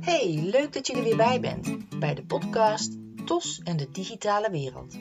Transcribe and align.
Hey, 0.00 0.42
leuk 0.50 0.72
dat 0.72 0.86
je 0.86 0.94
er 0.94 1.02
weer 1.02 1.16
bij 1.16 1.40
bent 1.40 1.98
bij 1.98 2.14
de 2.14 2.24
podcast 2.24 2.96
TOS 3.24 3.60
en 3.64 3.76
de 3.76 3.90
digitale 3.92 4.50
wereld. 4.50 4.98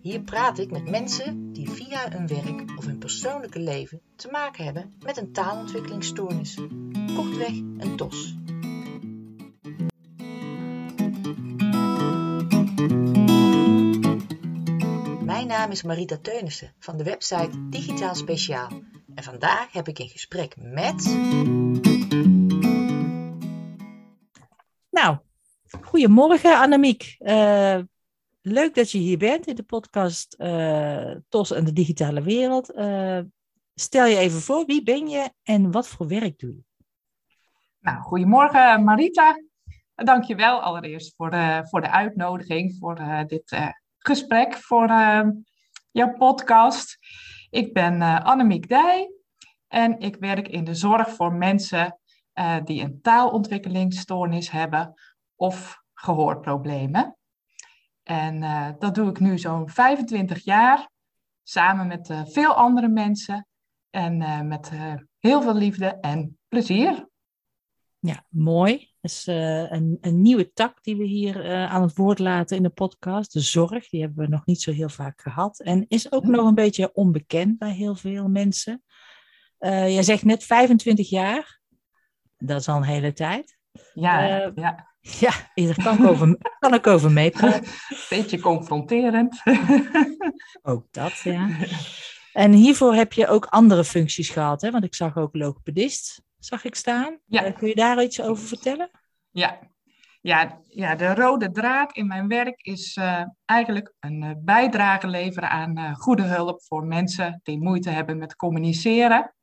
Hier 0.00 0.20
praat 0.20 0.58
ik 0.58 0.70
met 0.70 0.90
mensen 0.90 1.52
die 1.52 1.70
via 1.70 2.10
hun 2.10 2.26
werk 2.26 2.78
of 2.78 2.84
hun 2.84 2.98
persoonlijke 2.98 3.58
leven 3.58 4.00
te 4.16 4.28
maken 4.28 4.64
hebben 4.64 4.94
met 5.04 5.16
een 5.16 5.32
taalontwikkelingsstoornis. 5.32 6.54
Kortweg 7.16 7.52
een 7.78 7.96
TOS. 7.96 8.34
Mijn 15.24 15.46
naam 15.46 15.70
is 15.70 15.82
Marita 15.82 16.18
Teunissen 16.22 16.72
van 16.78 16.96
de 16.96 17.04
website 17.04 17.68
Digitaal 17.68 18.14
Speciaal. 18.14 18.68
En 19.14 19.22
vandaag 19.22 19.72
heb 19.72 19.88
ik 19.88 19.98
een 19.98 20.08
gesprek 20.08 20.54
met. 20.56 21.04
Nou, 24.90 25.18
goedemorgen 25.80 26.58
Annemiek. 26.58 27.16
Uh, 27.18 27.78
leuk 28.40 28.74
dat 28.74 28.90
je 28.90 28.98
hier 28.98 29.18
bent 29.18 29.46
in 29.46 29.54
de 29.54 29.62
podcast 29.62 30.36
uh, 30.38 31.14
TOS 31.28 31.50
en 31.50 31.64
de 31.64 31.72
digitale 31.72 32.22
wereld. 32.22 32.74
Uh, 32.74 33.20
stel 33.74 34.06
je 34.06 34.16
even 34.16 34.40
voor, 34.40 34.64
wie 34.66 34.82
ben 34.82 35.08
je 35.08 35.30
en 35.42 35.70
wat 35.70 35.88
voor 35.88 36.08
werk 36.08 36.38
doe 36.38 36.54
je? 36.54 36.64
Nou, 37.80 38.00
goedemorgen 38.02 38.84
Marita. 38.84 39.42
Dankjewel 39.94 40.60
allereerst 40.60 41.14
voor 41.16 41.30
de, 41.30 41.66
voor 41.70 41.80
de 41.80 41.90
uitnodiging, 41.90 42.76
voor 42.78 43.24
dit 43.26 43.72
gesprek, 43.98 44.54
voor 44.54 44.88
jouw 45.90 46.12
podcast. 46.18 46.98
Ik 47.54 47.72
ben 47.72 48.02
Annemiek 48.02 48.68
Dij 48.68 49.12
en 49.68 49.98
ik 49.98 50.16
werk 50.16 50.48
in 50.48 50.64
de 50.64 50.74
zorg 50.74 51.10
voor 51.10 51.32
mensen 51.32 51.98
die 52.64 52.82
een 52.82 53.00
taalontwikkelingsstoornis 53.00 54.50
hebben 54.50 54.94
of 55.36 55.82
gehoorproblemen. 55.92 57.16
En 58.02 58.42
uh, 58.42 58.68
dat 58.78 58.94
doe 58.94 59.10
ik 59.10 59.18
nu 59.20 59.38
zo'n 59.38 59.68
25 59.68 60.44
jaar, 60.44 60.90
samen 61.42 61.86
met 61.86 62.10
veel 62.24 62.54
andere 62.54 62.88
mensen 62.88 63.46
en 63.90 64.46
met 64.48 64.70
heel 65.18 65.42
veel 65.42 65.54
liefde 65.54 65.86
en 65.86 66.38
plezier. 66.48 67.08
Ja, 67.98 68.24
mooi. 68.28 68.93
Dat 69.04 69.12
is 69.12 69.26
een, 69.26 69.98
een, 70.00 70.22
nieuwe 70.22 70.52
tak 70.52 70.82
die 70.82 70.96
we 70.96 71.04
hier 71.04 71.66
aan 71.68 71.82
het 71.82 71.96
woord 71.96 72.18
laten 72.18 72.56
in 72.56 72.62
de 72.62 72.68
podcast. 72.68 73.32
De 73.32 73.40
zorg, 73.40 73.88
die 73.88 74.00
hebben 74.00 74.24
we 74.24 74.30
nog 74.30 74.46
niet 74.46 74.62
zo 74.62 74.72
heel 74.72 74.88
vaak 74.88 75.20
gehad. 75.20 75.60
En 75.60 75.84
is 75.88 76.12
ook 76.12 76.24
nog 76.24 76.46
een 76.46 76.54
beetje 76.54 76.94
onbekend 76.94 77.58
bij 77.58 77.72
heel 77.72 77.94
veel 77.94 78.28
mensen. 78.28 78.82
jij 79.58 80.02
zegt 80.02 80.24
net 80.24 80.44
25 80.44 81.08
jaar. 81.08 81.60
Dat 82.38 82.60
is 82.60 82.68
al 82.68 82.76
een 82.76 82.82
hele 82.82 83.12
tijd. 83.12 83.58
Ja, 83.94 84.52
ja. 84.54 84.94
Ja, 85.00 85.32
daar 85.54 85.82
kan 85.82 85.98
ik 85.98 86.06
over, 86.10 86.38
kan 86.58 86.74
ik 86.74 86.86
over 86.86 87.12
meepraten. 87.12 87.70
Beetje 88.08 88.40
confronterend. 88.40 89.42
ook 90.62 90.86
dat, 90.90 91.18
ja. 91.18 91.48
En 92.32 92.52
hiervoor 92.52 92.94
heb 92.94 93.12
je 93.12 93.28
ook 93.28 93.44
andere 93.44 93.84
functies 93.84 94.28
gehad, 94.28 94.60
hè? 94.60 94.70
want 94.70 94.84
ik 94.84 94.94
zag 94.94 95.16
ook 95.16 95.34
logopedist, 95.34 96.22
zag 96.44 96.64
ik 96.64 96.74
staan. 96.74 97.18
Ja. 97.26 97.46
Uh, 97.46 97.56
kun 97.56 97.68
je 97.68 97.74
daar 97.74 98.02
iets 98.02 98.20
over 98.20 98.46
vertellen? 98.46 98.90
Ja. 99.30 99.58
Ja, 100.20 100.60
ja, 100.68 100.94
de 100.94 101.14
rode 101.14 101.50
draad 101.50 101.96
in 101.96 102.06
mijn 102.06 102.28
werk 102.28 102.60
is 102.60 102.96
uh, 102.96 103.22
eigenlijk 103.44 103.94
een 104.00 104.22
uh, 104.22 104.30
bijdrage 104.38 105.06
leveren 105.06 105.50
aan 105.50 105.94
goede 105.94 106.22
hulp 106.22 106.62
voor 106.62 106.86
mensen 106.86 107.40
die 107.42 107.62
moeite 107.62 107.90
hebben 107.90 108.18
met 108.18 108.36
communiceren. 108.36 109.34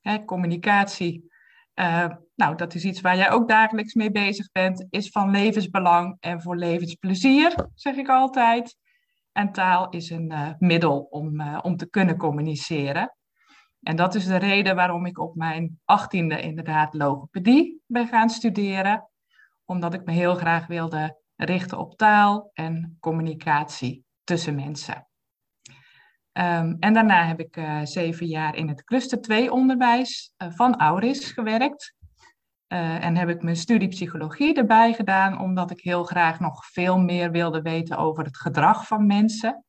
Hè, 0.00 0.24
communicatie 0.24 1.34
uh, 1.74 2.08
nou, 2.34 2.56
dat 2.56 2.74
is 2.74 2.84
iets 2.84 3.00
waar 3.00 3.16
jij 3.16 3.30
ook 3.30 3.48
dagelijks 3.48 3.94
mee 3.94 4.10
bezig 4.10 4.52
bent, 4.52 4.86
is 4.90 5.08
van 5.08 5.30
levensbelang 5.30 6.16
en 6.20 6.42
voor 6.42 6.56
levensplezier, 6.56 7.68
zeg 7.74 7.96
ik 7.96 8.08
altijd. 8.08 8.76
En 9.32 9.52
taal 9.52 9.88
is 9.88 10.10
een 10.10 10.56
middel 10.58 11.00
om, 11.00 11.42
om 11.62 11.76
te 11.76 11.90
kunnen 11.90 12.16
communiceren. 12.16 13.16
En 13.86 13.96
dat 13.96 14.14
is 14.14 14.26
de 14.26 14.36
reden 14.36 14.76
waarom 14.76 15.06
ik 15.06 15.18
op 15.18 15.34
mijn 15.34 15.80
achttiende 15.84 16.40
inderdaad 16.40 16.94
logopedie 16.94 17.82
ben 17.86 18.06
gaan 18.06 18.28
studeren. 18.28 19.08
Omdat 19.64 19.94
ik 19.94 20.04
me 20.04 20.12
heel 20.12 20.34
graag 20.34 20.66
wilde 20.66 21.20
richten 21.36 21.78
op 21.78 21.96
taal 21.96 22.50
en 22.52 22.96
communicatie 23.00 24.04
tussen 24.24 24.54
mensen. 24.54 25.08
Um, 26.32 26.76
en 26.80 26.92
daarna 26.92 27.26
heb 27.26 27.40
ik 27.40 27.56
uh, 27.56 27.80
zeven 27.84 28.26
jaar 28.26 28.56
in 28.56 28.68
het 28.68 28.84
cluster 28.84 29.20
2 29.20 29.52
onderwijs 29.52 30.32
uh, 30.38 30.50
van 30.50 30.80
Auris 30.80 31.30
gewerkt. 31.30 31.94
Uh, 32.68 33.04
en 33.04 33.16
heb 33.16 33.28
ik 33.28 33.42
mijn 33.42 33.56
studie 33.56 33.88
psychologie 33.88 34.54
erbij 34.54 34.92
gedaan, 34.92 35.40
omdat 35.40 35.70
ik 35.70 35.80
heel 35.80 36.04
graag 36.04 36.40
nog 36.40 36.66
veel 36.66 36.98
meer 36.98 37.30
wilde 37.30 37.62
weten 37.62 37.96
over 37.96 38.24
het 38.24 38.36
gedrag 38.36 38.86
van 38.86 39.06
mensen. 39.06 39.65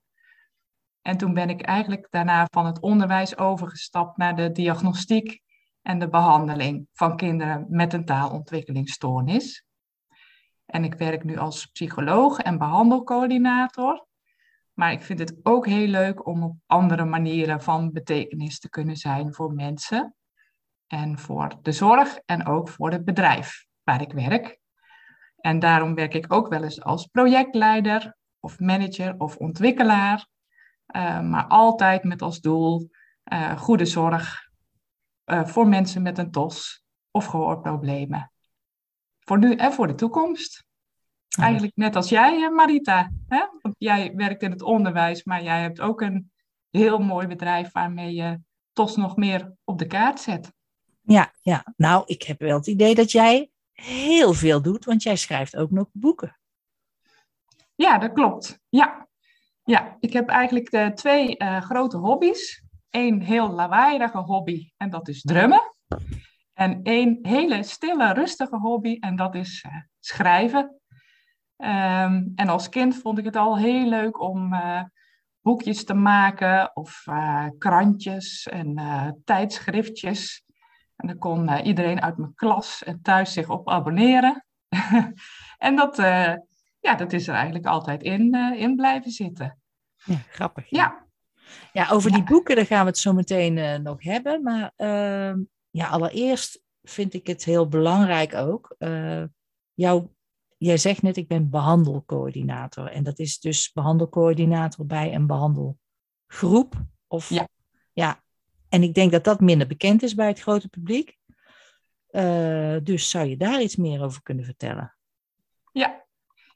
En 1.08 1.18
toen 1.18 1.34
ben 1.34 1.50
ik 1.50 1.62
eigenlijk 1.62 2.08
daarna 2.10 2.48
van 2.52 2.66
het 2.66 2.80
onderwijs 2.80 3.38
overgestapt 3.38 4.18
naar 4.18 4.36
de 4.36 4.52
diagnostiek 4.52 5.42
en 5.82 6.00
de 6.00 6.10
behandeling 6.10 6.88
van 6.94 7.18
kinderen 7.18 7.66
met 7.70 7.94
een 7.94 8.06
taalontwikkelingsstoornis. 8.06 9.66
En 10.66 10.84
ik 10.84 10.94
werk 10.94 11.24
nu 11.24 11.38
als 11.38 11.66
psycholoog 11.66 12.40
en 12.40 12.58
behandelcoördinator. 12.58 14.06
Maar 14.74 14.92
ik 14.92 15.02
vind 15.02 15.20
het 15.20 15.36
ook 15.44 15.66
heel 15.66 15.88
leuk 15.88 16.28
om 16.28 16.44
op 16.44 16.56
andere 16.66 17.06
manieren 17.06 17.62
van 17.62 17.92
betekenis 17.92 18.60
te 18.60 18.70
kunnen 18.70 18.96
zijn 18.96 19.34
voor 19.34 19.54
mensen. 19.54 20.16
En 20.88 21.20
voor 21.20 21.58
de 21.62 21.72
zorg 21.72 22.20
en 22.26 22.46
ook 22.46 22.70
voor 22.70 22.92
het 22.92 23.06
bedrijf 23.06 23.66
waar 23.84 24.02
ik 24.02 24.12
werk. 24.12 24.60
En 25.38 25.60
daarom 25.60 25.96
werk 25.96 26.14
ik 26.14 26.34
ook 26.34 26.48
wel 26.48 26.64
eens 26.64 26.84
als 26.84 27.06
projectleider 27.06 28.16
of 28.40 28.60
manager 28.60 29.16
of 29.18 29.36
ontwikkelaar. 29.36 30.28
Uh, 30.96 31.22
maar 31.22 31.48
altijd 31.48 32.04
met 32.04 32.22
als 32.22 32.40
doel 32.40 32.90
uh, 33.34 33.58
goede 33.58 33.86
zorg 33.86 34.50
uh, 35.26 35.46
voor 35.46 35.68
mensen 35.68 36.02
met 36.02 36.18
een 36.18 36.32
TOS 36.32 36.86
of 37.12 37.26
gehoorproblemen. 37.26 38.32
Voor 39.20 39.38
nu 39.38 39.56
en 39.56 39.74
voor 39.74 39.88
de 39.88 39.96
toekomst. 39.96 40.66
Eigenlijk 41.40 41.76
net 41.76 41.96
als 41.96 42.10
jij, 42.10 42.50
Marita. 42.50 43.12
Hè? 43.28 43.46
Want 43.62 43.76
jij 43.78 44.14
werkt 44.16 44.42
in 44.42 44.52
het 44.52 44.62
onderwijs, 44.62 45.24
maar 45.24 45.44
jij 45.44 45.62
hebt 45.62 45.82
ook 45.82 46.02
een 46.02 46.32
heel 46.70 47.00
mooi 47.00 47.28
bedrijf 47.28 47.72
waarmee 47.72 48.14
je 48.14 48.40
TOS 48.74 48.96
nog 48.96 49.16
meer 49.16 49.54
op 49.64 49.80
de 49.80 49.88
kaart 49.88 50.20
zet. 50.20 50.54
Ja, 51.02 51.34
ja, 51.42 51.74
nou, 51.78 52.04
ik 52.06 52.24
heb 52.24 52.40
wel 52.40 52.58
het 52.58 52.68
idee 52.68 52.96
dat 52.96 53.12
jij 53.12 53.52
heel 53.72 54.34
veel 54.34 54.62
doet, 54.62 54.86
want 54.86 55.04
jij 55.04 55.16
schrijft 55.16 55.56
ook 55.56 55.72
nog 55.72 55.88
boeken. 55.92 56.40
Ja, 57.76 57.98
dat 57.98 58.14
klopt. 58.14 58.60
Ja, 58.70 59.07
ja 59.68 59.98
ik 60.00 60.14
heb 60.14 60.30
eigenlijk 60.30 60.72
de 60.72 60.92
twee 60.94 61.36
uh, 61.38 61.62
grote 61.62 61.98
hobby's. 61.98 62.64
Eén 62.90 63.22
heel 63.22 63.50
lawaaierige 63.50 64.18
hobby 64.18 64.72
en 64.78 64.90
dat 64.90 65.08
is 65.08 65.22
drummen. 65.22 65.62
En 66.54 66.84
één 66.84 67.20
hele 67.22 67.64
stille, 67.64 68.14
rustige 68.14 68.58
hobby 68.58 68.98
en 69.00 69.16
dat 69.16 69.36
is 69.36 69.66
uh, 69.68 69.76
schrijven. 70.00 70.80
Um, 71.58 72.32
en 72.36 72.48
als 72.48 72.70
kind 72.70 72.96
vond 72.96 73.18
ik 73.18 73.26
het 73.26 73.36
al 73.36 73.58
heel 73.58 73.86
leuk 73.88 74.22
om 74.22 74.56
boekjes 75.42 75.84
te 75.84 75.94
maken 75.94 76.76
of 76.76 77.04
krantjes 77.58 78.48
en 78.48 78.76
tijdschriftjes. 79.26 80.44
En 80.96 81.08
dan 81.08 81.18
kon 81.18 81.60
iedereen 81.60 82.02
uit 82.02 82.18
mijn 82.18 82.36
klas 82.36 82.84
en 82.84 83.02
thuis 83.02 83.34
zich 83.34 83.50
op 83.50 83.70
abonneren. 83.70 84.46
en 85.58 85.76
dat, 85.76 85.98
ja, 86.80 86.96
dat 86.96 87.14
is 87.14 87.28
er 87.28 87.34
eigenlijk 87.34 87.66
altijd 87.66 88.04
in, 88.04 88.34
in 88.58 88.76
blijven 88.76 89.12
zitten. 89.12 89.60
Ja, 90.06 90.16
grappig. 90.30 90.70
Ja. 90.70 91.06
Ja, 91.74 91.90
over 91.90 92.12
die 92.12 92.24
boeken 92.24 92.56
daar 92.56 92.66
gaan 92.66 92.84
we 92.84 92.90
het 92.90 92.98
zo 92.98 93.14
meteen 93.14 93.82
nog 93.82 94.04
hebben. 94.04 94.44
Maar 94.44 94.72
ehm, 94.76 95.40
ja, 95.70 95.88
allereerst 95.88 96.62
vind 96.82 97.14
ik 97.14 97.28
het 97.28 97.44
heel 97.44 97.68
belangrijk 97.68 98.34
ook. 98.34 98.76
jouw 99.74 100.16
jij 100.58 100.78
zegt 100.78 101.02
net, 101.02 101.18
ik 101.18 101.28
ben 101.28 101.50
behandelcoördinator. 101.50 102.88
En 102.88 103.04
dat 103.04 103.20
is 103.20 103.40
dus 103.40 103.72
behandelcoördinator 103.74 104.86
bij 104.86 105.16
een 105.16 105.28
behandelgroep. 105.28 106.76
Of, 107.08 107.30
ja. 107.30 107.48
ja. 107.94 108.24
En 108.70 108.84
ik 108.84 108.94
denk 108.94 109.12
dat 109.12 109.24
dat 109.24 109.40
minder 109.40 109.68
bekend 109.68 110.04
is 110.04 110.14
bij 110.14 110.28
het 110.28 110.40
grote 110.40 110.70
publiek. 110.70 111.18
Dus 112.84 113.10
zou 113.10 113.28
je 113.28 113.38
daar 113.38 113.62
iets 113.62 113.76
meer 113.76 114.04
over 114.04 114.22
kunnen 114.22 114.46
vertellen? 114.46 114.96
Ja, 115.72 116.07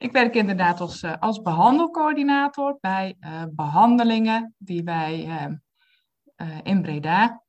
ik 0.02 0.12
werk 0.12 0.36
inderdaad 0.36 0.80
als, 0.80 1.04
uh, 1.04 1.18
als 1.20 1.42
behandelcoördinator 1.42 2.78
bij 2.82 3.16
uh, 3.20 3.44
behandelingen 3.52 4.56
die 4.58 4.84
wij 4.84 5.30
in 6.64 6.82
Breda 6.82 7.44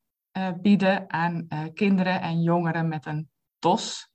bieden 0.61 1.11
aan 1.13 1.49
kinderen 1.75 2.21
en 2.21 2.43
jongeren 2.43 2.89
met 2.89 3.07
een 3.07 3.31
TOS, 3.59 4.11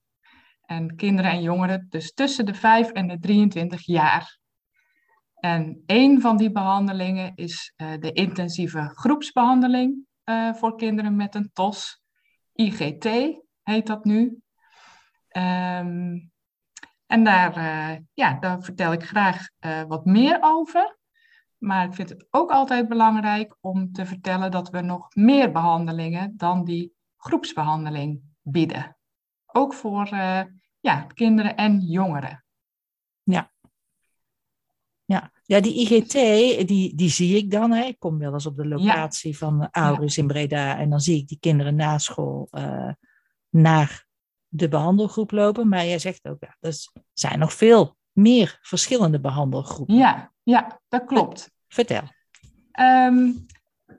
en 0.62 0.96
kinderen 0.96 1.32
en 1.32 1.42
jongeren 1.42 1.88
dus 1.90 2.14
tussen 2.14 2.46
de 2.46 2.54
5 2.54 2.92
en 2.92 3.08
de 3.08 3.20
23 3.20 3.86
jaar. 3.86 4.40
En 5.36 5.84
een 5.86 6.22
van 6.22 6.38
die 6.38 6.52
behandelingen 6.52 7.32
is 7.36 7.74
de 7.76 8.12
intensieve 8.14 8.92
groepsbehandeling 8.94 10.08
eh, 10.28 10.54
voor 10.54 10.76
kinderen 10.76 11.16
met 11.16 11.36
een 11.36 11.50
TOS. 11.54 12.02
IGT 12.54 13.06
heet 13.64 13.88
dat 13.88 14.06
nu. 14.06 14.40
Ehm, 15.28 16.18
en 17.08 17.24
daar, 17.24 17.58
uh, 17.58 17.98
ja, 18.14 18.40
daar 18.40 18.62
vertel 18.62 18.92
ik 18.92 19.04
graag 19.04 19.50
uh, 19.60 19.84
wat 19.84 20.06
meer 20.06 20.38
over. 20.42 20.98
Maar 21.58 21.86
ik 21.86 21.94
vind 21.94 22.10
het 22.10 22.28
ook 22.30 22.52
altijd 22.52 22.88
belangrijk 22.88 23.58
om 23.62 23.92
te 23.92 24.06
vertellen 24.06 24.52
dat 24.52 24.70
we 24.70 24.82
nog 24.82 25.16
meer 25.16 25.52
behandelingen 25.52 26.34
dan 26.38 26.64
die 26.64 26.94
groepsbehandeling 27.18 28.22
bieden. 28.42 28.98
Ook 29.46 29.74
voor 29.74 30.10
uh, 30.14 30.42
ja, 30.80 31.02
kinderen 31.14 31.56
en 31.56 31.80
jongeren. 31.80 32.46
Ja. 33.24 33.52
Ja, 35.06 35.32
ja 35.44 35.60
die 35.60 35.74
IGT, 35.74 36.12
die, 36.68 36.96
die 36.96 37.10
zie 37.10 37.38
ik 37.38 37.52
dan. 37.52 37.72
Hè. 37.72 37.84
Ik 37.84 38.00
kom 38.00 38.18
wel 38.18 38.34
eens 38.34 38.46
op 38.46 38.56
de 38.56 38.68
locatie 38.68 39.32
ja. 39.32 39.38
van 39.38 39.68
Auris 39.72 40.16
ja. 40.16 40.22
in 40.22 40.28
Breda 40.28 40.78
en 40.78 40.90
dan 40.90 41.00
zie 41.00 41.18
ik 41.18 41.28
die 41.28 41.40
kinderen 41.40 41.76
na 41.76 41.98
school 41.98 42.50
naar 43.50 44.07
de 44.48 44.68
behandelgroep 44.68 45.32
lopen. 45.32 45.68
Maar 45.68 45.86
jij 45.86 46.00
zegt 46.00 46.28
ook, 46.28 46.38
ja, 46.40 46.56
er 46.60 46.76
zijn 47.14 47.40
nog 47.40 47.54
veel 47.54 47.96
meer 48.12 48.58
verschillende 48.62 49.20
behandelgroepen. 49.20 49.96
Ja, 49.96 50.32
ja 50.44 50.82
dat 50.88 51.06
klopt. 51.06 51.52
Vertel. 51.68 52.02
Um, 52.80 53.46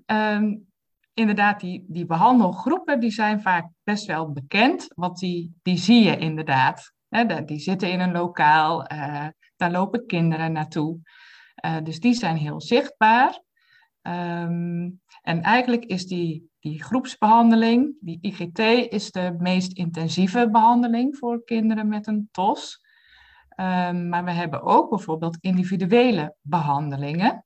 um, 0.07 0.67
inderdaad, 1.15 1.61
die, 1.61 1.85
die 1.89 2.07
behandelgroepen 2.07 3.01
die 3.01 3.11
zijn 3.11 3.43
vaak 3.43 3.69
best 3.83 4.07
wel 4.07 4.33
bekend, 4.33 4.89
want 4.95 5.19
die, 5.19 5.55
die 5.63 5.77
zie 5.77 6.05
je 6.05 6.17
inderdaad. 6.17 6.93
Hè, 7.09 7.45
die 7.45 7.59
zitten 7.59 7.91
in 7.91 8.01
een 8.01 8.13
lokaal, 8.13 8.93
uh, 8.93 9.27
daar 9.57 9.71
lopen 9.71 10.07
kinderen 10.07 10.53
naartoe. 10.53 10.99
Uh, 11.65 11.77
dus 11.83 12.01
die 12.01 12.15
zijn 12.15 12.37
heel 12.37 12.61
zichtbaar. 12.61 13.43
Um, 14.03 15.01
en 15.23 15.43
eigenlijk 15.43 15.85
is 15.85 16.07
die, 16.07 16.48
die 16.61 16.83
groepsbehandeling, 16.83 17.97
die 18.01 18.19
IGT, 18.21 18.59
is 18.93 19.11
de 19.11 19.37
meest 19.39 19.73
intensieve 19.73 20.51
behandeling 20.51 21.17
voor 21.17 21.45
kinderen 21.45 21.89
met 21.89 22.07
een 22.07 22.29
TOS. 22.31 22.87
Um, 23.57 24.09
maar 24.09 24.25
we 24.25 24.31
hebben 24.31 24.63
ook 24.63 24.91
bijvoorbeeld 24.91 25.39
individuele 25.41 26.35
behandelingen. 26.41 27.45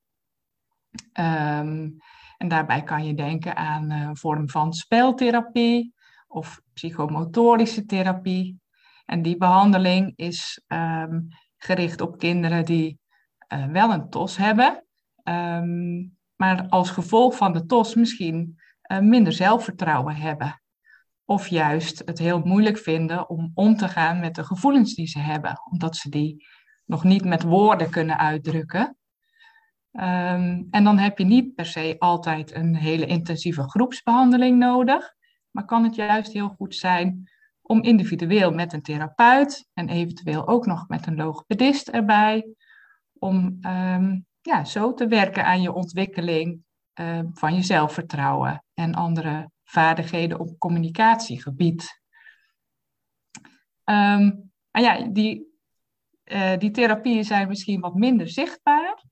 Um, 1.12 1.96
en 2.38 2.48
daarbij 2.48 2.82
kan 2.82 3.04
je 3.04 3.14
denken 3.14 3.56
aan 3.56 3.90
een 3.90 4.16
vorm 4.16 4.48
van 4.48 4.72
speltherapie 4.72 5.94
of 6.26 6.60
psychomotorische 6.72 7.84
therapie. 7.84 8.60
En 9.04 9.22
die 9.22 9.36
behandeling 9.36 10.12
is 10.16 10.62
um, 10.66 11.28
gericht 11.56 12.00
op 12.00 12.18
kinderen 12.18 12.64
die 12.64 13.00
uh, 13.52 13.66
wel 13.66 13.92
een 13.92 14.10
TOS 14.10 14.36
hebben, 14.36 14.84
maar 16.36 16.66
als 16.68 16.90
gevolg 16.90 17.36
van 17.36 17.52
de 17.52 17.66
TOS 17.66 17.94
misschien 17.94 18.61
minder 19.00 19.32
zelfvertrouwen 19.32 20.14
hebben. 20.14 20.62
Of 21.24 21.48
juist 21.48 22.02
het 22.04 22.18
heel 22.18 22.40
moeilijk 22.40 22.78
vinden 22.78 23.28
om 23.28 23.50
om 23.54 23.76
te 23.76 23.88
gaan 23.88 24.20
met 24.20 24.34
de 24.34 24.44
gevoelens 24.44 24.94
die 24.94 25.06
ze 25.06 25.18
hebben, 25.18 25.60
omdat 25.70 25.96
ze 25.96 26.08
die 26.08 26.46
nog 26.84 27.04
niet 27.04 27.24
met 27.24 27.42
woorden 27.42 27.90
kunnen 27.90 28.18
uitdrukken. 28.18 28.96
Um, 29.92 30.66
en 30.70 30.84
dan 30.84 30.98
heb 30.98 31.18
je 31.18 31.24
niet 31.24 31.54
per 31.54 31.66
se 31.66 31.96
altijd 31.98 32.54
een 32.54 32.76
hele 32.76 33.06
intensieve 33.06 33.62
groepsbehandeling 33.62 34.58
nodig, 34.58 35.14
maar 35.50 35.64
kan 35.64 35.84
het 35.84 35.94
juist 35.94 36.32
heel 36.32 36.48
goed 36.48 36.74
zijn 36.74 37.30
om 37.62 37.82
individueel 37.82 38.50
met 38.50 38.72
een 38.72 38.82
therapeut 38.82 39.68
en 39.72 39.88
eventueel 39.88 40.48
ook 40.48 40.66
nog 40.66 40.88
met 40.88 41.06
een 41.06 41.16
logopedist 41.16 41.88
erbij, 41.88 42.54
om 43.12 43.58
um, 43.66 44.26
ja, 44.40 44.64
zo 44.64 44.94
te 44.94 45.06
werken 45.06 45.44
aan 45.44 45.62
je 45.62 45.72
ontwikkeling 45.72 46.64
uh, 47.00 47.20
van 47.32 47.54
je 47.54 47.62
zelfvertrouwen 47.62 48.64
en 48.74 48.94
andere 48.94 49.50
vaardigheden 49.64 50.38
op 50.38 50.58
communicatiegebied. 50.58 52.00
Um, 53.84 54.52
ja, 54.70 55.08
die, 55.08 55.46
uh, 56.24 56.56
die 56.58 56.70
therapieën 56.70 57.24
zijn 57.24 57.48
misschien 57.48 57.80
wat 57.80 57.94
minder 57.94 58.28
zichtbaar. 58.28 59.04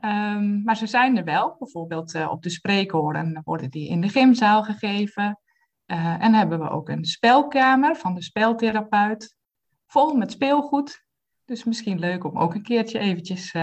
Um, 0.00 0.62
maar 0.62 0.76
ze 0.76 0.86
zijn 0.86 1.16
er 1.16 1.24
wel. 1.24 1.56
Bijvoorbeeld 1.58 2.14
uh, 2.14 2.30
op 2.30 2.42
de 2.42 2.50
spreekhoren 2.50 3.40
worden 3.44 3.70
die 3.70 3.88
in 3.88 4.00
de 4.00 4.08
gymzaal 4.08 4.62
gegeven. 4.62 5.40
Uh, 5.86 6.22
en 6.22 6.34
hebben 6.34 6.58
we 6.58 6.70
ook 6.70 6.88
een 6.88 7.04
spelkamer 7.04 7.96
van 7.96 8.14
de 8.14 8.22
speltherapeut. 8.22 9.36
Vol 9.86 10.14
met 10.14 10.32
speelgoed. 10.32 11.04
Dus 11.44 11.64
misschien 11.64 11.98
leuk 11.98 12.24
om 12.24 12.38
ook 12.38 12.54
een 12.54 12.62
keertje 12.62 12.98
eventjes 12.98 13.54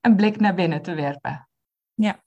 een 0.00 0.16
blik 0.16 0.40
naar 0.40 0.54
binnen 0.54 0.82
te 0.82 0.94
werpen. 0.94 1.48
Ja. 1.94 2.22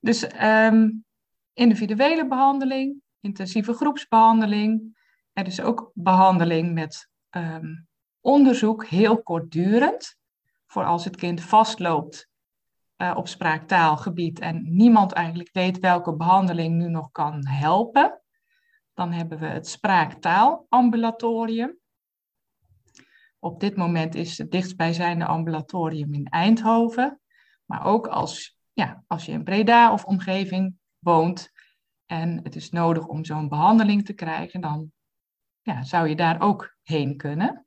Dus 0.00 0.42
um, 0.42 1.04
individuele 1.52 2.26
behandeling, 2.26 3.02
intensieve 3.20 3.72
groepsbehandeling. 3.72 4.98
Er 5.32 5.46
is 5.46 5.60
ook 5.60 5.90
behandeling 5.94 6.72
met 6.72 7.10
um, 7.30 7.88
onderzoek, 8.20 8.86
heel 8.86 9.22
kortdurend 9.22 10.16
voor 10.66 10.84
als 10.84 11.04
het 11.04 11.16
kind 11.16 11.40
vastloopt 11.40 12.28
uh, 12.96 13.12
op 13.16 13.28
spraaktaalgebied 13.28 14.38
en 14.38 14.76
niemand 14.76 15.12
eigenlijk 15.12 15.50
weet 15.52 15.78
welke 15.78 16.16
behandeling 16.16 16.76
nu 16.76 16.88
nog 16.88 17.10
kan 17.10 17.46
helpen. 17.46 18.22
Dan 18.94 19.12
hebben 19.12 19.38
we 19.38 19.46
het 19.46 19.68
spraaktaalambulatorium. 19.68 21.78
Op 23.38 23.60
dit 23.60 23.76
moment 23.76 24.14
is 24.14 24.38
het 24.38 24.50
dichtstbijzijnde 24.50 25.24
ambulatorium 25.24 26.14
in 26.14 26.26
Eindhoven. 26.26 27.20
Maar 27.64 27.84
ook 27.84 28.06
als, 28.06 28.59
ja, 28.80 29.04
als 29.06 29.24
je 29.24 29.32
in 29.32 29.44
Breda 29.44 29.92
of 29.92 30.04
omgeving 30.04 30.78
woont 30.98 31.50
en 32.06 32.40
het 32.42 32.56
is 32.56 32.70
nodig 32.70 33.06
om 33.06 33.24
zo'n 33.24 33.48
behandeling 33.48 34.04
te 34.04 34.12
krijgen, 34.12 34.60
dan 34.60 34.92
ja, 35.62 35.82
zou 35.82 36.08
je 36.08 36.16
daar 36.16 36.40
ook 36.40 36.76
heen 36.82 37.16
kunnen. 37.16 37.66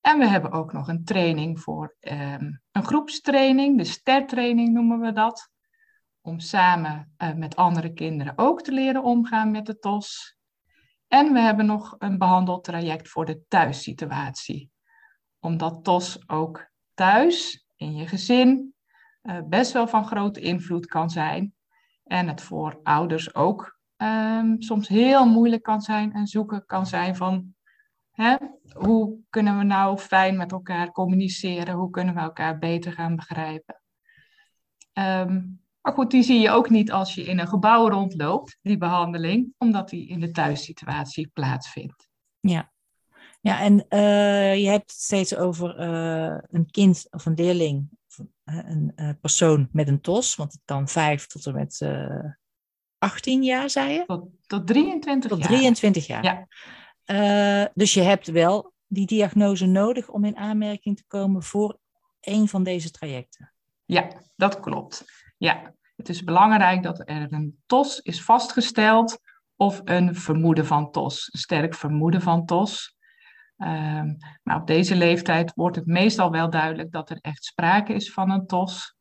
En 0.00 0.18
we 0.18 0.26
hebben 0.26 0.52
ook 0.52 0.72
nog 0.72 0.88
een 0.88 1.04
training 1.04 1.60
voor 1.60 1.96
um, 2.00 2.62
een 2.72 2.84
groepstraining, 2.84 3.78
de 3.78 3.84
stertraining 3.84 4.72
noemen 4.72 5.00
we 5.00 5.12
dat. 5.12 5.50
Om 6.20 6.40
samen 6.40 7.14
uh, 7.18 7.34
met 7.34 7.56
andere 7.56 7.92
kinderen 7.92 8.32
ook 8.36 8.62
te 8.62 8.72
leren 8.72 9.02
omgaan 9.02 9.50
met 9.50 9.66
de 9.66 9.78
TOS. 9.78 10.36
En 11.08 11.32
we 11.32 11.40
hebben 11.40 11.66
nog 11.66 11.94
een 11.98 12.18
behandeltraject 12.18 13.08
voor 13.08 13.24
de 13.24 13.44
thuissituatie. 13.48 14.70
Omdat 15.38 15.84
TOS 15.84 16.28
ook 16.28 16.70
thuis, 16.94 17.66
in 17.76 17.94
je 17.94 18.06
gezin, 18.06 18.76
uh, 19.28 19.38
best 19.48 19.72
wel 19.72 19.88
van 19.88 20.06
grote 20.06 20.40
invloed 20.40 20.86
kan 20.86 21.10
zijn. 21.10 21.54
En 22.04 22.28
het 22.28 22.42
voor 22.42 22.80
ouders 22.82 23.34
ook 23.34 23.78
um, 23.96 24.62
soms 24.62 24.88
heel 24.88 25.26
moeilijk 25.26 25.62
kan 25.62 25.80
zijn 25.80 26.12
en 26.12 26.26
zoeken 26.26 26.66
kan 26.66 26.86
zijn 26.86 27.16
van 27.16 27.56
Hè? 28.18 28.36
Hoe 28.72 29.18
kunnen 29.30 29.58
we 29.58 29.64
nou 29.64 29.98
fijn 29.98 30.36
met 30.36 30.52
elkaar 30.52 30.92
communiceren? 30.92 31.74
Hoe 31.74 31.90
kunnen 31.90 32.14
we 32.14 32.20
elkaar 32.20 32.58
beter 32.58 32.92
gaan 32.92 33.16
begrijpen? 33.16 33.82
Um, 34.92 35.60
maar 35.80 35.92
goed, 35.92 36.10
die 36.10 36.22
zie 36.22 36.40
je 36.40 36.50
ook 36.50 36.70
niet 36.70 36.92
als 36.92 37.14
je 37.14 37.22
in 37.22 37.38
een 37.38 37.48
gebouw 37.48 37.88
rondloopt, 37.88 38.58
die 38.62 38.78
behandeling, 38.78 39.54
omdat 39.58 39.88
die 39.88 40.08
in 40.08 40.20
de 40.20 40.30
thuissituatie 40.30 41.30
plaatsvindt. 41.32 42.08
Ja, 42.40 42.72
ja 43.40 43.60
en 43.60 43.86
uh, 43.88 44.56
je 44.56 44.68
hebt 44.68 44.90
het 44.90 45.00
steeds 45.00 45.36
over 45.36 45.80
uh, 45.80 46.38
een 46.46 46.70
kind 46.70 47.06
of 47.10 47.26
een 47.26 47.34
leerling, 47.34 47.97
een 48.44 48.92
uh, 48.96 49.10
persoon 49.20 49.68
met 49.72 49.88
een 49.88 50.00
TOS, 50.00 50.34
want 50.34 50.52
het 50.52 50.62
kan 50.64 50.88
vijf 50.88 51.26
tot 51.26 51.46
en 51.46 51.54
met 51.54 51.80
18 52.98 53.42
jaar, 53.42 53.70
zei 53.70 53.92
je? 53.92 54.04
Tot, 54.06 54.28
tot 54.46 54.66
23 54.66 55.30
tot 55.30 55.38
jaar. 55.38 55.48
23 55.48 56.06
jaar. 56.06 56.24
Ja. 56.24 56.46
Uh, 57.10 57.66
dus 57.74 57.94
je 57.94 58.00
hebt 58.00 58.26
wel 58.26 58.72
die 58.86 59.06
diagnose 59.06 59.66
nodig 59.66 60.08
om 60.08 60.24
in 60.24 60.36
aanmerking 60.36 60.96
te 60.96 61.04
komen 61.06 61.42
voor 61.42 61.78
een 62.20 62.48
van 62.48 62.62
deze 62.62 62.90
trajecten. 62.90 63.52
Ja, 63.84 64.08
dat 64.36 64.60
klopt. 64.60 65.04
Ja, 65.38 65.74
het 65.96 66.08
is 66.08 66.24
belangrijk 66.24 66.82
dat 66.82 66.98
er 66.98 67.32
een 67.32 67.58
TOS 67.66 68.00
is 68.00 68.22
vastgesteld 68.22 69.20
of 69.56 69.80
een 69.84 70.14
vermoeden 70.14 70.66
van 70.66 70.90
TOS, 70.90 71.28
een 71.32 71.40
sterk 71.40 71.74
vermoeden 71.74 72.22
van 72.22 72.46
TOS. 72.46 72.96
Um, 73.62 74.16
maar 74.42 74.56
op 74.56 74.66
deze 74.66 74.96
leeftijd 74.96 75.52
wordt 75.54 75.76
het 75.76 75.86
meestal 75.86 76.30
wel 76.30 76.50
duidelijk 76.50 76.92
dat 76.92 77.10
er 77.10 77.18
echt 77.20 77.44
sprake 77.44 77.92
is 77.92 78.12
van 78.12 78.30
een 78.30 78.46
TOS. 78.46 78.96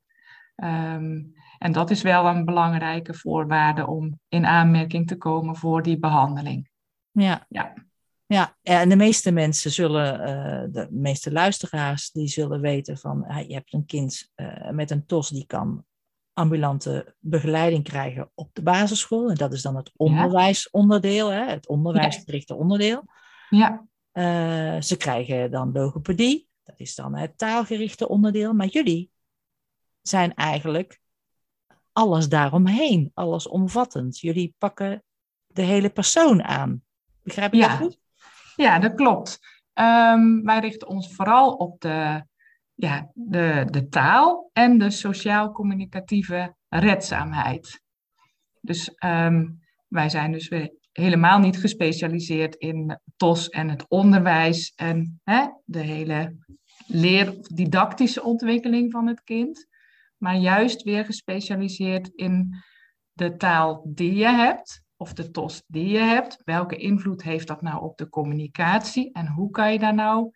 Um, 0.55 1.33
en 1.57 1.71
dat 1.71 1.89
is 1.89 2.01
wel 2.01 2.25
een 2.25 2.45
belangrijke 2.45 3.13
voorwaarde 3.13 3.87
om 3.87 4.19
in 4.27 4.45
aanmerking 4.45 5.07
te 5.07 5.17
komen 5.17 5.55
voor 5.55 5.83
die 5.83 5.99
behandeling. 5.99 6.69
Ja. 7.11 7.45
ja. 7.49 7.73
Ja, 8.25 8.55
en 8.61 8.89
de 8.89 8.95
meeste 8.95 9.31
mensen 9.31 9.71
zullen, 9.71 10.19
uh, 10.19 10.73
de 10.73 10.87
meeste 10.89 11.31
luisteraars, 11.31 12.11
die 12.11 12.27
zullen 12.27 12.61
weten 12.61 12.97
van, 12.97 13.25
uh, 13.27 13.47
je 13.47 13.53
hebt 13.53 13.73
een 13.73 13.85
kind 13.85 14.31
uh, 14.35 14.69
met 14.69 14.91
een 14.91 15.05
TOS 15.05 15.29
die 15.29 15.45
kan 15.45 15.85
ambulante 16.33 17.15
begeleiding 17.19 17.83
krijgen 17.83 18.31
op 18.33 18.49
de 18.53 18.61
basisschool. 18.61 19.29
En 19.29 19.35
dat 19.35 19.53
is 19.53 19.61
dan 19.61 19.75
het 19.75 19.91
onderwijsonderdeel, 19.95 21.29
hè, 21.29 21.45
het 21.45 21.67
onderwijsgerichte 21.67 22.55
onderdeel. 22.55 23.03
Ja. 23.49 23.85
Ze 24.81 24.95
krijgen 24.97 25.51
dan 25.51 25.71
logopedie, 25.71 26.47
dat 26.63 26.79
is 26.79 26.95
dan 26.95 27.15
het 27.15 27.37
taalgerichte 27.37 28.07
onderdeel. 28.07 28.53
Maar 28.53 28.67
jullie 28.67 29.11
zijn 30.01 30.33
eigenlijk 30.33 30.99
alles 31.91 32.29
daaromheen, 32.29 33.11
alles 33.13 33.47
omvattend. 33.47 34.19
Jullie 34.19 34.55
pakken 34.57 35.03
de 35.47 35.61
hele 35.61 35.89
persoon 35.89 36.43
aan. 36.43 36.83
Begrijp 37.23 37.53
je 37.53 37.59
Ja. 37.59 37.67
dat 37.67 37.77
goed? 37.77 37.99
Ja, 38.55 38.79
dat 38.79 38.93
klopt. 38.93 39.39
Ehm, 39.73 40.41
wij 40.41 40.59
richten 40.59 40.87
ons 40.87 41.13
vooral 41.15 41.53
op 41.53 41.81
de, 41.81 42.25
ja, 42.73 43.11
de, 43.13 43.67
de 43.69 43.87
taal 43.87 44.49
en 44.53 44.77
de 44.77 44.89
sociaal-communicatieve 44.89 46.55
redzaamheid. 46.69 47.81
Dus 48.61 48.95
ehm, 48.95 49.47
wij 49.87 50.09
zijn 50.09 50.31
dus 50.31 50.47
weer 50.47 50.73
helemaal 50.99 51.39
niet 51.39 51.57
gespecialiseerd 51.57 52.55
in 52.55 52.99
TOS 53.15 53.49
en 53.49 53.69
het 53.69 53.85
onderwijs 53.87 54.73
en 54.75 55.21
hè, 55.23 55.47
de 55.65 55.79
hele 55.79 56.35
leer, 56.87 57.35
didactische 57.53 58.23
ontwikkeling 58.23 58.91
van 58.91 59.07
het 59.07 59.23
kind. 59.23 59.67
Maar 60.17 60.35
juist 60.35 60.83
weer 60.83 61.05
gespecialiseerd 61.05 62.07
in 62.07 62.55
de 63.13 63.35
taal 63.35 63.81
die 63.85 64.13
je 64.13 64.27
hebt, 64.27 64.83
of 64.95 65.13
de 65.13 65.31
TOS 65.31 65.63
die 65.67 65.87
je 65.87 65.99
hebt. 65.99 66.41
Welke 66.43 66.75
invloed 66.75 67.23
heeft 67.23 67.47
dat 67.47 67.61
nou 67.61 67.83
op 67.83 67.97
de 67.97 68.09
communicatie 68.09 69.11
en 69.11 69.27
hoe 69.27 69.49
kan 69.49 69.71
je 69.71 69.79
daar 69.79 69.93
nou 69.93 70.31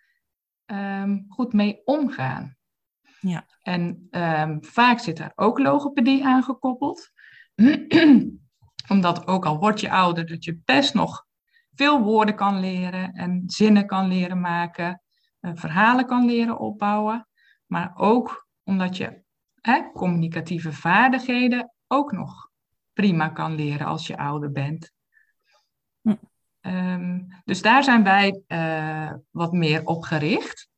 ehm, 0.65 1.20
goed 1.27 1.53
mee 1.53 1.82
omgaan? 1.84 2.58
Ja. 3.20 3.46
En 3.62 4.08
ehm, 4.10 4.58
vaak 4.62 5.00
zit 5.00 5.18
daar 5.18 5.34
ook 5.36 5.60
logopedie 5.60 6.25
aan 6.25 6.44
gekoppeld. 6.44 7.12
Omdat 8.92 9.28
ook 9.28 9.46
al 9.46 9.58
word 9.60 9.80
je 9.80 9.92
ouder, 9.92 10.26
dat 10.26 10.44
je 10.44 10.62
best 10.66 10.94
nog 10.94 11.26
veel 11.76 12.02
woorden 12.02 12.36
kan 12.36 12.60
leren 12.60 13.14
en 13.14 13.44
zinnen 13.46 13.86
kan 13.86 14.08
leren 14.08 14.40
maken, 14.40 15.02
eh, 15.40 15.52
verhalen 15.54 16.06
kan 16.06 16.26
leren 16.26 16.60
opbouwen. 16.60 17.28
Maar 17.66 17.92
ook 17.96 18.48
omdat 18.64 18.98
je 18.98 19.24
hè, 19.62 19.92
communicatieve 19.94 20.74
vaardigheden 20.74 21.74
ook 21.88 22.12
nog 22.12 22.50
prima 22.94 23.30
kan 23.30 23.56
leren 23.56 23.88
als 23.88 24.08
je 24.08 24.18
ouder 24.18 24.52
bent. 24.52 24.92
Hm. 26.02 26.16
Ehm, 26.62 27.20
dus 27.46 27.62
daar 27.62 27.84
zijn 27.84 28.04
wij 28.04 28.42
eh, 28.48 29.14
wat 29.30 29.52
meer 29.52 29.86
op 29.86 30.04
gericht. 30.04 30.70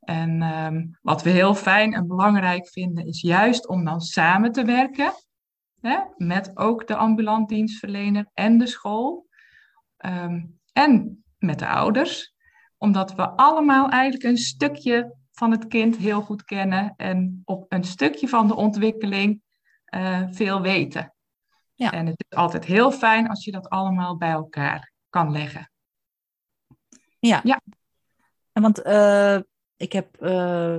En 0.00 0.42
ehm, 0.42 0.86
wat 1.02 1.22
we 1.22 1.30
heel 1.30 1.54
fijn 1.54 1.92
en 1.94 2.06
belangrijk 2.06 2.68
vinden, 2.68 3.06
is 3.06 3.20
juist 3.20 3.68
om 3.68 3.84
dan 3.84 4.00
samen 4.00 4.52
te 4.52 4.64
werken. 4.64 5.12
Hè, 5.86 6.00
met 6.16 6.56
ook 6.56 6.86
de 6.86 6.96
ambulant 6.96 7.48
dienstverlener 7.48 8.26
en 8.34 8.58
de 8.58 8.66
school. 8.66 9.24
ehm, 9.96 10.44
en 10.72 11.24
met 11.38 11.58
de 11.58 11.68
ouders. 11.68 12.34
Omdat 12.76 13.14
we 13.14 13.28
allemaal 13.28 13.88
eigenlijk 13.88 14.24
een 14.24 14.36
stukje 14.36 15.16
van 15.32 15.50
het 15.50 15.66
kind 15.66 15.96
heel 15.96 16.22
goed 16.22 16.44
kennen. 16.44 16.94
En 16.96 17.42
op 17.44 17.64
een 17.68 17.84
stukje 17.84 18.28
van 18.28 18.46
de 18.46 18.54
ontwikkeling 18.54 19.42
eh, 19.84 20.22
veel 20.30 20.60
weten. 20.60 21.14
Ja. 21.74 21.92
En 21.92 22.06
het 22.06 22.24
is 22.28 22.36
altijd 22.36 22.64
heel 22.64 22.90
fijn 22.90 23.28
als 23.28 23.44
je 23.44 23.52
dat 23.52 23.68
allemaal 23.68 24.16
bij 24.16 24.30
elkaar 24.30 24.92
kan 25.10 25.30
leggen. 25.32 25.70
Ja. 27.18 27.40
Ja. 27.44 27.60
En 28.52 28.62
want 28.62 28.82
eh, 28.82 29.38
ik 29.76 29.92
heb 29.92 30.16
eh, 30.16 30.78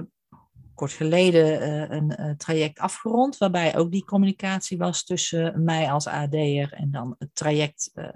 kort 0.78 0.92
geleden 0.92 1.62
eh, 1.62 1.98
een 1.98 2.16
eh, 2.16 2.32
traject 2.32 2.80
afgerond, 2.80 3.38
waarbij 3.38 3.78
ook 3.78 3.92
die 3.92 4.06
communicatie 4.06 4.78
was 4.78 5.04
tussen 5.04 5.64
mij 5.64 5.92
als 5.92 6.08
AD'er 6.08 6.74
en 6.74 6.92
dan 6.92 7.16
het 7.20 7.30
traject, 7.36 7.92
eh, 7.94 8.10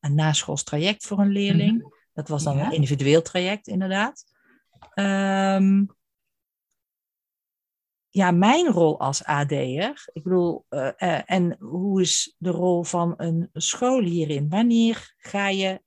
een 0.00 0.14
naschoolstraject 0.14 1.06
voor 1.06 1.18
een 1.18 1.32
leerling. 1.32 1.96
Dat 2.12 2.28
was 2.28 2.42
dan 2.44 2.56
Ja. 2.56 2.66
een 2.66 2.72
individueel 2.72 3.22
traject, 3.22 3.66
inderdaad. 3.66 4.24
Ehm, 4.94 5.84
ja, 8.08 8.30
mijn 8.30 8.66
rol 8.66 9.00
als 9.00 9.24
AD'er, 9.24 10.08
ik 10.12 10.22
bedoel, 10.22 10.64
en 11.26 11.56
hoe 11.58 12.00
is 12.00 12.34
de 12.38 12.50
rol 12.50 12.82
van 12.84 13.14
een 13.16 13.48
school 13.52 14.02
hierin? 14.02 14.48
Wanneer 14.48 15.14
ga 15.16 15.48
je 15.48 15.82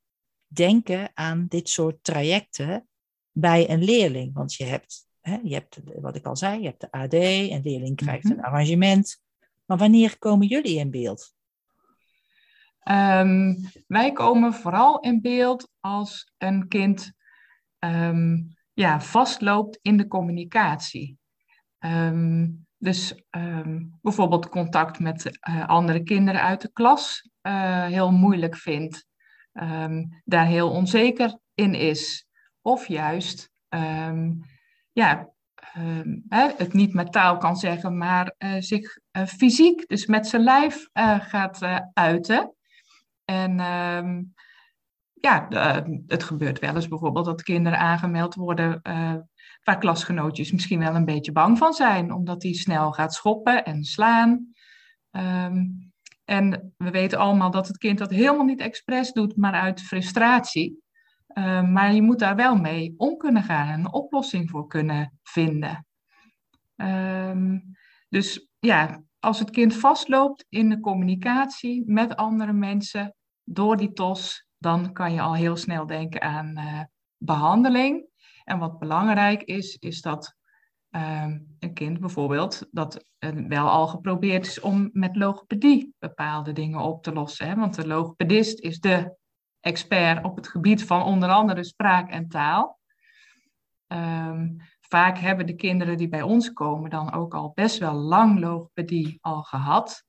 denken 0.47 1.11
aan 1.13 1.45
dit 1.47 1.69
soort 1.69 2.03
trajecten 2.03 2.87
bij 3.31 3.69
een 3.69 3.83
leerling? 3.83 4.33
Want 4.33 4.53
je 4.53 4.63
hebt, 4.63 5.09
hè, 5.21 5.37
je 5.43 5.53
hebt 5.53 5.79
wat 6.01 6.15
ik 6.15 6.25
al 6.25 6.35
zei, 6.35 6.59
je 6.61 6.65
hebt 6.67 6.81
de 6.81 6.91
AD, 6.91 7.13
een 7.13 7.61
leerling 7.63 7.95
krijgt 7.95 8.23
Mhm. 8.23 8.33
een 8.33 8.43
arrangement. 8.43 9.21
Maar 9.65 9.77
wanneer 9.77 10.17
komen 10.19 10.47
jullie 10.47 10.77
in 10.79 10.91
beeld? 10.91 11.33
Ehm, 12.79 13.55
wij 13.87 14.11
komen 14.11 14.53
vooral 14.53 14.99
in 14.99 15.21
beeld 15.21 15.69
als 15.79 16.33
een 16.37 16.67
kind 16.67 17.13
ehm, 17.79 18.37
ja, 18.73 19.01
vastloopt 19.01 19.79
in 19.81 19.97
de 19.97 20.07
communicatie. 20.07 21.17
Ehm, 21.79 22.49
dus 22.77 23.23
bijvoorbeeld 24.01 24.49
contact 24.49 24.99
met 24.99 25.39
eh, 25.39 25.67
andere 25.67 26.03
kinderen 26.03 26.41
uit 26.41 26.61
de 26.61 26.71
klas 26.71 27.29
eh, 27.41 27.85
heel 27.85 28.11
moeilijk 28.11 28.55
vindt, 28.55 29.05
daar 30.23 30.45
heel 30.45 30.71
onzeker 30.71 31.37
in 31.53 31.73
is. 31.75 32.27
Of 32.61 32.87
juist 32.87 33.51
ja, 34.91 35.29
ehm, 35.55 36.17
het 36.29 36.73
niet 36.73 36.93
met 36.93 37.11
taal 37.11 37.37
kan 37.37 37.55
zeggen, 37.55 37.97
maar 37.97 38.33
eh, 38.37 38.55
zich 38.59 38.97
eh, 39.11 39.25
fysiek, 39.25 39.87
dus 39.87 40.05
met 40.05 40.27
zijn 40.27 40.43
lijf 40.43 40.89
eh, 40.93 41.19
gaat 41.19 41.59
uiten. 41.93 42.55
En 43.25 43.59
ehm, 43.59 44.23
ja, 45.13 45.47
het 46.07 46.23
gebeurt 46.23 46.59
wel 46.59 46.75
eens 46.75 46.87
bijvoorbeeld 46.87 47.25
dat 47.25 47.43
kinderen 47.43 47.79
aangemeld 47.79 48.35
worden 48.35 48.81
waar 49.63 49.77
klasgenootjes 49.77 50.51
misschien 50.51 50.79
wel 50.79 50.95
een 50.95 51.05
beetje 51.05 51.31
bang 51.31 51.57
van 51.57 51.73
zijn, 51.73 52.13
omdat 52.13 52.41
die 52.41 52.55
snel 52.55 52.91
gaat 52.91 53.13
schoppen 53.13 53.65
en 53.65 53.83
slaan. 53.83 54.53
Ehm, 55.11 55.65
en 56.25 56.73
we 56.77 56.91
weten 56.91 57.19
allemaal 57.19 57.51
dat 57.51 57.67
het 57.67 57.77
kind 57.77 57.97
dat 57.97 58.09
helemaal 58.09 58.45
niet 58.45 58.59
expres 58.59 59.11
doet, 59.11 59.35
maar 59.37 59.53
uit 59.53 59.81
frustratie. 59.81 60.80
Ehm, 61.33 61.71
maar 61.71 61.93
je 61.93 62.01
moet 62.01 62.19
daar 62.19 62.35
wel 62.35 62.55
mee 62.55 62.93
om 62.97 63.17
kunnen 63.17 63.43
gaan 63.43 63.67
en 63.67 63.79
een 63.79 63.93
oplossing 63.93 64.49
voor 64.49 64.67
kunnen 64.67 65.19
vinden. 65.23 65.85
Ehm, 66.75 67.59
dus 68.09 68.47
ja, 68.59 69.03
als 69.19 69.39
het 69.39 69.49
kind 69.49 69.75
vastloopt 69.75 70.45
in 70.49 70.69
de 70.69 70.79
communicatie 70.79 71.83
met 71.85 72.15
andere 72.15 72.53
mensen 72.53 73.15
door 73.43 73.77
die 73.77 73.93
TOS, 73.93 74.47
dan 74.57 74.93
kan 74.93 75.13
je 75.13 75.21
al 75.21 75.35
heel 75.35 75.55
snel 75.55 75.85
denken 75.85 76.21
aan 76.21 76.57
eh, 76.57 76.81
behandeling. 77.17 78.05
En 78.43 78.59
wat 78.59 78.79
belangrijk 78.79 79.43
is, 79.43 79.75
is 79.75 80.01
dat 80.01 80.35
ehm, 80.89 81.39
een 81.59 81.73
kind 81.73 81.99
bijvoorbeeld 81.99 82.67
dat 82.71 83.05
eh, 83.17 83.29
wel 83.29 83.69
al 83.69 83.87
geprobeerd 83.87 84.45
is 84.45 84.59
om 84.59 84.89
met 84.93 85.15
logopedie 85.15 85.95
bepaalde 85.99 86.51
dingen 86.51 86.79
op 86.79 87.03
te 87.03 87.13
lossen. 87.13 87.47
Hè? 87.47 87.55
Want 87.55 87.75
de 87.75 87.87
logopedist 87.87 88.59
is 88.59 88.79
de 88.79 89.15
expert 89.61 90.23
op 90.23 90.35
het 90.35 90.47
gebied 90.47 90.85
van 90.85 91.03
onder 91.03 91.29
andere 91.29 91.63
spraak 91.63 92.09
en 92.09 92.27
taal. 92.27 92.79
Ehm, 93.87 94.49
vaak 94.79 95.17
hebben 95.17 95.45
de 95.45 95.55
kinderen 95.55 95.97
die 95.97 96.09
bij 96.09 96.21
ons 96.21 96.53
komen 96.53 96.89
dan 96.89 97.13
ook 97.13 97.33
al 97.33 97.51
best 97.55 97.77
wel 97.77 97.93
lang 97.93 98.39
logopedie 98.39 99.17
al 99.21 99.43
gehad. 99.43 100.03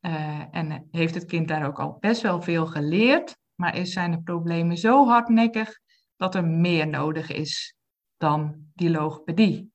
Eh, 0.00 0.44
en 0.50 0.88
heeft 0.90 1.14
het 1.14 1.24
kind 1.24 1.48
daar 1.48 1.66
ook 1.66 1.80
al 1.80 1.96
best 2.00 2.22
wel 2.22 2.42
veel 2.42 2.66
geleerd, 2.66 3.36
maar 3.54 3.76
is, 3.76 3.92
zijn 3.92 4.10
de 4.10 4.22
problemen 4.22 4.76
zo 4.76 5.06
hardnekkig 5.06 5.80
dat 6.16 6.34
er 6.34 6.44
meer 6.44 6.88
nodig 6.88 7.30
is 7.30 7.76
dan 8.16 8.70
die 8.74 8.90
logopedie. 8.90 9.70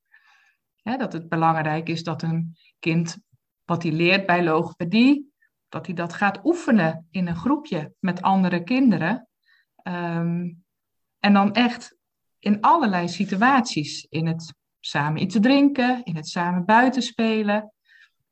Dat 0.84 1.14
het 1.14 1.30
belangrijk 1.30 1.90
is 1.90 2.04
dat 2.04 2.22
een 2.22 2.56
kind 2.80 3.18
wat 3.66 3.84
hij 3.84 3.92
leert 3.92 4.26
bij 4.26 4.44
logopedie, 4.44 5.27
dat 5.70 5.86
hij 5.86 5.96
dat 5.96 6.14
gaat 6.14 6.46
oefenen 6.46 7.08
in 7.12 7.28
een 7.28 7.36
groepje 7.36 7.94
met 8.00 8.22
andere 8.22 8.64
kinderen. 8.64 9.28
Ehm, 9.76 10.54
en 11.20 11.34
dan 11.34 11.54
echt 11.54 11.98
in 12.40 12.62
allerlei 12.62 13.08
situaties. 13.08 14.06
In 14.10 14.28
het 14.28 14.54
samen 14.80 15.22
iets 15.22 15.38
drinken, 15.40 16.04
in 16.04 16.16
het 16.16 16.28
samen 16.28 16.66
buiten 16.66 17.02
spelen. 17.02 17.72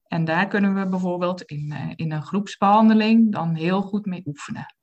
En 0.08 0.26
daar 0.26 0.48
kunnen 0.48 0.76
we 0.76 0.88
bijvoorbeeld 0.88 1.42
in, 1.42 1.72
eh, 1.72 1.92
in 1.96 2.12
een 2.12 2.24
groepsbehandeling 2.24 3.32
dan 3.32 3.56
heel 3.56 3.82
goed 3.82 4.06
mee 4.06 4.22
oefenen. 4.26 4.76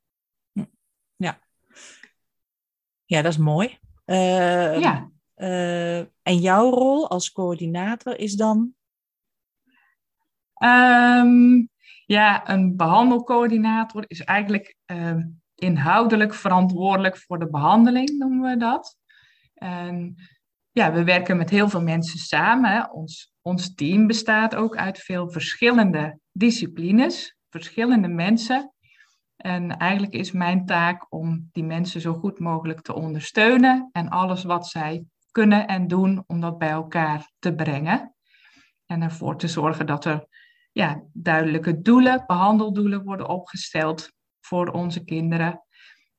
Ja, 3.13 3.21
dat 3.21 3.31
is 3.31 3.37
mooi. 3.37 3.77
Eh, 4.05 4.79
ja, 4.79 5.11
eh, 5.33 5.99
en 5.99 6.37
jouw 6.37 6.69
rol 6.69 7.09
als 7.09 7.31
coördinator 7.31 8.19
is 8.19 8.35
dan? 8.35 8.73
Ehm, 10.53 11.65
ja, 12.05 12.49
een 12.49 12.75
behandelcoördinator 12.75 14.03
is 14.07 14.23
eigenlijk 14.23 14.75
ehm, 14.85 15.21
inhoudelijk 15.55 16.33
verantwoordelijk 16.33 17.17
voor 17.17 17.39
de 17.39 17.49
behandeling, 17.49 18.09
noemen 18.09 18.51
we 18.51 18.57
dat. 18.57 18.97
En 19.53 20.15
ja, 20.71 20.93
we 20.93 21.03
werken 21.03 21.37
met 21.37 21.49
heel 21.49 21.69
veel 21.69 21.81
mensen 21.81 22.19
samen. 22.19 22.91
Ons, 22.91 23.33
ons 23.41 23.73
team 23.73 24.07
bestaat 24.07 24.55
ook 24.55 24.75
uit 24.75 24.99
veel 24.99 25.29
verschillende 25.29 26.19
disciplines, 26.31 27.35
verschillende 27.49 28.07
mensen. 28.07 28.73
En 29.35 29.77
eigenlijk 29.77 30.13
is 30.13 30.31
mijn 30.31 30.65
taak 30.65 31.05
om 31.09 31.49
die 31.51 31.63
mensen 31.63 32.01
zo 32.01 32.13
goed 32.13 32.39
mogelijk 32.39 32.81
te 32.81 32.93
ondersteunen 32.93 33.89
en 33.91 34.09
alles 34.09 34.43
wat 34.43 34.67
zij 34.67 35.05
kunnen 35.31 35.67
en 35.67 35.87
doen 35.87 36.23
om 36.27 36.41
dat 36.41 36.57
bij 36.57 36.69
elkaar 36.69 37.31
te 37.39 37.55
brengen. 37.55 38.15
En 38.85 39.01
ervoor 39.01 39.37
te 39.37 39.47
zorgen 39.47 39.85
dat 39.85 40.05
er 40.05 40.27
ja, 40.73 41.03
duidelijke 41.13 41.81
doelen, 41.81 42.23
behandeldoelen 42.27 43.03
worden 43.03 43.29
opgesteld 43.29 44.11
voor 44.39 44.67
onze 44.67 45.03
kinderen. 45.03 45.63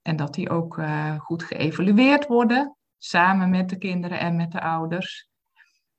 En 0.02 0.16
dat 0.16 0.34
die 0.34 0.50
ook 0.50 0.78
uh, 0.78 1.18
goed 1.18 1.42
geëvalueerd 1.42 2.26
worden, 2.26 2.76
samen 2.98 3.50
met 3.50 3.68
de 3.68 3.78
kinderen 3.78 4.18
en 4.18 4.36
met 4.36 4.52
de 4.52 4.60
ouders. 4.60 5.28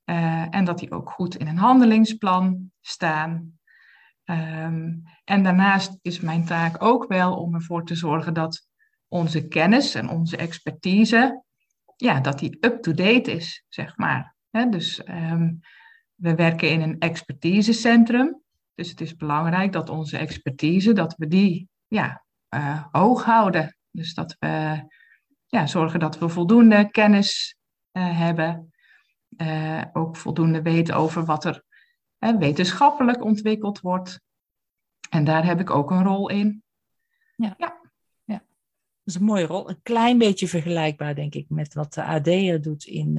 Uh, 0.06 0.56
en 0.56 0.66
dat 0.66 0.80
die 0.80 0.92
ook 0.92 1.10
goed 1.10 1.36
in 1.36 1.48
een 1.48 1.58
handelingsplan 1.58 2.72
staan. 2.82 3.60
Um, 4.26 5.04
en 5.24 5.44
daarnaast 5.44 6.00
is 6.02 6.20
mijn 6.20 6.46
taak 6.46 6.84
ook 6.84 7.08
wel 7.08 7.36
om 7.36 7.56
ervoor 7.56 7.86
te 7.86 7.96
zorgen 7.96 8.34
dat 8.34 8.68
onze 9.08 9.48
kennis 9.48 9.96
en 9.96 10.10
onze 10.10 10.38
expertise, 10.38 11.44
ja, 11.96 12.20
dat 12.20 12.40
die 12.40 12.58
up-to-date 12.60 13.32
is, 13.32 13.66
zeg 13.70 13.98
maar. 13.98 14.36
Dus 14.70 15.08
um, 15.08 15.60
we 16.14 16.36
werken 16.36 16.70
in 16.70 16.82
een 16.82 17.00
expertisecentrum. 17.00 18.44
Dus 18.76 18.90
het 18.90 19.02
is 19.02 19.16
belangrijk 19.16 19.72
dat 19.72 19.90
onze 19.90 20.18
expertise, 20.18 20.94
dat 20.94 21.16
we 21.18 21.28
die 21.28 21.70
ja, 21.88 22.24
uh, 22.56 22.84
hoog 22.92 23.24
houden. 23.24 23.78
Dus 23.92 24.14
dat 24.14 24.36
we 24.40 24.84
ja, 25.46 25.68
zorgen 25.68 26.00
dat 26.00 26.20
we 26.20 26.30
voldoende 26.30 26.90
kennis 26.92 27.56
uh, 27.92 28.18
hebben. 28.18 28.74
Uh, 29.38 29.82
ook 29.94 30.18
voldoende 30.18 30.62
weten 30.62 30.96
over 30.96 31.26
wat 31.26 31.46
er 31.46 31.64
wetenschappelijk 32.18 33.24
ontwikkeld 33.24 33.80
wordt. 33.80 34.22
En 35.10 35.24
daar 35.24 35.46
heb 35.46 35.60
ik 35.60 35.70
ook 35.70 35.92
een 35.92 36.04
rol 36.04 36.30
in. 36.30 36.64
Ja. 37.36 37.56
ja. 37.58 37.80
ja. 38.24 38.38
Dat 38.38 38.46
is 39.04 39.16
een 39.16 39.24
mooie 39.24 39.46
rol. 39.46 39.70
Een 39.70 39.82
klein 39.82 40.18
beetje 40.18 40.48
vergelijkbaar, 40.48 41.16
denk 41.16 41.34
ik, 41.34 41.50
met 41.50 41.74
wat 41.74 41.94
de 41.94 42.04
AD 42.04 42.64
doet 42.64 42.86
in, 42.86 43.14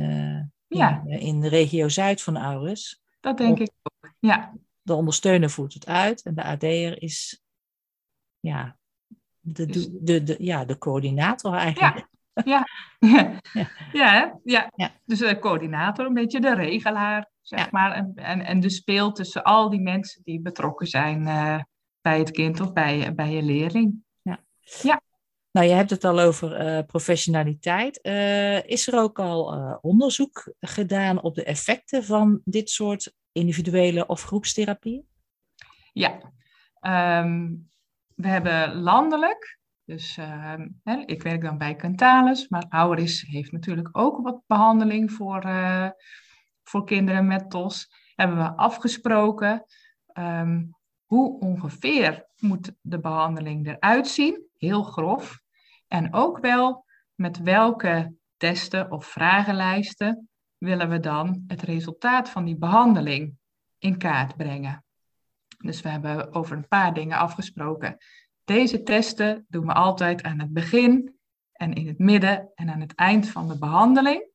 ja. 0.66 1.02
in, 1.04 1.20
in, 1.20 1.40
de 1.40 1.48
regio 1.48 1.88
Zuid 1.88 2.22
van 2.22 2.36
Aurus. 2.36 3.02
Dat 3.20 3.38
denk 3.38 3.58
ik 3.58 3.70
ook, 3.82 4.12
ja. 4.18 4.54
De 4.86 4.94
ondersteuner 4.94 5.50
voert 5.50 5.74
het 5.74 5.86
uit 5.86 6.22
en 6.22 6.34
de 6.34 6.42
AD'er 6.42 7.02
is 7.02 7.42
ja, 8.40 8.76
de, 9.40 9.66
dus- 9.66 9.88
de, 9.90 10.22
de, 10.22 10.36
ja, 10.38 10.64
de 10.64 10.78
coördinator 10.78 11.54
eigenlijk. 11.54 12.08
Ja, 12.32 12.42
ja. 12.44 12.66
ja. 13.52 13.70
ja, 13.92 14.38
ja. 14.44 14.72
ja. 14.76 14.90
dus 15.04 15.18
de 15.18 15.38
coördinator, 15.38 16.06
een 16.06 16.14
beetje 16.14 16.40
de 16.40 16.54
regelaar, 16.54 17.30
zeg 17.40 17.70
maar. 17.70 17.92
En, 17.92 18.12
en, 18.14 18.40
en 18.40 18.60
de 18.60 18.70
speel 18.70 19.12
tussen 19.12 19.42
al 19.42 19.70
die 19.70 19.80
mensen 19.80 20.22
die 20.24 20.40
betrokken 20.40 20.86
zijn 20.86 21.26
uh, 21.26 21.60
bij 22.00 22.18
het 22.18 22.30
kind 22.30 22.60
of 22.60 22.72
bij, 22.72 23.14
bij 23.14 23.30
je 23.30 23.42
leerling. 23.42 24.04
Ja. 24.22 24.38
ja. 24.82 25.00
Nou, 25.50 25.66
je 25.66 25.74
hebt 25.74 25.90
het 25.90 26.04
al 26.04 26.20
over 26.20 26.76
uh, 26.76 26.82
professionaliteit. 26.86 27.98
Uh, 28.02 28.64
is 28.64 28.88
er 28.88 28.98
ook 28.98 29.18
al 29.18 29.54
onderzoek 29.80 30.54
gedaan 30.60 31.22
op 31.22 31.34
de 31.34 31.44
effecten 31.44 32.04
van 32.04 32.40
dit 32.44 32.70
soort 32.70 33.12
individuele 33.36 34.06
of 34.06 34.22
groepstherapie? 34.22 35.06
Ja, 35.92 36.32
um, 37.20 37.68
we 38.14 38.28
hebben 38.28 38.74
landelijk, 38.74 39.58
dus 39.84 40.16
hè, 40.82 40.96
ik 41.06 41.22
werk 41.22 41.42
dan 41.42 41.58
bij 41.58 41.76
Cantalis, 41.76 42.48
maar 42.48 42.66
Auris 42.68 43.20
heeft 43.20 43.52
natuurlijk 43.52 43.88
ook 43.92 44.22
wat 44.22 44.42
behandeling 44.46 45.12
voor, 45.12 45.44
uh, 45.44 45.88
voor 46.62 46.84
kinderen 46.84 47.26
met 47.26 47.50
TOS. 47.50 47.90
Hebben 48.14 48.36
we 48.36 48.56
afgesproken 48.56 49.64
um, 50.18 50.76
hoe 51.04 51.40
ongeveer 51.40 52.26
moet 52.36 52.72
de 52.80 53.00
behandeling 53.00 53.66
eruit 53.66 54.08
zien, 54.08 54.46
heel 54.56 54.82
grof. 54.82 55.40
En 55.88 56.14
ook 56.14 56.38
wel 56.38 56.84
met 57.14 57.38
welke 57.38 58.14
testen 58.36 58.90
of 58.90 59.06
vragenlijsten 59.06 60.28
willen 60.58 60.88
we 60.88 61.00
dan 61.00 61.44
het 61.46 61.62
resultaat 61.62 62.30
van 62.30 62.44
die 62.44 62.56
behandeling 62.56 63.36
in 63.78 63.98
kaart 63.98 64.36
brengen. 64.36 64.84
Dus 65.58 65.80
we 65.80 65.88
hebben 65.88 66.34
over 66.34 66.56
een 66.56 66.68
paar 66.68 66.94
dingen 66.94 67.18
afgesproken. 67.18 67.96
Deze 68.44 68.82
testen 68.82 69.46
doen 69.48 69.66
we 69.66 69.72
altijd 69.72 70.22
aan 70.22 70.38
het 70.38 70.52
begin 70.52 71.16
en 71.52 71.72
in 71.72 71.86
het 71.86 71.98
midden 71.98 72.50
en 72.54 72.70
aan 72.70 72.80
het 72.80 72.94
eind 72.94 73.28
van 73.28 73.48
de 73.48 73.58
behandeling. 73.58 74.28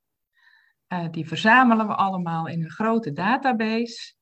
Uh, 0.87 1.05
die 1.11 1.27
verzamelen 1.27 1.87
we 1.87 1.95
allemaal 1.95 2.47
in 2.47 2.63
een 2.63 2.71
grote 2.71 3.11
database. 3.11 4.13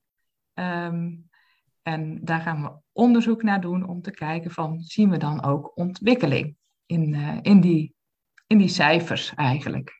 Um, 0.53 1.29
en 1.81 2.19
daar 2.23 2.41
gaan 2.41 2.61
we 2.63 2.71
onderzoek 2.91 3.43
naar 3.43 3.61
doen 3.61 3.87
om 3.87 4.01
te 4.01 4.11
kijken 4.11 4.51
van 4.51 4.79
zien 4.79 5.09
we 5.09 5.17
dan 5.17 5.43
ook 5.43 5.77
ontwikkeling 5.77 6.55
in, 6.85 7.13
uh, 7.13 7.37
in, 7.41 7.61
die, 7.61 7.93
in 8.47 8.57
die 8.57 8.67
cijfers 8.67 9.33
eigenlijk. 9.35 9.98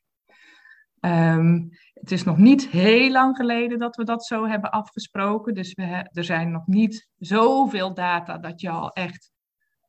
Um, 1.02 1.70
het 1.94 2.12
is 2.12 2.24
nog 2.24 2.38
niet 2.38 2.68
heel 2.68 3.12
lang 3.12 3.36
geleden 3.36 3.80
dat 3.80 3.96
we 3.96 4.04
dat 4.04 4.26
zo 4.26 4.48
hebben 4.48 4.72
afgesproken. 4.72 5.54
Dus 5.54 5.74
we, 5.74 6.10
er 6.12 6.24
zijn 6.24 6.52
nog 6.52 6.68
niet 6.68 7.10
zoveel 7.18 7.94
data 7.94 8.38
dat 8.38 8.62
je 8.62 8.70
al 8.70 8.94
echt 8.94 9.32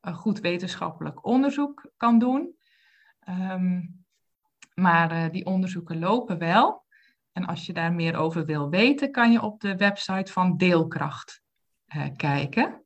een 0.00 0.14
goed 0.14 0.40
wetenschappelijk 0.40 1.26
onderzoek 1.26 1.90
kan 1.96 2.18
doen. 2.18 2.56
Um, 3.28 4.04
maar 4.74 5.12
uh, 5.12 5.30
die 5.30 5.44
onderzoeken 5.44 5.98
lopen 5.98 6.38
wel. 6.38 6.84
En 7.32 7.46
als 7.46 7.66
je 7.66 7.72
daar 7.72 7.92
meer 7.92 8.16
over 8.16 8.44
wil 8.44 8.70
weten, 8.70 9.10
kan 9.10 9.32
je 9.32 9.42
op 9.42 9.60
de 9.60 9.76
website 9.76 10.32
van 10.32 10.56
Deelkracht 10.56 11.42
uh, 11.96 12.06
kijken. 12.16 12.84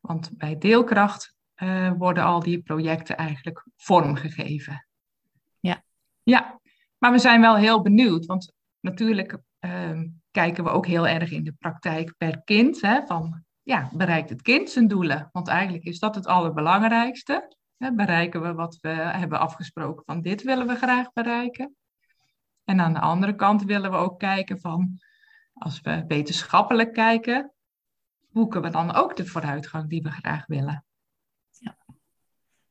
Want 0.00 0.30
bij 0.36 0.58
Deelkracht 0.58 1.36
uh, 1.56 1.92
worden 1.92 2.24
al 2.24 2.40
die 2.40 2.62
projecten 2.62 3.16
eigenlijk 3.16 3.66
vormgegeven. 3.76 4.86
Ja. 5.60 5.82
Ja, 6.22 6.60
maar 6.98 7.12
we 7.12 7.18
zijn 7.18 7.40
wel 7.40 7.56
heel 7.56 7.82
benieuwd, 7.82 8.26
want 8.26 8.52
natuurlijk 8.80 9.38
uh, 9.60 10.00
kijken 10.30 10.64
we 10.64 10.70
ook 10.70 10.86
heel 10.86 11.06
erg 11.06 11.30
in 11.30 11.44
de 11.44 11.54
praktijk 11.58 12.14
per 12.16 12.42
kind. 12.44 12.80
Hè, 12.80 13.06
van, 13.06 13.44
ja, 13.62 13.90
bereikt 13.92 14.30
het 14.30 14.42
kind 14.42 14.70
zijn 14.70 14.88
doelen? 14.88 15.28
Want 15.32 15.48
eigenlijk 15.48 15.84
is 15.84 15.98
dat 15.98 16.14
het 16.14 16.26
allerbelangrijkste. 16.26 17.56
Hè, 17.76 17.94
bereiken 17.94 18.42
we 18.42 18.54
wat 18.54 18.78
we 18.80 18.88
hebben 18.88 19.40
afgesproken 19.40 20.04
van 20.04 20.20
dit 20.20 20.42
willen 20.42 20.66
we 20.66 20.74
graag 20.74 21.12
bereiken? 21.12 21.76
En 22.64 22.80
aan 22.80 22.92
de 22.92 23.00
andere 23.00 23.34
kant 23.34 23.64
willen 23.64 23.90
we 23.90 23.96
ook 23.96 24.18
kijken 24.18 24.60
van, 24.60 24.98
als 25.52 25.80
we 25.80 26.04
wetenschappelijk 26.06 26.92
kijken, 26.92 27.52
boeken 28.30 28.62
we 28.62 28.70
dan 28.70 28.94
ook 28.94 29.16
de 29.16 29.26
vooruitgang 29.26 29.88
die 29.88 30.02
we 30.02 30.10
graag 30.10 30.46
willen? 30.46 30.84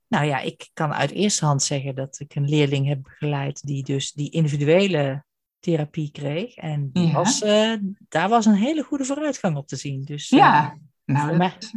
Nou 0.07 0.25
ja, 0.25 0.39
ik 0.39 0.69
kan 0.73 0.93
uit 0.93 1.11
eerste 1.11 1.45
hand 1.45 1.63
zeggen 1.63 1.95
dat 1.95 2.19
ik 2.19 2.35
een 2.35 2.49
leerling 2.49 2.87
heb 2.87 3.03
begeleid 3.03 3.65
die 3.65 3.83
dus 3.83 4.11
die 4.11 4.29
individuele 4.29 5.25
therapie 5.59 6.11
kreeg. 6.11 6.55
En 6.55 6.89
die 6.91 7.13
was, 7.13 7.41
uh, 7.41 7.73
daar 8.09 8.29
was 8.29 8.45
een 8.45 8.53
hele 8.53 8.83
goede 8.83 9.05
vooruitgang 9.05 9.57
op 9.57 9.67
te 9.67 9.75
zien. 9.75 10.03
Dus, 10.03 10.31
uh, 10.31 10.39
ja, 10.39 10.77
nou, 11.05 11.51
is 11.59 11.73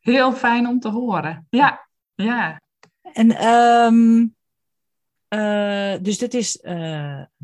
heel 0.00 0.32
fijn 0.32 0.66
om 0.66 0.80
te 0.80 0.88
horen. 0.88 1.46
Ja, 1.50 1.88
ja. 2.14 2.60
En 3.12 3.46
um, 3.46 4.34
uh, 5.28 5.94
dus 6.02 6.18
dit 6.18 6.34
is 6.34 6.64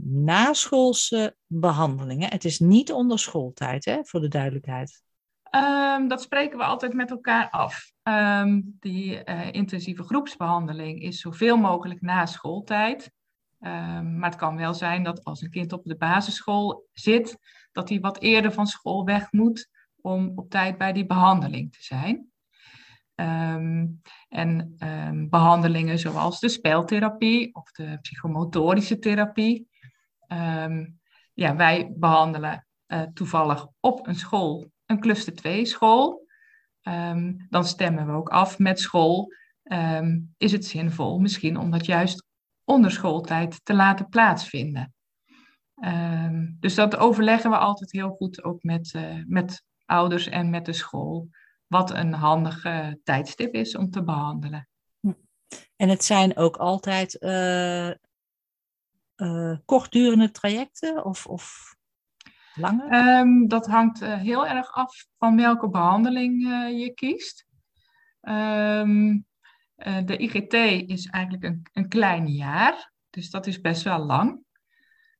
naschoolse 0.00 1.36
behandelingen. 1.46 2.30
Het 2.30 2.44
is 2.44 2.58
niet 2.58 2.92
onder 2.92 3.18
schooltijd, 3.18 3.84
hè, 3.84 3.98
voor 4.02 4.20
de 4.20 4.28
duidelijkheid. 4.28 5.02
Um, 5.50 6.08
dat 6.08 6.22
spreken 6.22 6.58
we 6.58 6.64
altijd 6.64 6.92
met 6.92 7.10
elkaar 7.10 7.50
af. 7.50 7.92
Um, 8.02 8.76
die 8.80 9.24
intensieve 9.50 10.02
groepsbehandeling 10.02 11.02
is 11.02 11.20
zoveel 11.20 11.56
mogelijk 11.56 12.00
na 12.00 12.26
schooltijd. 12.26 13.12
Um, 13.60 14.18
maar 14.18 14.30
het 14.30 14.38
kan 14.38 14.56
wel 14.56 14.74
zijn 14.74 15.02
dat 15.02 15.24
als 15.24 15.42
een 15.42 15.50
kind 15.50 15.72
op 15.72 15.84
de 15.84 15.96
basisschool 15.96 16.88
zit, 16.92 17.38
dat 17.72 17.88
hij 17.88 18.00
wat 18.00 18.20
eerder 18.20 18.52
van 18.52 18.66
school 18.66 19.04
weg 19.04 19.32
moet 19.32 19.68
om 20.00 20.32
op 20.34 20.50
tijd 20.50 20.78
bij 20.78 20.92
die 20.92 21.06
behandeling 21.06 21.72
te 21.72 21.82
zijn. 21.82 22.30
En 24.28 24.76
behandelingen 25.30 25.98
zoals 25.98 26.40
de 26.40 26.48
speltherapie 26.48 27.54
of 27.54 27.70
de 27.70 27.98
psychomotorische 28.00 28.98
therapie. 28.98 29.68
ja, 31.34 31.56
wij 31.56 31.92
behandelen 31.96 32.66
uh, 32.86 33.02
toevallig 33.02 33.66
op 33.80 34.06
een 34.06 34.14
school, 34.14 34.70
een 34.86 35.00
cluster 35.00 35.34
2 35.34 35.64
school. 35.64 36.26
dan 37.48 37.64
stemmen 37.64 38.06
we 38.06 38.12
ook 38.12 38.28
af 38.28 38.58
met 38.58 38.80
school. 38.80 39.32
is 40.36 40.52
het 40.52 40.64
zinvol 40.64 41.18
misschien 41.18 41.58
om 41.58 41.70
dat 41.70 41.86
juist 41.86 42.24
onder 42.64 42.90
schooltijd 42.90 43.64
te 43.64 43.74
laten 43.74 44.08
plaatsvinden. 44.08 44.94
Um, 45.84 46.56
dus 46.60 46.74
dat 46.74 46.96
overleggen 46.96 47.50
we 47.50 47.58
altijd 47.58 47.92
heel 47.92 48.10
goed 48.10 48.44
ook 48.44 48.62
met, 48.62 48.92
uh, 48.96 49.24
met 49.26 49.64
ouders 49.84 50.28
en 50.28 50.50
met 50.50 50.64
de 50.64 50.72
school. 50.72 51.28
Wat 51.66 51.90
een 51.90 52.12
handige 52.12 53.00
tijdstip 53.02 53.54
is 53.54 53.76
om 53.76 53.90
te 53.90 54.04
behandelen. 54.04 54.68
Hm. 55.00 55.12
En 55.76 55.88
het 55.88 56.04
zijn 56.04 56.36
ook 56.36 56.56
altijd 56.56 57.22
uh, 57.22 57.90
kortdurende 59.64 60.30
trajecten 60.30 61.04
of, 61.04 61.26
of 61.26 61.75
Um, 62.90 63.48
dat 63.48 63.66
hangt 63.66 64.00
heel 64.00 64.46
erg 64.46 64.72
af 64.72 65.06
van 65.18 65.36
welke 65.36 65.68
behandeling 65.68 66.42
je 66.80 66.92
kiest. 66.94 67.46
Um, 68.20 69.26
uh, 69.76 69.98
de 70.04 70.16
IGT 70.16 70.54
is 70.90 71.06
eigenlijk 71.06 71.44
een, 71.44 71.66
een 71.72 71.88
klein 71.88 72.26
jaar, 72.26 72.92
dus 73.10 73.30
dat 73.30 73.46
is 73.46 73.60
best 73.60 73.82
wel 73.82 73.98
lang. 73.98 74.44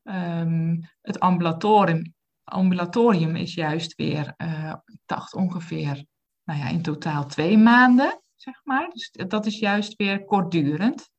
Um, 0.03 0.81
het 1.01 1.21
ambulatorium 1.21 2.15
ambulatorium 2.45 3.37
is 3.37 3.55
juist 3.55 3.95
weer, 3.95 4.35
uh, 4.37 4.75
dacht 5.07 5.35
ongeveer, 5.35 6.05
nou 6.45 6.59
ja, 6.59 6.69
in 6.69 6.83
totaal 6.83 7.27
twee 7.27 7.59
maanden, 7.59 8.23
zeg 8.35 8.61
maar. 8.65 8.89
Dus 8.91 9.11
dat 9.29 9.47
is 9.47 9.59
juist 9.59 9.97
weer 9.97 10.25
kortdurend. 10.25 11.11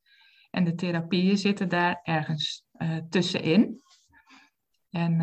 En 0.50 0.64
de 0.64 0.74
therapieën 0.74 1.38
zitten 1.38 1.68
daar 1.68 2.00
ergens 2.02 2.64
tussenin. 3.10 3.82
En 4.90 5.20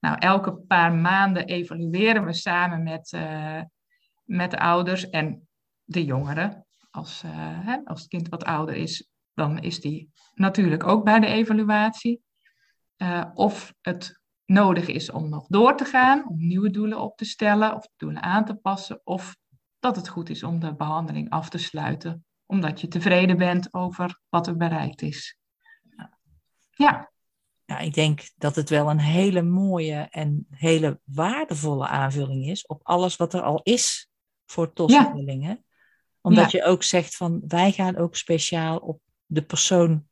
nou, 0.00 0.18
elke 0.18 0.52
paar 0.52 0.92
maanden 0.92 1.46
evalueren 1.46 2.24
we 2.24 2.32
samen 2.32 2.82
met, 2.82 3.12
uh, 3.12 3.62
met 4.24 4.50
de 4.50 4.58
ouders 4.58 5.10
en 5.10 5.48
de 5.84 6.04
jongeren. 6.04 6.66
Als, 6.90 7.22
uh, 7.24 7.30
hè, 7.66 7.80
als 7.84 8.00
het 8.00 8.08
kind 8.08 8.28
wat 8.28 8.44
ouder 8.44 8.74
is, 8.74 9.08
dan 9.34 9.58
is 9.58 9.80
die 9.80 10.10
natuurlijk 10.34 10.86
ook 10.86 11.04
bij 11.04 11.20
de 11.20 11.26
evaluatie. 11.26 12.22
of 13.34 13.74
het 13.80 14.20
nodig 14.44 14.86
is 14.86 15.10
om 15.10 15.28
nog 15.28 15.46
door 15.46 15.76
te 15.76 15.84
gaan, 15.84 16.28
om 16.28 16.46
nieuwe 16.46 16.70
doelen 16.70 17.00
op 17.00 17.16
te 17.16 17.24
stellen 17.24 17.74
of 17.74 17.88
doelen 17.96 18.22
aan 18.22 18.44
te 18.44 18.54
passen, 18.54 19.00
of 19.04 19.36
dat 19.78 19.96
het 19.96 20.08
goed 20.08 20.30
is 20.30 20.42
om 20.42 20.60
de 20.60 20.74
behandeling 20.74 21.30
af 21.30 21.48
te 21.48 21.58
sluiten, 21.58 22.24
omdat 22.46 22.80
je 22.80 22.88
tevreden 22.88 23.36
bent 23.36 23.74
over 23.74 24.20
wat 24.28 24.46
er 24.46 24.56
bereikt 24.56 25.02
is. 25.02 25.38
Ja. 26.70 27.12
Ja, 27.70 27.78
ik 27.78 27.94
denk 27.94 28.30
dat 28.36 28.56
het 28.56 28.68
wel 28.68 28.90
een 28.90 29.00
hele 29.00 29.42
mooie 29.42 30.08
en 30.10 30.46
hele 30.50 31.00
waardevolle 31.04 31.86
aanvulling 31.86 32.46
is 32.46 32.66
op 32.66 32.80
alles 32.82 33.16
wat 33.16 33.34
er 33.34 33.42
al 33.42 33.60
is 33.62 34.08
voor 34.46 34.72
TOS-leerlingen. 34.72 35.48
Ja. 35.48 35.62
Omdat 36.20 36.50
je 36.50 36.64
ook 36.64 36.82
zegt 36.82 37.16
van 37.16 37.42
wij 37.48 37.72
gaan 37.72 37.96
ook 37.96 38.16
speciaal 38.16 38.78
op 38.78 39.00
de 39.26 39.42
persoon 39.42 40.06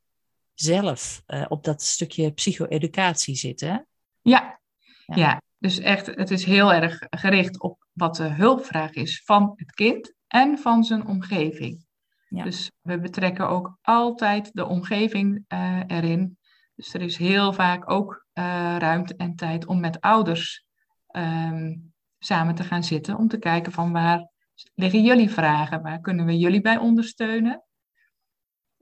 zelf, 0.55 1.23
uh, 1.27 1.45
op 1.49 1.65
dat 1.65 1.83
stukje 1.83 2.33
psycho-educatie 2.33 3.35
zitten. 3.35 3.87
Ja. 4.23 4.61
ja. 5.07 5.43
dus 5.59 5.79
echt, 5.79 6.07
het 6.07 6.31
is 6.31 6.45
heel 6.45 6.73
erg 6.73 7.07
gericht 7.11 7.61
op 7.61 7.87
wat 7.93 8.17
de 8.17 8.29
hulpvraag 8.29 8.93
is 8.93 9.23
van 9.25 9.53
het 9.57 9.73
kind 9.73 10.15
en 10.27 10.59
van 10.59 10.85
zijn 10.85 11.07
omgeving. 11.07 11.87
Ja. 12.29 12.45
Dus 12.45 12.71
we 12.81 13.01
betrekken 13.01 13.49
ook 13.49 13.79
altijd 13.83 14.51
de 14.53 14.67
omgeving 14.67 15.45
uh, 15.49 15.81
erin. 15.87 16.38
Dus 16.79 16.95
er 16.95 17.03
is 17.03 17.17
heel 17.17 17.53
vaak 17.53 17.91
ook 17.91 18.27
uh, 18.35 18.77
ruimte 18.79 19.17
en 19.17 19.35
tijd 19.35 19.67
om 19.67 19.81
met 19.81 20.01
ouders 20.01 20.67
um, 21.11 21.93
samen 22.19 22.55
te 22.55 22.63
gaan 22.63 22.85
zitten. 22.85 23.17
Om 23.17 23.29
te 23.29 23.39
kijken 23.39 23.73
van 23.73 23.93
waar 23.93 24.31
liggen 24.75 25.03
jullie 25.03 25.31
vragen? 25.31 25.83
Waar 25.83 26.01
kunnen 26.01 26.27
we 26.27 26.39
jullie 26.39 26.61
bij 26.61 26.77
ondersteunen? 26.77 27.65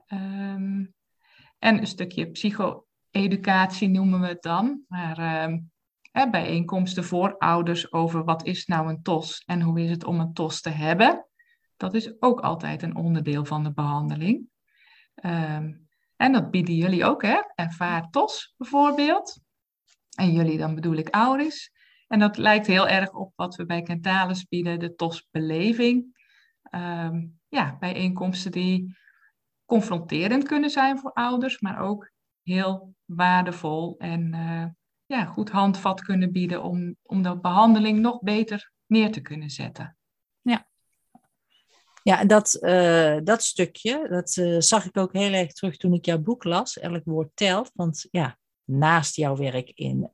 Um, 0.07 0.93
en 1.59 1.77
een 1.77 1.87
stukje 1.87 2.31
psycho 2.31 2.85
educatie 3.11 3.89
noemen 3.89 4.19
we 4.19 4.27
het 4.27 4.41
dan. 4.41 4.81
Maar 4.87 5.19
uh, 5.19 5.57
hè, 6.11 6.29
bijeenkomsten 6.29 7.03
voor 7.03 7.37
ouders 7.37 7.91
over 7.91 8.23
wat 8.23 8.45
is 8.45 8.65
nou 8.65 8.89
een 8.89 9.01
TOS 9.01 9.43
en 9.45 9.61
hoe 9.61 9.81
is 9.81 9.89
het 9.89 10.03
om 10.03 10.19
een 10.19 10.33
TOS 10.33 10.61
te 10.61 10.69
hebben. 10.69 11.27
Dat 11.77 11.93
is 11.93 12.21
ook 12.21 12.39
altijd 12.39 12.81
een 12.81 12.95
onderdeel 12.95 13.45
van 13.45 13.63
de 13.63 13.73
behandeling. 13.73 14.49
Um, 15.25 15.86
en 16.17 16.31
dat 16.31 16.51
bieden 16.51 16.75
jullie 16.75 17.05
ook, 17.05 17.21
hè? 17.21 17.41
Ervaar 17.55 18.09
TOS 18.09 18.53
bijvoorbeeld. 18.57 19.39
En 20.15 20.31
jullie 20.31 20.57
dan 20.57 20.75
bedoel 20.75 20.95
ik 20.95 21.13
Auris. 21.15 21.71
En 22.07 22.19
dat 22.19 22.37
lijkt 22.37 22.67
heel 22.67 22.87
erg 22.87 23.13
op 23.13 23.33
wat 23.35 23.55
we 23.55 23.65
bij 23.65 23.81
Kentalis 23.81 24.45
bieden, 24.45 24.79
de 24.79 24.95
TOS-beleving. 24.95 26.15
Um, 26.71 27.39
ja, 27.47 27.77
bijeenkomsten 27.79 28.51
die 28.51 28.97
confronterend 29.65 30.43
kunnen 30.43 30.69
zijn 30.69 30.99
voor 30.99 31.11
ouders, 31.13 31.59
maar 31.59 31.79
ook 31.79 32.11
heel 32.43 32.95
waardevol 33.05 33.97
en 33.97 34.33
uh, 34.33 34.65
ja, 35.05 35.25
goed 35.25 35.49
handvat 35.49 36.01
kunnen 36.01 36.31
bieden 36.31 36.63
om, 36.63 36.95
om 37.03 37.21
de 37.21 37.39
behandeling 37.39 37.99
nog 37.99 38.21
beter 38.21 38.71
neer 38.85 39.11
te 39.11 39.21
kunnen 39.21 39.49
zetten. 39.49 39.96
Ja, 42.07 42.13
ja 42.13 42.19
en 42.19 42.27
dat, 42.27 42.57
uh, 42.61 43.17
dat 43.23 43.43
stukje, 43.43 44.07
dat 44.09 44.35
uh, 44.35 44.55
zag 44.59 44.85
ik 44.85 44.97
ook 44.97 45.13
heel 45.13 45.33
erg 45.33 45.53
terug 45.53 45.77
toen 45.77 45.93
ik 45.93 46.05
jouw 46.05 46.19
boek 46.19 46.43
las, 46.43 46.79
Elk 46.79 47.01
Woord 47.05 47.29
Telt. 47.33 47.71
Want 47.73 48.07
ja, 48.11 48.37
naast 48.63 49.15
jouw 49.15 49.35
werk 49.35 49.69
in, 49.69 50.09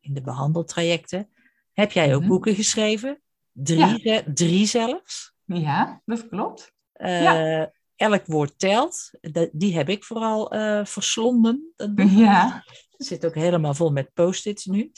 in 0.00 0.14
de 0.14 0.22
behandeltrajecten, 0.22 1.30
heb 1.72 1.92
jij 1.92 2.06
ook 2.06 2.12
mm 2.14 2.18
-hmm. 2.18 2.28
boeken 2.28 2.54
geschreven. 2.54 3.22
Drie, 3.52 4.08
ja. 4.08 4.22
drie 4.34 4.66
zelfs. 4.66 5.34
Ja, 5.44 6.02
dat 6.04 6.28
klopt. 6.28 6.72
Ja 6.92 7.72
elk 7.96 8.26
woord 8.26 8.58
telt. 8.58 9.10
Die 9.52 9.76
heb 9.76 9.88
ik 9.88 10.04
vooral 10.04 10.48
verslonden. 10.84 11.72
Ja. 11.96 12.64
Het 12.96 13.06
zit 13.06 13.26
ook 13.26 13.34
helemaal 13.34 13.74
vol 13.74 13.90
met 13.90 14.12
post-its 14.14 14.64
nu. 14.64 14.92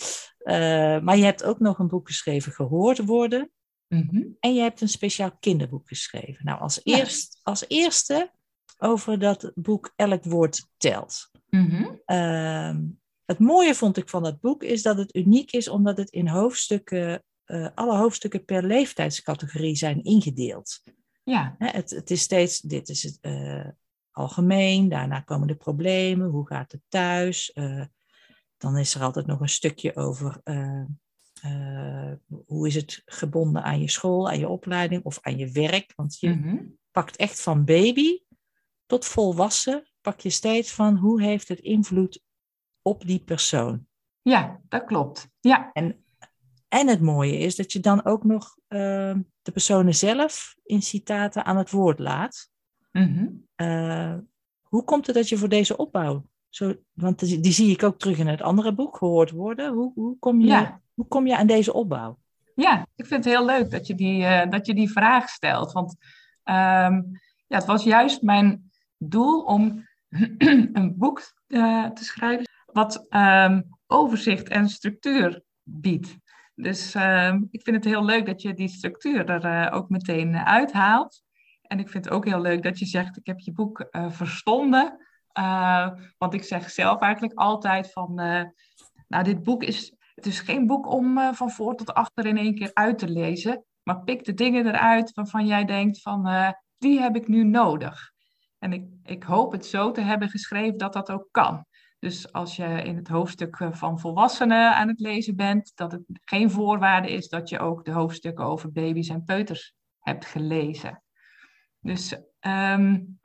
Maar 1.03 1.17
je 1.17 1.25
hebt 1.25 1.45
ook 1.45 1.59
nog 1.59 1.79
een 1.79 1.89
boek 1.89 2.07
geschreven, 2.07 2.53
Gehoord 2.53 3.05
worden. 3.05 3.51
Mm 3.91 4.09
-hmm. 4.11 4.37
En 4.41 4.55
je 4.55 4.61
hebt 4.61 4.81
een 4.81 4.89
speciaal 4.89 5.37
kinderboek 5.41 5.89
geschreven. 5.89 6.45
Nou, 6.45 6.61
als, 6.61 6.81
ja. 6.83 6.99
eerst, 6.99 7.41
als 7.43 7.65
eerste 7.69 8.31
over 8.79 9.19
dat 9.19 9.53
boek 9.55 9.93
Elk 9.97 10.25
woord 10.25 10.67
telt. 10.77 11.31
Mm 11.49 11.69
-hmm. 11.69 12.01
uh, 12.07 12.77
het 13.25 13.39
mooie 13.39 13.75
vond 13.75 13.97
ik 13.97 14.09
van 14.09 14.23
dat 14.23 14.41
boek 14.41 14.63
is 14.63 14.83
dat 14.83 14.97
het 14.97 15.15
uniek 15.17 15.53
is 15.53 15.69
omdat 15.69 15.97
het 15.97 16.11
in 16.11 16.29
hoofdstukken, 16.29 17.23
uh, 17.47 17.69
alle 17.75 17.97
hoofdstukken 17.97 18.45
per 18.45 18.65
leeftijdscategorie 18.65 19.77
zijn 19.77 20.05
ingedeeld. 20.05 20.83
Ja. 21.25 21.55
Het, 21.59 21.91
het 21.91 22.11
is 22.11 22.21
steeds, 22.21 22.61
dit 22.61 22.89
is 22.89 23.03
het 23.03 23.19
uh, 23.21 23.69
algemeen, 24.11 24.89
daarna 24.89 25.21
komen 25.21 25.49
de 25.49 25.55
problemen, 25.55 26.29
hoe 26.29 26.47
gaat 26.47 26.73
het 26.73 26.83
thuis? 26.89 27.51
Uh, 27.55 27.85
dan 28.57 28.77
is 28.77 28.95
er 28.95 29.03
altijd 29.03 29.27
nog 29.27 29.41
een 29.41 29.49
stukje 29.49 29.97
over 29.97 30.41
uh, 31.45 32.13
hoe 32.47 32.67
is 32.67 32.75
het 32.75 33.03
gebonden 33.05 33.63
aan 33.63 33.81
je 33.81 33.91
school, 33.91 34.29
aan 34.29 34.39
je 34.39 34.49
opleiding 34.49 35.05
of 35.05 35.19
aan 35.23 35.39
je 35.39 35.51
werk. 35.51 35.93
Want 35.97 36.19
je 36.19 36.29
mm 36.29 36.43
-hmm. 36.43 36.79
pakt 36.91 37.17
echt 37.17 37.41
van 37.43 37.65
baby 37.65 38.19
tot 38.87 39.05
volwassen, 39.05 39.91
pak 40.01 40.21
je 40.21 40.31
steeds 40.31 40.73
van 40.73 40.97
hoe 40.97 41.23
heeft 41.23 41.49
het 41.49 41.61
invloed 41.61 42.23
op 42.83 43.07
die 43.07 43.21
persoon. 43.21 43.87
Ja, 44.23 44.61
dat 44.69 44.85
klopt. 44.85 45.29
Ja. 45.41 45.71
En, 45.73 46.05
en 46.69 46.89
het 46.89 47.01
mooie 47.01 47.39
is 47.39 47.57
dat 47.57 47.73
je 47.73 47.81
dan 47.81 48.05
ook 48.05 48.25
nog 48.25 48.55
de 49.43 49.53
personen 49.53 49.95
zelf 49.95 50.57
in 50.63 50.83
citaten 50.83 51.45
aan 51.45 51.57
het 51.57 51.71
woord 51.71 51.99
laat. 51.99 52.51
Mm 52.93 53.15
-hmm. 53.15 53.47
uh, 53.67 54.19
hoe 54.63 54.85
komt 54.85 55.07
het 55.07 55.15
dat 55.15 55.29
je 55.29 55.37
voor 55.37 55.49
deze 55.49 55.77
opbouw, 55.77 56.25
zo, 56.49 56.75
want 56.93 57.19
die, 57.19 57.41
die, 57.41 57.53
zie 57.53 57.71
ik 57.71 57.83
ook 57.83 57.99
terug 57.99 58.19
in 58.19 58.27
het 58.27 58.43
andere 58.43 58.75
boek, 58.75 58.97
gehoord 58.97 59.31
worden. 59.31 59.73
Hoe, 59.73 59.93
hoe, 59.95 60.19
kom, 60.19 60.41
je, 60.41 60.47
ja. 60.47 60.81
Hoe 61.01 61.09
kom 61.09 61.27
je 61.27 61.37
aan 61.37 61.47
deze 61.47 61.73
opbouw? 61.73 62.19
Ja, 62.55 62.87
ik 62.97 63.07
vind 63.07 63.25
het 63.25 63.35
heel 63.35 63.45
leuk 63.45 63.71
dat 63.71 63.87
je 63.87 63.95
die, 63.95 64.23
uh, 64.23 64.51
dat 64.51 64.67
je 64.67 64.75
die 64.75 64.91
vraag 64.91 65.29
stelt. 65.29 65.73
Want 65.73 65.97
um, 66.45 67.21
ja, 67.47 67.57
het 67.57 67.65
was 67.65 67.85
juist 67.85 68.23
mijn 68.23 68.71
doel 68.99 69.43
om 69.43 69.89
een 70.79 70.95
boek 70.97 71.33
uh, 71.49 71.87
te 71.87 72.05
schrijven 72.05 72.49
wat 72.67 73.07
um, 73.11 73.65
overzicht 73.87 74.49
en 74.49 74.69
structuur 74.69 75.43
biedt. 75.63 76.17
Dus 76.55 76.95
uh, 76.95 77.35
ik 77.51 77.63
vind 77.63 77.77
het 77.77 77.85
heel 77.85 78.05
leuk 78.05 78.27
dat 78.27 78.43
je 78.43 78.55
die 78.55 78.69
structuur 78.69 79.29
er 79.29 79.45
uh, 79.45 79.77
ook 79.77 79.89
meteen 79.89 80.37
uithaalt. 80.37 81.23
En 81.63 81.79
ik 81.79 81.89
vind 81.89 82.05
het 82.05 82.15
ook 82.15 82.25
heel 82.25 82.41
leuk 82.41 82.63
dat 82.63 82.79
je 82.79 82.87
zegt, 82.87 83.17
ik 83.17 83.27
heb 83.27 83.39
je 83.39 83.53
boek 83.53 83.89
verstonden. 83.91 85.07
want 86.19 86.35
ik 86.35 86.43
zeg 86.43 86.71
zelf 86.71 87.01
eigenlijk 87.01 87.39
altijd 87.39 87.93
van, 87.93 88.15
nou 89.09 89.25
dit 89.25 89.43
boek 89.43 89.63
is, 89.63 89.95
het 90.15 90.27
is 90.27 90.41
geen 90.41 90.67
boek 90.67 90.93
om 90.93 91.35
van 91.35 91.51
voor 91.51 91.75
tot 91.75 91.95
achter 91.95 92.27
in 92.27 92.37
één 92.37 92.55
keer 92.55 92.71
uit 92.73 92.99
te 92.99 93.09
lezen. 93.09 93.65
Maar 93.83 94.03
pik 94.03 94.25
de 94.25 94.35
dingen 94.35 94.67
eruit 94.67 95.15
waarvan 95.15 95.47
jij 95.47 95.65
denkt 95.65 96.03
van, 96.03 96.55
die 96.79 97.01
heb 97.01 97.17
ik 97.17 97.29
nu 97.29 97.45
nodig. 97.45 98.11
En 98.59 98.73
ik, 98.73 98.85
ik 99.03 99.23
hoop 99.23 99.53
het 99.53 99.67
zo 99.67 99.91
te 99.91 100.01
hebben 100.01 100.29
geschreven 100.29 100.79
dat 100.79 100.93
dat 100.93 101.11
ook 101.11 101.29
kan. 101.31 101.65
Dus 102.01 102.33
als 102.33 102.57
je 102.57 102.83
in 102.83 102.97
het 102.97 103.09
hoofdstuk 103.09 103.61
eh, 103.61 103.73
van 103.73 104.01
volwassenen 104.01 104.75
aan 104.75 104.89
het 104.89 105.01
lezen 105.01 105.37
bent, 105.37 105.73
dat 105.75 105.93
het 105.93 106.03
geen 106.25 106.51
voorwaarde 106.51 107.11
is 107.11 107.29
dat 107.29 107.49
je 107.49 107.59
ook 107.59 107.85
de 107.85 107.91
hoofdstukken 107.91 108.45
over 108.45 108.73
baby's 108.73 109.09
en 109.09 109.25
peuters 109.25 109.75
hebt 109.99 110.25
gelezen. 110.25 111.03
Dus 111.81 112.17
um, 112.41 113.19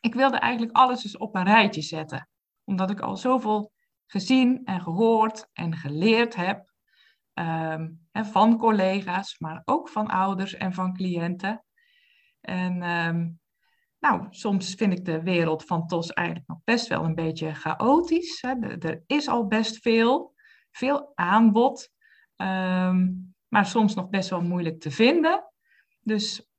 ik 0.00 0.14
wilde 0.14 0.38
eigenlijk 0.38 0.76
alles 0.76 1.04
eens 1.04 1.16
op 1.16 1.34
een 1.34 1.44
rijtje 1.44 1.82
zetten, 1.82 2.28
omdat 2.64 2.90
ik 2.90 3.00
al 3.00 3.16
zoveel 3.16 3.72
gezien 4.10 4.64
en 4.64 4.80
gehoord 4.80 5.48
en 5.52 5.76
geleerd 5.76 6.34
heb 6.34 6.72
um, 7.34 8.08
van 8.12 8.58
collega's, 8.58 9.38
maar 9.38 9.62
ook 9.64 9.88
van 9.88 10.06
ouders 10.06 10.54
en 10.54 10.74
van 10.74 10.94
cliënten. 10.94 11.64
En 12.40 12.82
um, 12.82 13.40
nou, 13.98 14.26
soms 14.30 14.74
vind 14.74 14.92
ik 14.92 15.04
de 15.04 15.22
wereld 15.22 15.64
van 15.64 15.86
TOS 15.86 16.12
eigenlijk 16.12 16.48
nog 16.48 16.58
best 16.64 16.88
wel 16.88 17.04
een 17.04 17.14
beetje 17.14 17.54
chaotisch. 17.54 18.40
Hè. 18.40 18.78
Er 18.78 19.02
is 19.06 19.28
al 19.28 19.46
best 19.46 19.78
veel, 19.78 20.34
veel 20.70 21.12
aanbod, 21.14 21.90
um, 22.36 23.34
maar 23.48 23.66
soms 23.66 23.94
nog 23.94 24.08
best 24.08 24.30
wel 24.30 24.42
moeilijk 24.42 24.80
te 24.80 24.90
vinden. 24.90 25.44
Dus 26.00 26.50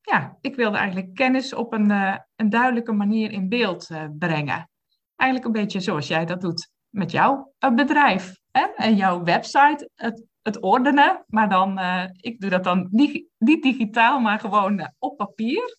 ja, 0.00 0.36
ik 0.40 0.54
wilde 0.54 0.76
eigenlijk 0.76 1.14
kennis 1.14 1.54
op 1.54 1.72
een, 1.72 1.90
uh, 1.90 2.16
een 2.36 2.50
duidelijke 2.50 2.92
manier 2.92 3.30
in 3.30 3.48
beeld 3.48 3.90
uh, 3.90 4.04
brengen. 4.18 4.70
Eigenlijk 5.16 5.54
een 5.54 5.62
beetje 5.62 5.80
zoals 5.80 6.08
jij 6.08 6.24
dat 6.24 6.40
doet 6.40 6.70
met 6.88 7.10
jouw 7.10 7.52
uh, 7.64 7.74
bedrijf. 7.74 8.40
En, 8.50 8.74
en 8.76 8.96
jouw 8.96 9.22
website, 9.22 9.90
het, 9.94 10.24
het 10.42 10.60
ordenen. 10.60 11.24
Maar 11.26 11.48
dan, 11.48 11.78
uh, 11.78 12.04
ik 12.16 12.40
doe 12.40 12.50
dat 12.50 12.64
dan 12.64 12.88
niet, 12.90 13.26
niet 13.38 13.62
digitaal, 13.62 14.20
maar 14.20 14.40
gewoon 14.40 14.80
uh, 14.80 14.86
op 14.98 15.16
papier. 15.16 15.78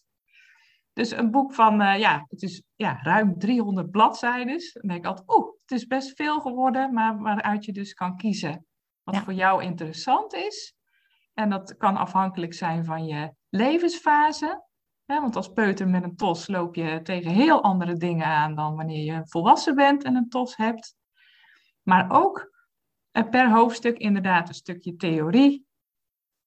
Dus 0.94 1.12
een 1.12 1.32
boek 1.32 1.54
van, 1.54 1.82
uh, 1.82 2.00
ja, 2.00 2.26
het 2.28 2.42
is 2.42 2.64
ja, 2.76 3.00
ruim 3.02 3.40
300 3.40 3.92
bladzijden. 3.92 4.58
Dan 4.74 4.88
denk 4.88 5.00
ik 5.00 5.06
altijd, 5.06 5.30
oeh, 5.30 5.48
het 5.62 5.72
is 5.72 5.88
best 5.88 6.16
veel 6.16 6.40
geworden, 6.40 6.94
maar 6.94 7.18
waaruit 7.18 7.66
je 7.66 7.72
dus 7.72 7.94
kan 7.94 8.18
kiezen 8.18 8.66
wat 9.04 9.16
ja. 9.16 9.24
voor 9.24 9.34
jou 9.34 9.64
interessant 9.64 10.34
is. 10.34 10.76
En 11.34 11.50
dat 11.50 11.78
kan 11.78 11.98
afhankelijk 11.98 12.54
zijn 12.54 12.86
van 12.86 13.06
je 13.06 13.34
levensfase. 13.50 14.64
Want 15.06 15.36
als 15.36 15.54
peuter 15.54 15.88
met 15.88 16.04
een 16.04 16.16
tos 16.16 16.48
loop 16.48 16.76
je 16.76 17.02
tegen 17.04 17.32
heel 17.32 17.64
andere 17.64 17.98
dingen 17.98 18.26
aan 18.26 18.56
dan 18.56 18.76
wanneer 18.76 19.14
je 19.14 19.22
volwassen 19.26 19.76
bent 19.76 20.04
en 20.04 20.16
een 20.16 20.30
tos 20.30 20.56
hebt. 20.56 20.96
Maar 21.82 22.12
ook 22.12 22.52
per 23.30 23.52
hoofdstuk 23.52 23.98
inderdaad 23.98 24.48
een 24.48 24.54
stukje 24.54 24.96
theorie 24.96 25.66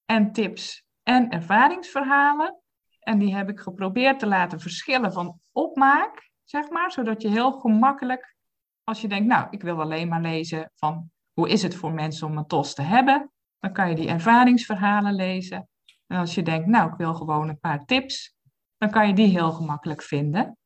en 0.05 0.33
tips 0.33 0.85
en 1.03 1.31
ervaringsverhalen. 1.31 2.61
En 3.01 3.19
die 3.19 3.35
heb 3.35 3.49
ik 3.49 3.61
geprobeerd 3.61 4.19
te 4.19 4.27
laten 4.27 4.61
verschillen 4.61 5.13
van 5.13 5.41
opmaak, 5.53 6.31
zeg 6.45 6.69
maar, 6.69 6.93
zodat 6.93 7.23
je 7.23 7.29
heel 7.29 7.53
gemakkelijk, 7.53 8.37
als 8.85 9.01
je 9.01 9.09
denkt, 9.09 9.27
nou, 9.27 9.47
ik 9.51 9.63
wil 9.63 9.81
alleen 9.81 10.09
maar 10.09 10.21
lezen 10.21 10.71
van 10.75 11.11
hoe 11.33 11.49
is 11.49 11.63
het 11.63 11.75
voor 11.75 11.93
mensen 11.93 12.27
om 12.27 12.39
een 12.39 12.47
tos 12.47 12.75
te 12.75 12.83
hebben, 12.83 13.33
dan 13.59 13.73
kan 13.73 13.89
je 13.89 13.95
die 13.95 14.09
ervaringsverhalen 14.09 15.15
lezen. 15.15 15.69
En 16.07 16.19
als 16.19 16.35
je 16.35 16.43
denkt, 16.43 16.67
nou, 16.67 16.91
ik 16.91 16.97
wil 16.97 17.15
gewoon 17.15 17.49
een 17.49 17.61
paar 17.61 17.85
tips, 17.85 18.36
dan 18.79 18.91
kan 18.91 19.07
je 19.07 19.15
die 19.15 19.29
heel 19.29 19.53
gemakkelijk 19.53 20.03
vinden. 20.03 20.59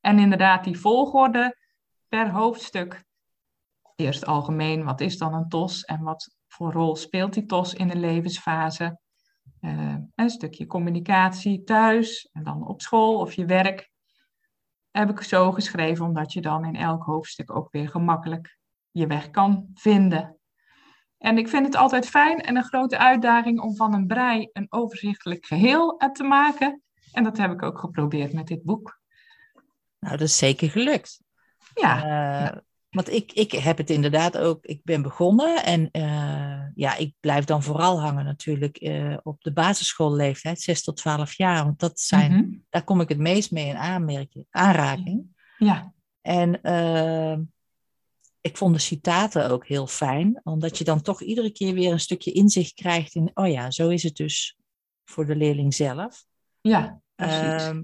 En 0.00 0.18
inderdaad, 0.18 0.64
die 0.64 0.78
volgorde 0.78 1.56
per 2.08 2.30
hoofdstuk. 2.30 3.04
Eerst 3.96 4.26
algemeen, 4.26 4.84
wat 4.84 5.00
is 5.00 5.18
dan 5.18 5.34
een 5.34 5.48
TOS 5.48 5.84
en 5.84 6.02
wat 6.02 6.36
voor 6.46 6.72
rol 6.72 6.96
speelt 6.96 7.32
die 7.32 7.46
TOS 7.46 7.74
in 7.74 7.88
de 7.88 7.96
levensfase? 7.96 8.98
Uh, 9.60 9.96
een 10.14 10.30
stukje 10.30 10.66
communicatie 10.66 11.62
thuis 11.62 12.28
en 12.32 12.42
dan 12.42 12.66
op 12.66 12.82
school 12.82 13.18
of 13.18 13.32
je 13.32 13.44
werk. 13.44 13.90
Heb 14.90 15.10
ik 15.10 15.20
zo 15.20 15.52
geschreven 15.52 16.04
omdat 16.04 16.32
je 16.32 16.40
dan 16.40 16.64
in 16.64 16.76
elk 16.76 17.04
hoofdstuk 17.04 17.56
ook 17.56 17.72
weer 17.72 17.88
gemakkelijk 17.88 18.58
je 18.90 19.06
weg 19.06 19.30
kan 19.30 19.70
vinden. 19.74 20.38
En 21.18 21.38
ik 21.38 21.48
vind 21.48 21.66
het 21.66 21.76
altijd 21.76 22.08
fijn 22.08 22.40
en 22.40 22.56
een 22.56 22.64
grote 22.64 22.98
uitdaging 22.98 23.60
om 23.60 23.76
van 23.76 23.94
een 23.94 24.06
brei 24.06 24.48
een 24.52 24.66
overzichtelijk 24.68 25.46
geheel 25.46 25.96
te 26.12 26.22
maken. 26.22 26.83
En 27.14 27.24
dat 27.24 27.36
heb 27.36 27.52
ik 27.52 27.62
ook 27.62 27.78
geprobeerd 27.78 28.32
met 28.32 28.46
dit 28.46 28.62
boek. 28.62 29.00
Nou, 29.98 30.16
dat 30.16 30.28
is 30.28 30.38
zeker 30.38 30.70
gelukt. 30.70 31.22
Ja. 31.74 32.52
Uh, 32.52 32.58
want 32.90 33.12
ik, 33.12 33.32
ik 33.32 33.52
heb 33.52 33.78
het 33.78 33.90
inderdaad 33.90 34.38
ook, 34.38 34.64
ik 34.64 34.80
ben 34.84 35.02
begonnen 35.02 35.64
en 35.64 35.88
uh, 35.92 36.62
ja, 36.74 36.96
ik 36.96 37.14
blijf 37.20 37.44
dan 37.44 37.62
vooral 37.62 38.00
hangen 38.00 38.24
natuurlijk 38.24 38.80
uh, 38.80 39.16
op 39.22 39.42
de 39.42 39.52
basisschoolleeftijd, 39.52 40.60
6 40.60 40.82
tot 40.82 40.96
12 40.96 41.32
jaar. 41.32 41.64
Want 41.64 41.78
dat 41.78 42.00
zijn, 42.00 42.32
mm 42.32 42.38
-hmm. 42.38 42.64
daar 42.70 42.84
kom 42.84 43.00
ik 43.00 43.08
het 43.08 43.18
meest 43.18 43.50
mee 43.50 43.68
in 43.68 43.76
aanmerking, 43.76 44.46
aanraking. 44.50 45.26
Ja. 45.58 45.92
En 46.20 46.60
ik 48.40 48.56
vond 48.56 48.74
de 48.74 48.80
citaten 48.80 49.50
ook 49.50 49.66
heel 49.66 49.86
fijn, 49.86 50.40
omdat 50.42 50.78
je 50.78 50.84
dan 50.84 51.02
toch 51.02 51.22
iedere 51.22 51.52
keer 51.52 51.74
weer 51.74 51.92
een 51.92 52.00
stukje 52.00 52.32
inzicht 52.32 52.74
krijgt 52.74 53.14
in, 53.14 53.30
oh 53.34 53.48
ja, 53.48 53.70
zo 53.70 53.88
is 53.88 54.02
het 54.02 54.16
dus 54.16 54.58
voor 55.04 55.26
de 55.26 55.36
leerling 55.36 55.74
zelf. 55.74 56.24
Ja, 56.60 57.02
Uh, 57.16 57.78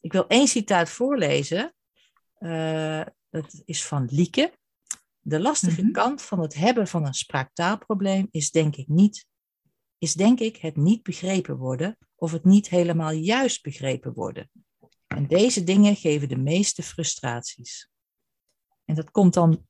ik 0.00 0.12
wil 0.12 0.26
één 0.26 0.48
citaat 0.48 0.90
voorlezen. 0.90 1.74
Uh, 2.38 3.02
dat 3.30 3.62
is 3.64 3.86
van 3.86 4.08
Lieke. 4.10 4.52
De 5.20 5.40
lastige 5.40 5.80
mm 5.80 5.84
-hmm. 5.84 5.92
kant 5.92 6.22
van 6.22 6.40
het 6.40 6.54
hebben 6.54 6.86
van 6.86 7.06
een 7.06 7.14
spraaktaalprobleem 7.14 8.28
is 8.30 8.50
denk 8.50 8.76
ik 8.76 8.88
niet, 8.88 9.26
is 9.98 10.14
denk 10.14 10.40
ik 10.40 10.56
het 10.56 10.76
niet 10.76 11.02
begrepen 11.02 11.56
worden 11.56 11.98
of 12.14 12.32
het 12.32 12.44
niet 12.44 12.68
helemaal 12.68 13.10
juist 13.10 13.62
begrepen 13.62 14.12
worden. 14.12 14.50
En 15.06 15.26
deze 15.26 15.64
dingen 15.64 15.96
geven 15.96 16.28
de 16.28 16.38
meeste 16.38 16.82
frustraties. 16.82 17.90
En 18.84 18.94
dat 18.94 19.10
komt 19.10 19.34
dan 19.34 19.66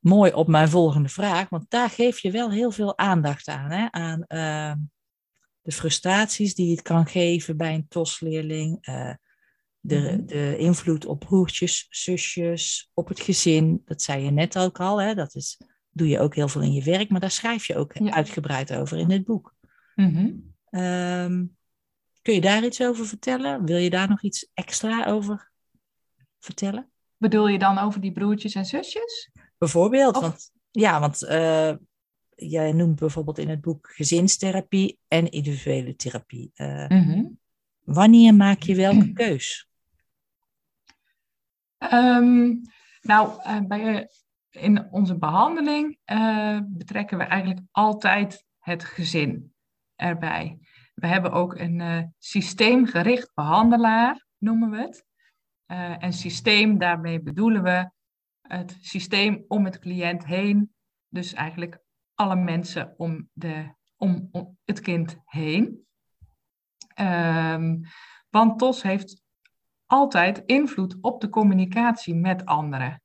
mooi 0.00 0.32
op 0.32 0.48
mijn 0.48 0.68
volgende 0.68 1.08
vraag, 1.08 1.48
want 1.48 1.70
daar 1.70 1.90
geef 1.90 2.18
je 2.18 2.30
wel 2.30 2.50
heel 2.50 2.70
veel 2.70 2.98
aandacht 2.98 3.48
aan. 3.48 3.70
Hè? 3.70 3.90
Aan 3.90 4.24
uh, 4.28 4.72
de 5.68 5.74
frustraties 5.74 6.54
die 6.54 6.70
het 6.70 6.82
kan 6.82 7.06
geven 7.06 7.56
bij 7.56 7.74
een 7.74 7.88
TOS-leerling. 7.88 8.88
Uh, 8.88 9.14
de, 9.80 10.24
de 10.24 10.56
invloed 10.58 11.06
op 11.06 11.20
broertjes, 11.20 11.86
zusjes, 11.90 12.90
op 12.94 13.08
het 13.08 13.20
gezin. 13.20 13.82
Dat 13.84 14.02
zei 14.02 14.24
je 14.24 14.30
net 14.30 14.58
ook 14.58 14.80
al. 14.80 15.00
Hè? 15.00 15.14
Dat 15.14 15.34
is, 15.34 15.60
doe 15.90 16.08
je 16.08 16.20
ook 16.20 16.34
heel 16.34 16.48
veel 16.48 16.60
in 16.60 16.72
je 16.72 16.82
werk, 16.82 17.10
maar 17.10 17.20
daar 17.20 17.30
schrijf 17.30 17.66
je 17.66 17.76
ook 17.76 17.92
ja. 17.98 18.12
uitgebreid 18.12 18.74
over 18.74 18.98
in 18.98 19.10
het 19.10 19.24
boek. 19.24 19.54
Mm 19.94 20.14
-hmm. 20.14 20.80
um, 20.80 21.56
kun 22.22 22.34
je 22.34 22.40
daar 22.40 22.64
iets 22.64 22.82
over 22.82 23.06
vertellen? 23.06 23.64
Wil 23.64 23.76
je 23.76 23.90
daar 23.90 24.08
nog 24.08 24.22
iets 24.22 24.50
extra 24.54 25.06
over 25.06 25.50
vertellen? 26.38 26.90
Bedoel 27.16 27.48
je 27.48 27.58
dan 27.58 27.78
over 27.78 28.00
die 28.00 28.12
broertjes 28.12 28.54
en 28.54 28.64
zusjes? 28.64 29.30
Bijvoorbeeld, 29.58 30.16
of... 30.16 30.22
want, 30.22 30.50
ja, 30.70 31.00
want 31.00 31.22
uh, 31.22 31.74
jij 32.40 32.72
noemt 32.72 32.98
bijvoorbeeld 32.98 33.38
in 33.38 33.48
het 33.48 33.60
boek 33.60 33.90
gezinstherapie 33.92 34.98
en 35.08 35.30
individuele 35.30 35.96
therapie. 35.96 36.50
Uh, 36.56 36.88
mm 36.88 37.02
-hmm. 37.02 37.38
Wanneer 37.84 38.34
maak 38.34 38.62
je 38.62 38.74
welke 38.74 39.12
keus? 39.12 39.68
Um, 41.92 42.60
nou, 43.00 43.40
uh, 43.46 43.60
bij, 43.60 44.08
in 44.50 44.92
onze 44.92 45.18
behandeling 45.18 45.98
betrekken 46.66 47.18
we 47.18 47.24
eigenlijk 47.24 47.60
altijd 47.70 48.44
het 48.58 48.84
gezin 48.84 49.54
erbij. 49.96 50.58
We 50.94 51.06
hebben 51.06 51.32
ook 51.32 51.58
een 51.58 52.14
systeemgericht 52.18 53.30
behandelaar, 53.34 54.26
noemen 54.38 54.70
we 54.70 54.76
het. 54.76 55.06
En 56.00 56.12
systeem, 56.12 56.78
daarmee 56.78 57.22
bedoelen 57.22 57.62
we 57.62 57.90
het 58.40 58.76
systeem 58.80 59.44
om 59.48 59.64
het 59.64 59.78
cliënt 59.78 60.26
heen. 60.26 60.74
Dus 61.08 61.34
eigenlijk 61.34 61.80
alle 62.18 62.36
mensen 62.36 62.94
om, 62.96 63.28
de, 63.32 63.74
om, 63.96 64.30
het 64.64 64.80
kind 64.80 65.18
heen. 65.24 65.86
Um, 67.00 67.80
want 68.28 68.58
TOS 68.58 68.82
heeft 68.82 69.22
altijd 69.86 70.42
invloed 70.46 70.96
op 71.00 71.20
de 71.20 71.28
communicatie 71.28 72.14
met 72.14 72.44
anderen. 72.44 73.02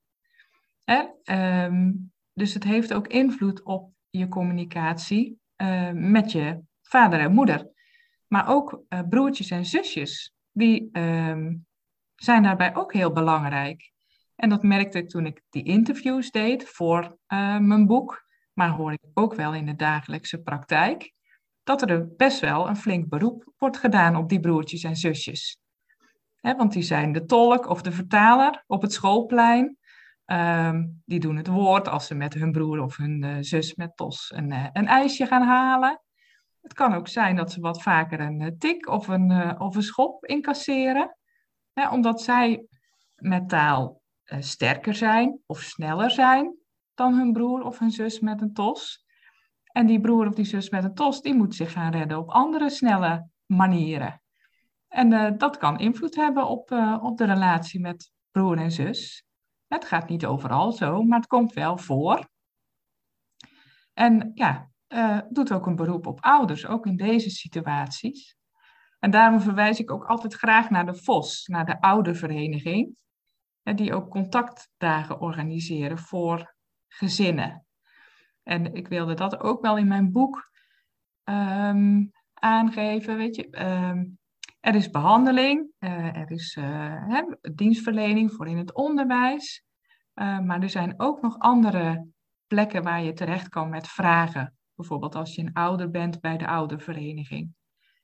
Um, 1.23 2.11
dus 2.33 2.53
het 2.53 2.63
heeft 2.63 2.93
ook 2.93 3.07
invloed 3.07 3.63
op 3.63 3.91
je 4.09 4.27
communicatie 4.27 5.39
uh, 5.57 5.91
met 5.91 6.31
je 6.31 6.61
vader 6.81 7.19
en 7.19 7.33
moeder. 7.33 7.71
Maar 8.27 8.47
ook 8.47 8.83
uh, 8.89 8.99
broertjes 9.09 9.49
en 9.49 9.65
zusjes, 9.65 10.35
die 10.51 10.89
um, 10.91 11.65
zijn 12.15 12.43
daarbij 12.43 12.75
ook 12.75 12.93
heel 12.93 13.11
belangrijk. 13.11 13.91
En 14.35 14.49
dat 14.49 14.63
merkte 14.63 14.97
ik 14.97 15.09
toen 15.09 15.25
ik 15.25 15.41
die 15.49 15.63
interviews 15.63 16.31
deed 16.31 16.67
voor 16.67 17.03
uh, 17.03 17.57
mijn 17.57 17.85
boek, 17.85 18.23
maar 18.53 18.69
hoor 18.69 18.91
ik 18.91 19.01
ook 19.13 19.33
wel 19.33 19.53
in 19.53 19.65
de 19.65 19.75
dagelijkse 19.75 20.41
praktijk, 20.41 21.13
dat 21.63 21.89
er 21.89 22.15
best 22.15 22.39
wel 22.39 22.67
een 22.67 22.75
flink 22.75 23.09
beroep 23.09 23.53
wordt 23.57 23.77
gedaan 23.77 24.15
op 24.15 24.29
die 24.29 24.39
broertjes 24.39 24.83
en 24.83 24.95
zusjes. 24.95 25.57
Want 26.41 26.73
die 26.73 26.83
zijn 26.83 27.11
de 27.11 27.25
tolk 27.25 27.69
of 27.69 27.81
de 27.81 27.91
vertaler 27.91 28.63
op 28.67 28.81
het 28.81 28.93
schoolplein. 28.93 29.77
Um, 30.25 31.01
die 31.05 31.19
doen 31.19 31.35
het 31.35 31.47
woord 31.47 31.87
als 31.87 32.07
ze 32.07 32.15
met 32.15 32.33
hun 32.33 32.51
broer 32.51 32.81
of 32.81 32.97
hun 32.97 33.23
uh, 33.23 33.37
zus 33.39 33.75
met 33.75 33.97
tos 33.97 34.31
een, 34.35 34.51
uh, 34.51 34.67
een 34.73 34.87
ijsje 34.87 35.25
gaan 35.25 35.47
halen. 35.47 36.01
Het 36.61 36.73
kan 36.73 36.93
ook 36.93 37.07
zijn 37.07 37.35
dat 37.35 37.51
ze 37.51 37.59
wat 37.59 37.81
vaker 37.81 38.19
een 38.19 38.55
tik 38.57 38.87
of 38.87 39.07
een, 39.07 39.59
of 39.59 39.75
een 39.75 39.83
schop 39.83 40.25
incasseren 40.25 41.17
omdat 41.91 42.21
zij 42.21 42.65
met 43.15 43.49
taal 43.49 44.01
sterker 44.23 44.95
zijn 44.95 45.39
of 45.45 45.61
sneller 45.61 46.11
zijn 46.11 46.62
dan 46.93 47.13
hun 47.13 47.33
broer 47.33 47.61
of 47.61 47.79
hun 47.79 47.91
zus 47.91 48.19
met 48.19 48.41
een 48.41 48.53
tos. 48.53 49.05
En 49.63 49.85
die 49.85 50.01
broer 50.01 50.27
of 50.27 50.33
die 50.33 50.45
zus 50.45 50.69
met 50.69 50.83
een 50.83 50.93
tos, 50.93 51.21
die 51.21 51.33
moet 51.33 51.55
zich 51.55 51.71
gaan 51.71 51.91
redden 51.91 52.17
op 52.17 52.29
andere 52.29 52.69
snelle 52.69 53.29
manieren. 53.45 54.21
En 54.87 55.11
uh, 55.11 55.31
dat 55.37 55.57
kan 55.57 55.79
invloed 55.79 56.15
hebben 56.15 56.47
op, 56.47 56.71
uh, 56.71 56.99
op 57.01 57.17
de 57.17 57.25
relatie 57.25 57.79
met 57.79 58.11
broer 58.31 58.57
en 58.57 58.71
zus. 58.71 59.25
Het 59.67 59.85
gaat 59.85 60.09
niet 60.09 60.25
overal 60.25 60.71
zo, 60.71 61.03
maar 61.03 61.19
het 61.19 61.27
komt 61.27 61.53
wel 61.53 61.77
voor. 61.77 62.29
En 63.93 64.31
ja, 64.33 64.69
doet 65.29 65.51
ook 65.51 65.65
een 65.65 65.75
beroep 65.75 66.07
op 66.07 66.21
ouders, 66.21 66.65
ook 66.65 66.85
in 66.85 66.95
deze 66.95 67.29
situaties. 67.29 68.35
En 68.99 69.11
daarom 69.11 69.41
verwijs 69.41 69.79
ik 69.79 69.91
ook 69.91 70.05
altijd 70.05 70.33
graag 70.33 70.69
naar 70.69 70.85
de 70.85 70.95
VOS, 70.95 71.47
naar 71.47 71.65
de 71.65 71.81
oudervereniging, 71.81 72.95
die 73.63 73.93
ook 73.93 74.09
contactdagen 74.09 75.19
organiseren 75.19 75.97
voor 75.97 76.52
gezinnen. 76.93 77.65
En 78.43 78.73
ik 78.73 78.87
wilde 78.87 79.13
dat 79.13 79.39
ook 79.39 79.61
wel 79.61 79.77
in 79.77 79.87
mijn 79.87 80.11
boek 80.11 80.51
um, 81.23 82.11
aangeven. 82.33 83.17
Weet 83.17 83.35
je, 83.35 83.61
um, 83.65 84.17
er 84.59 84.75
is 84.75 84.89
behandeling, 84.89 85.71
uh, 85.79 86.17
er 86.17 86.31
is 86.31 86.55
uh, 86.55 86.65
hè, 87.07 87.23
dienstverlening 87.53 88.33
voor 88.33 88.47
in 88.47 88.57
het 88.57 88.73
onderwijs. 88.73 89.63
Uh, 90.15 90.39
maar 90.39 90.61
er 90.61 90.69
zijn 90.69 90.93
ook 90.97 91.21
nog 91.21 91.39
andere 91.39 92.07
plekken 92.47 92.83
waar 92.83 93.03
je 93.03 93.13
terecht 93.13 93.49
kan 93.49 93.69
met 93.69 93.87
vragen. 93.87 94.57
Bijvoorbeeld 94.75 95.15
als 95.15 95.35
je 95.35 95.41
een 95.41 95.53
ouder 95.53 95.89
bent 95.89 96.19
bij 96.19 96.37
de 96.37 96.47
oudervereniging. 96.47 97.53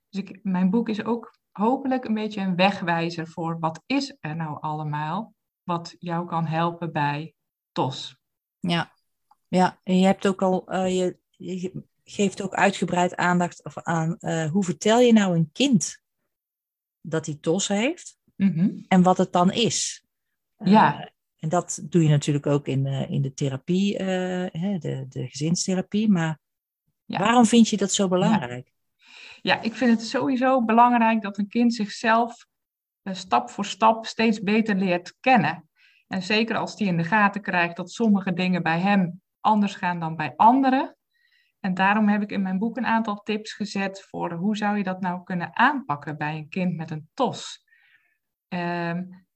Dus 0.08 0.20
ik, 0.22 0.38
mijn 0.42 0.70
boek 0.70 0.88
is 0.88 1.04
ook 1.04 1.38
hopelijk 1.50 2.04
een 2.04 2.14
beetje 2.14 2.40
een 2.40 2.56
wegwijzer 2.56 3.28
voor 3.28 3.58
wat 3.58 3.82
is 3.86 4.16
er 4.20 4.36
nou 4.36 4.60
allemaal 4.60 5.34
wat 5.62 5.94
jou 5.98 6.26
kan 6.26 6.46
helpen 6.46 6.92
bij 6.92 7.34
TOS. 7.72 8.19
Ja, 8.60 8.92
ja. 9.48 9.80
en 9.82 9.98
je 9.98 10.06
hebt 10.06 10.26
ook 10.26 10.42
al, 10.42 10.74
uh, 10.74 10.96
je, 10.96 11.18
je, 11.30 11.84
geeft 12.04 12.42
ook 12.42 12.54
uitgebreid 12.54 13.16
aandacht 13.16 13.84
aan 13.84 14.16
uh, 14.20 14.50
hoe 14.50 14.64
vertel 14.64 15.00
je 15.00 15.12
nou 15.12 15.36
een 15.36 15.50
kind 15.52 16.02
dat 17.00 17.26
hij 17.26 17.38
TOS 17.40 17.68
heeft 17.68 18.18
mm-hmm. 18.36 18.84
en 18.88 19.02
wat 19.02 19.18
het 19.18 19.32
dan 19.32 19.52
is. 19.52 20.04
Ja. 20.56 21.00
Uh, 21.00 21.06
en 21.38 21.48
dat 21.48 21.80
doe 21.82 22.02
je 22.02 22.08
natuurlijk 22.08 22.46
ook 22.46 22.66
in, 22.66 22.86
in 22.86 23.22
de 23.22 23.34
therapie, 23.34 23.98
de, 23.98 25.06
de 25.08 25.28
gezinstherapie. 25.28 26.08
Maar 26.08 26.38
ja. 27.04 27.18
waarom 27.18 27.46
vind 27.46 27.68
je 27.68 27.76
dat 27.76 27.92
zo 27.92 28.08
belangrijk? 28.08 28.72
Ja. 29.02 29.54
ja, 29.54 29.62
ik 29.62 29.74
vind 29.74 29.98
het 29.98 30.08
sowieso 30.08 30.64
belangrijk 30.64 31.22
dat 31.22 31.38
een 31.38 31.48
kind 31.48 31.74
zichzelf 31.74 32.46
stap 33.04 33.50
voor 33.50 33.64
stap 33.64 34.06
steeds 34.06 34.40
beter 34.40 34.76
leert 34.76 35.16
kennen. 35.20 35.69
En 36.12 36.22
zeker 36.22 36.56
als 36.56 36.76
die 36.76 36.86
in 36.86 36.96
de 36.96 37.04
gaten 37.04 37.40
krijgt 37.40 37.76
dat 37.76 37.90
sommige 37.90 38.32
dingen 38.32 38.62
bij 38.62 38.80
hem 38.80 39.22
anders 39.40 39.74
gaan 39.74 40.00
dan 40.00 40.16
bij 40.16 40.32
anderen. 40.36 40.96
En 41.60 41.74
daarom 41.74 42.08
heb 42.08 42.22
ik 42.22 42.30
in 42.30 42.42
mijn 42.42 42.58
boek 42.58 42.76
een 42.76 42.86
aantal 42.86 43.22
tips 43.22 43.52
gezet 43.52 44.02
voor 44.08 44.32
hoe 44.32 44.56
zou 44.56 44.76
je 44.76 44.82
dat 44.82 45.00
nou 45.00 45.22
kunnen 45.22 45.56
aanpakken 45.56 46.16
bij 46.16 46.36
een 46.36 46.48
kind 46.48 46.76
met 46.76 46.90
een 46.90 47.08
TOS. 47.14 47.64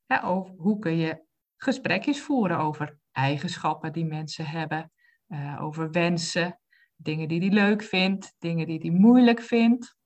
Ja, 0.07 0.21
over, 0.23 0.55
hoe 0.57 0.79
kun 0.79 0.97
je 0.97 1.25
gesprekjes 1.57 2.23
voeren 2.23 2.59
over 2.59 2.99
eigenschappen 3.13 3.93
die 3.93 4.05
mensen 4.05 4.47
hebben, 4.47 4.93
uh, 5.29 5.63
over 5.63 5.91
wensen, 5.91 6.61
dingen 6.97 7.29
die 7.29 7.41
hij 7.41 7.51
leuk 7.51 7.83
vindt, 7.83 8.35
dingen 8.39 8.67
die 8.67 8.79
hij 8.79 8.91
moeilijk 8.91 9.41
vindt. 9.41 9.97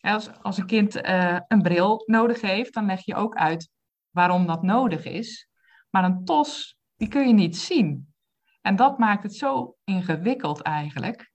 Als, 0.00 0.42
als 0.42 0.58
een 0.58 0.66
kind 0.66 0.96
uh, 0.96 1.40
een 1.48 1.62
bril 1.62 2.02
nodig 2.06 2.40
heeft, 2.40 2.74
dan 2.74 2.86
leg 2.86 3.04
je 3.04 3.14
ook 3.14 3.34
uit 3.34 3.70
waarom 4.10 4.46
dat 4.46 4.62
nodig 4.62 5.04
is. 5.04 5.47
Maar 5.90 6.04
een 6.04 6.24
tos, 6.24 6.78
die 6.96 7.08
kun 7.08 7.26
je 7.26 7.34
niet 7.34 7.56
zien. 7.56 8.14
En 8.60 8.76
dat 8.76 8.98
maakt 8.98 9.22
het 9.22 9.34
zo 9.34 9.76
ingewikkeld 9.84 10.62
eigenlijk. 10.62 11.32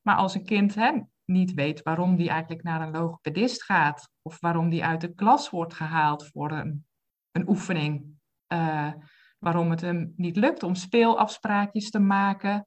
Maar 0.00 0.16
als 0.16 0.34
een 0.34 0.44
kind 0.44 0.74
hè, 0.74 1.00
niet 1.24 1.54
weet 1.54 1.82
waarom 1.82 2.16
die 2.16 2.28
eigenlijk 2.28 2.62
naar 2.62 2.80
een 2.80 2.92
logopedist 2.92 3.62
gaat, 3.62 4.10
of 4.22 4.40
waarom 4.40 4.68
die 4.68 4.84
uit 4.84 5.00
de 5.00 5.14
klas 5.14 5.50
wordt 5.50 5.74
gehaald 5.74 6.26
voor 6.26 6.50
een, 6.50 6.86
een 7.30 7.48
oefening, 7.48 8.20
uh, 8.52 8.92
waarom 9.38 9.70
het 9.70 9.80
hem 9.80 10.12
niet 10.16 10.36
lukt 10.36 10.62
om 10.62 10.74
speelafspraakjes 10.74 11.90
te 11.90 11.98
maken, 11.98 12.66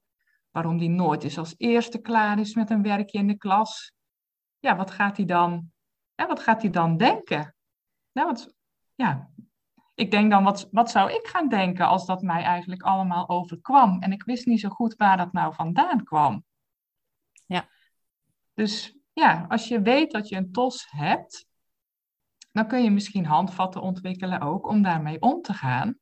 waarom 0.50 0.78
die 0.78 0.88
nooit 0.88 1.24
eens 1.24 1.38
als 1.38 1.54
eerste 1.56 2.00
klaar 2.00 2.38
is 2.38 2.54
met 2.54 2.70
een 2.70 2.82
werkje 2.82 3.18
in 3.18 3.26
de 3.26 3.36
klas, 3.36 3.92
ja, 4.58 4.76
wat 4.76 4.90
gaat 4.90 5.16
hij 5.16 5.26
dan, 5.26 5.72
ja, 6.14 6.26
wat 6.26 6.40
gaat 6.40 6.62
hij 6.62 6.70
dan 6.70 6.96
denken? 6.96 7.54
Nou, 8.12 8.26
want, 8.26 8.54
ja, 8.94 9.30
ik 9.96 10.10
denk 10.10 10.30
dan, 10.30 10.44
wat, 10.44 10.68
wat 10.70 10.90
zou 10.90 11.12
ik 11.12 11.26
gaan 11.26 11.48
denken 11.48 11.86
als 11.86 12.06
dat 12.06 12.22
mij 12.22 12.42
eigenlijk 12.42 12.82
allemaal 12.82 13.28
overkwam? 13.28 14.02
En 14.02 14.12
ik 14.12 14.24
wist 14.24 14.46
niet 14.46 14.60
zo 14.60 14.68
goed 14.68 14.96
waar 14.96 15.16
dat 15.16 15.32
nou 15.32 15.54
vandaan 15.54 16.04
kwam. 16.04 16.44
Ja. 17.46 17.68
Dus 18.54 18.96
ja, 19.12 19.46
als 19.48 19.68
je 19.68 19.82
weet 19.82 20.10
dat 20.10 20.28
je 20.28 20.36
een 20.36 20.52
TOS 20.52 20.86
hebt, 20.90 21.46
dan 22.52 22.66
kun 22.66 22.82
je 22.82 22.90
misschien 22.90 23.26
handvatten 23.26 23.80
ontwikkelen 23.80 24.40
ook 24.40 24.68
om 24.68 24.82
daarmee 24.82 25.20
om 25.20 25.42
te 25.42 25.52
gaan. 25.52 25.98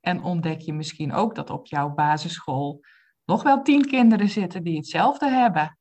En 0.00 0.22
ontdek 0.22 0.60
je 0.60 0.72
misschien 0.72 1.12
ook 1.12 1.34
dat 1.34 1.50
op 1.50 1.66
jouw 1.66 1.94
basisschool 1.94 2.80
nog 3.24 3.42
wel 3.42 3.62
tien 3.62 3.86
kinderen 3.86 4.28
zitten 4.28 4.62
die 4.62 4.76
hetzelfde 4.76 5.30
hebben. 5.30 5.78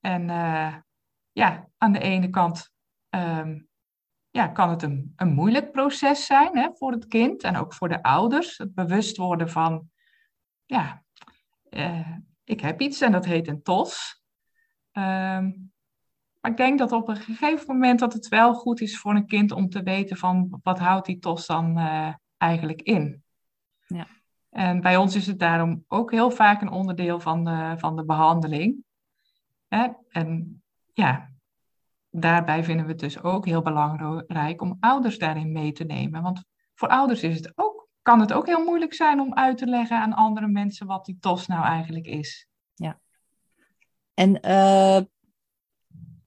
En 0.00 0.28
uh, 0.28 0.76
ja, 1.32 1.68
aan 1.76 1.92
de 1.92 1.98
ene 1.98 2.30
kant 2.30 2.70
um, 3.10 3.65
ja, 4.36 4.48
kan 4.48 4.70
het 4.70 4.82
een, 4.82 5.12
een 5.16 5.32
moeilijk 5.32 5.72
proces 5.72 6.26
zijn 6.26 6.58
hè, 6.58 6.68
voor 6.72 6.92
het 6.92 7.06
kind 7.06 7.42
en 7.42 7.56
ook 7.56 7.74
voor 7.74 7.88
de 7.88 8.02
ouders. 8.02 8.58
Het 8.58 8.74
bewust 8.74 9.16
worden 9.16 9.50
van, 9.50 9.90
ja, 10.64 11.02
uh, 11.70 12.16
ik 12.44 12.60
heb 12.60 12.80
iets 12.80 13.00
en 13.00 13.12
dat 13.12 13.24
heet 13.24 13.48
een 13.48 13.62
TOS. 13.62 14.22
Um, 14.92 15.72
maar 16.40 16.50
ik 16.50 16.56
denk 16.56 16.78
dat 16.78 16.92
op 16.92 17.08
een 17.08 17.16
gegeven 17.16 17.66
moment 17.66 17.98
dat 17.98 18.12
het 18.12 18.28
wel 18.28 18.54
goed 18.54 18.80
is 18.80 18.98
voor 18.98 19.14
een 19.14 19.26
kind 19.26 19.52
om 19.52 19.68
te 19.68 19.82
weten 19.82 20.16
van 20.16 20.58
wat 20.62 20.78
houdt 20.78 21.06
die 21.06 21.18
TOS 21.18 21.46
dan 21.46 21.78
uh, 21.78 22.14
eigenlijk 22.36 22.82
in. 22.82 23.22
Ja. 23.86 24.06
En 24.50 24.80
bij 24.80 24.96
ons 24.96 25.14
is 25.14 25.26
het 25.26 25.38
daarom 25.38 25.84
ook 25.86 26.10
heel 26.10 26.30
vaak 26.30 26.62
een 26.62 26.70
onderdeel 26.70 27.20
van 27.20 27.44
de, 27.44 27.74
van 27.76 27.96
de 27.96 28.04
behandeling. 28.04 28.84
Hè? 29.68 29.88
En 30.08 30.62
ja, 30.92 31.35
daarbij 32.20 32.64
vinden 32.64 32.86
we 32.86 32.92
het 32.92 33.00
dus 33.00 33.22
ook 33.22 33.46
heel 33.46 33.62
belangrijk 33.62 34.62
om 34.62 34.76
ouders 34.80 35.18
daarin 35.18 35.52
mee 35.52 35.72
te 35.72 35.84
nemen. 35.84 36.22
Want 36.22 36.44
voor 36.74 36.88
ouders 36.88 37.22
is 37.22 37.36
het 37.36 37.52
ook, 37.54 37.88
kan 38.02 38.20
het 38.20 38.32
ook 38.32 38.46
heel 38.46 38.64
moeilijk 38.64 38.94
zijn 38.94 39.20
om 39.20 39.34
uit 39.34 39.58
te 39.58 39.66
leggen 39.66 40.00
aan 40.00 40.12
andere 40.12 40.46
mensen 40.46 40.86
wat 40.86 41.04
die 41.04 41.18
TOS 41.20 41.46
nou 41.46 41.64
eigenlijk 41.64 42.06
is. 42.06 42.48
Ja. 42.74 43.00
En 44.14 44.38
uh, 44.46 45.00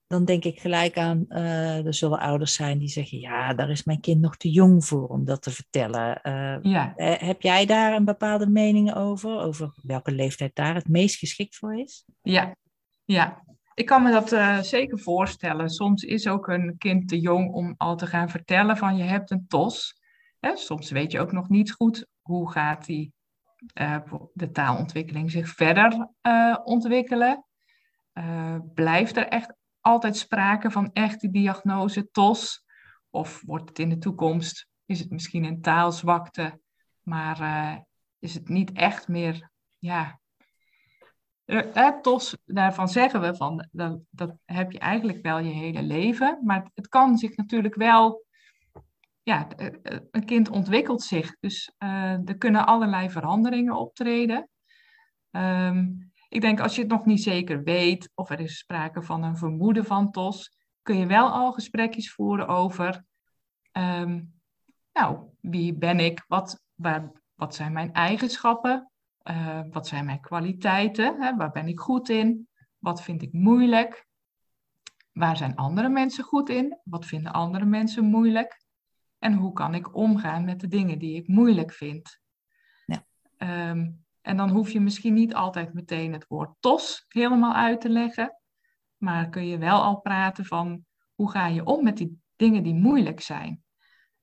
dan 0.07 0.25
denk 0.25 0.43
ik 0.43 0.59
gelijk 0.59 0.97
aan, 0.97 1.25
uh, 1.29 1.85
er 1.85 1.93
zullen 1.93 2.19
ouders 2.19 2.53
zijn 2.53 2.79
die 2.79 2.87
zeggen, 2.87 3.19
ja, 3.19 3.53
daar 3.53 3.69
is 3.69 3.83
mijn 3.83 3.99
kind 3.99 4.21
nog 4.21 4.37
te 4.37 4.49
jong 4.49 4.85
voor 4.85 5.07
om 5.07 5.25
dat 5.25 5.41
te 5.41 5.51
vertellen. 5.51 6.19
Uh, 6.23 6.71
ja. 6.73 6.93
Heb 6.95 7.41
jij 7.41 7.65
daar 7.65 7.93
een 7.93 8.05
bepaalde 8.05 8.47
mening 8.47 8.95
over? 8.95 9.39
Over 9.39 9.73
welke 9.83 10.11
leeftijd 10.11 10.55
daar 10.55 10.75
het 10.75 10.87
meest 10.87 11.15
geschikt 11.15 11.55
voor 11.55 11.79
is? 11.79 12.05
Ja, 12.21 12.55
ja. 13.03 13.43
Ik 13.79 13.85
kan 13.85 14.03
me 14.03 14.11
dat 14.11 14.31
uh, 14.31 14.59
zeker 14.59 14.99
voorstellen. 14.99 15.69
Soms 15.69 16.03
is 16.03 16.27
ook 16.27 16.47
een 16.47 16.77
kind 16.77 17.07
te 17.07 17.19
jong 17.19 17.53
om 17.53 17.73
al 17.77 17.95
te 17.95 18.07
gaan 18.07 18.29
vertellen 18.29 18.77
van 18.77 18.97
je 18.97 19.03
hebt 19.03 19.31
een 19.31 19.47
TOS. 19.47 20.01
Hè, 20.39 20.55
soms 20.55 20.91
weet 20.91 21.11
je 21.11 21.19
ook 21.19 21.31
nog 21.31 21.49
niet 21.49 21.71
goed 21.71 22.07
hoe 22.21 22.51
gaat 22.51 22.85
die, 22.85 23.13
uh, 23.73 23.97
de 24.33 24.51
taalontwikkeling 24.51 25.31
zich 25.31 25.49
verder 25.49 26.09
uh, 26.21 26.57
ontwikkelen. 26.63 27.45
blijft 28.73 29.17
er 29.17 29.27
echt 29.27 29.53
altijd 29.81 30.17
sprake 30.17 30.71
van 30.71 30.89
echte 30.93 31.29
diagnose 31.29 32.09
TOS? 32.11 32.65
Of 33.09 33.41
wordt 33.45 33.69
het 33.69 33.79
in 33.79 33.89
de 33.89 33.97
toekomst, 33.97 34.67
is 34.85 34.99
het 34.99 35.09
misschien 35.09 35.43
een 35.43 35.61
taalzwakte, 35.61 36.59
maar 37.01 37.83
is 38.19 38.33
het 38.33 38.49
niet 38.49 38.71
echt 38.71 39.07
meer 39.07 39.49
ja, 39.77 40.19
TOS, 42.01 42.37
daarvan 42.45 42.87
zeggen 42.87 43.21
we 43.21 43.35
van, 43.35 43.67
dat, 43.71 44.35
heb 44.45 44.71
je 44.71 44.79
eigenlijk 44.79 45.21
wel 45.21 45.39
je 45.39 45.53
hele 45.53 45.81
leven. 45.81 46.39
Maar 46.43 46.71
het 46.73 46.87
kan 46.87 47.17
zich 47.17 47.35
natuurlijk 47.35 47.75
wel, 47.75 48.25
ja, 49.23 49.47
een 50.11 50.25
kind 50.25 50.49
ontwikkelt 50.49 51.01
zich. 51.01 51.35
Dus 51.39 51.71
uh, 51.79 52.27
er 52.27 52.37
kunnen 52.37 52.65
allerlei 52.65 53.09
veranderingen 53.09 53.75
optreden. 53.75 54.49
Um, 55.31 56.11
ik 56.29 56.41
denk 56.41 56.59
als 56.59 56.75
je 56.75 56.81
het 56.81 56.91
nog 56.91 57.05
niet 57.05 57.23
zeker 57.23 57.63
weet 57.63 58.11
of 58.15 58.29
er 58.29 58.39
is 58.39 58.57
sprake 58.57 59.01
van 59.01 59.23
een 59.23 59.37
vermoeden 59.37 59.85
van 59.85 60.11
TOS, 60.11 60.57
kun 60.81 60.97
je 60.97 61.05
wel 61.05 61.29
al 61.29 61.51
gesprekjes 61.51 62.11
voeren 62.11 62.47
over, 62.47 63.03
um, 63.71 64.33
nou, 64.93 65.19
wie 65.41 65.73
ben 65.73 65.99
ik, 65.99 66.23
wat, 66.27 66.63
waar, 66.75 67.11
wat 67.35 67.55
zijn 67.55 67.73
mijn 67.73 67.93
eigenschappen, 67.93 68.88
uh, 69.29 69.61
wat 69.71 69.87
zijn 69.87 70.05
mijn 70.05 70.21
kwaliteiten? 70.21 71.21
Hè? 71.21 71.35
Waar 71.35 71.51
ben 71.51 71.67
ik 71.67 71.79
goed 71.79 72.09
in? 72.09 72.47
Wat 72.77 73.01
vind 73.01 73.21
ik 73.21 73.33
moeilijk? 73.33 74.07
Waar 75.11 75.37
zijn 75.37 75.55
andere 75.55 75.89
mensen 75.89 76.23
goed 76.23 76.49
in? 76.49 76.79
Wat 76.83 77.05
vinden 77.05 77.31
andere 77.33 77.65
mensen 77.65 78.05
moeilijk? 78.05 78.63
En 79.19 79.33
hoe 79.33 79.53
kan 79.53 79.75
ik 79.75 79.95
omgaan 79.95 80.45
met 80.45 80.59
de 80.59 80.67
dingen 80.67 80.99
die 80.99 81.15
ik 81.15 81.27
moeilijk 81.27 81.73
vind? 81.73 82.21
Ja. 82.85 83.05
Um, 83.69 84.05
en 84.21 84.37
dan 84.37 84.49
hoef 84.49 84.71
je 84.71 84.79
misschien 84.79 85.13
niet 85.13 85.33
altijd 85.33 85.73
meteen 85.73 86.13
het 86.13 86.27
woord 86.27 86.55
tos 86.59 87.05
helemaal 87.07 87.53
uit 87.53 87.81
te 87.81 87.89
leggen. 87.89 88.39
Maar 88.97 89.29
kun 89.29 89.47
je 89.47 89.57
wel 89.57 89.81
al 89.81 89.99
praten 89.99 90.45
van 90.45 90.85
hoe 91.15 91.31
ga 91.31 91.47
je 91.47 91.63
om 91.63 91.83
met 91.83 91.97
die 91.97 92.21
dingen 92.35 92.63
die 92.63 92.73
moeilijk 92.73 93.21
zijn? 93.21 93.63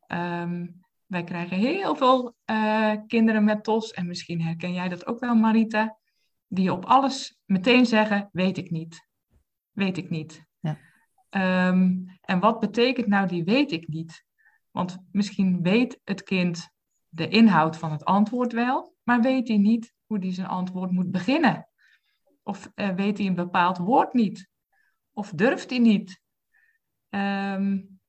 Um, 0.08 0.85
wij 1.06 1.24
krijgen 1.24 1.56
heel 1.56 1.96
veel 1.96 2.34
uh, 2.50 2.92
kinderen 3.06 3.44
met 3.44 3.64
TOS, 3.64 3.92
en 3.92 4.06
misschien 4.06 4.42
herken 4.42 4.72
jij 4.72 4.88
dat 4.88 5.06
ook 5.06 5.20
wel, 5.20 5.34
Marita, 5.34 5.98
die 6.46 6.72
op 6.72 6.84
alles 6.84 7.38
meteen 7.44 7.86
zeggen: 7.86 8.28
Weet 8.32 8.58
ik 8.58 8.70
niet. 8.70 9.08
Weet 9.70 9.96
ik 9.96 10.10
niet. 10.10 10.44
Ja. 10.60 10.78
Um, 11.68 12.18
en 12.20 12.40
wat 12.40 12.60
betekent 12.60 13.06
nou 13.06 13.28
die 13.28 13.44
weet 13.44 13.72
ik 13.72 13.88
niet? 13.88 14.24
Want 14.70 14.98
misschien 15.12 15.62
weet 15.62 16.00
het 16.04 16.22
kind 16.22 16.68
de 17.08 17.28
inhoud 17.28 17.76
van 17.76 17.92
het 17.92 18.04
antwoord 18.04 18.52
wel, 18.52 18.94
maar 19.02 19.20
weet 19.20 19.48
hij 19.48 19.56
niet 19.56 19.94
hoe 20.06 20.18
hij 20.18 20.32
zijn 20.32 20.46
antwoord 20.46 20.90
moet 20.90 21.10
beginnen. 21.10 21.68
Of 22.42 22.70
uh, 22.74 22.88
weet 22.88 23.18
hij 23.18 23.26
een 23.26 23.34
bepaald 23.34 23.78
woord 23.78 24.12
niet. 24.12 24.48
Of 25.12 25.30
durft 25.30 25.70
hij 25.70 25.78
niet. 25.78 26.20
Um, 27.08 28.00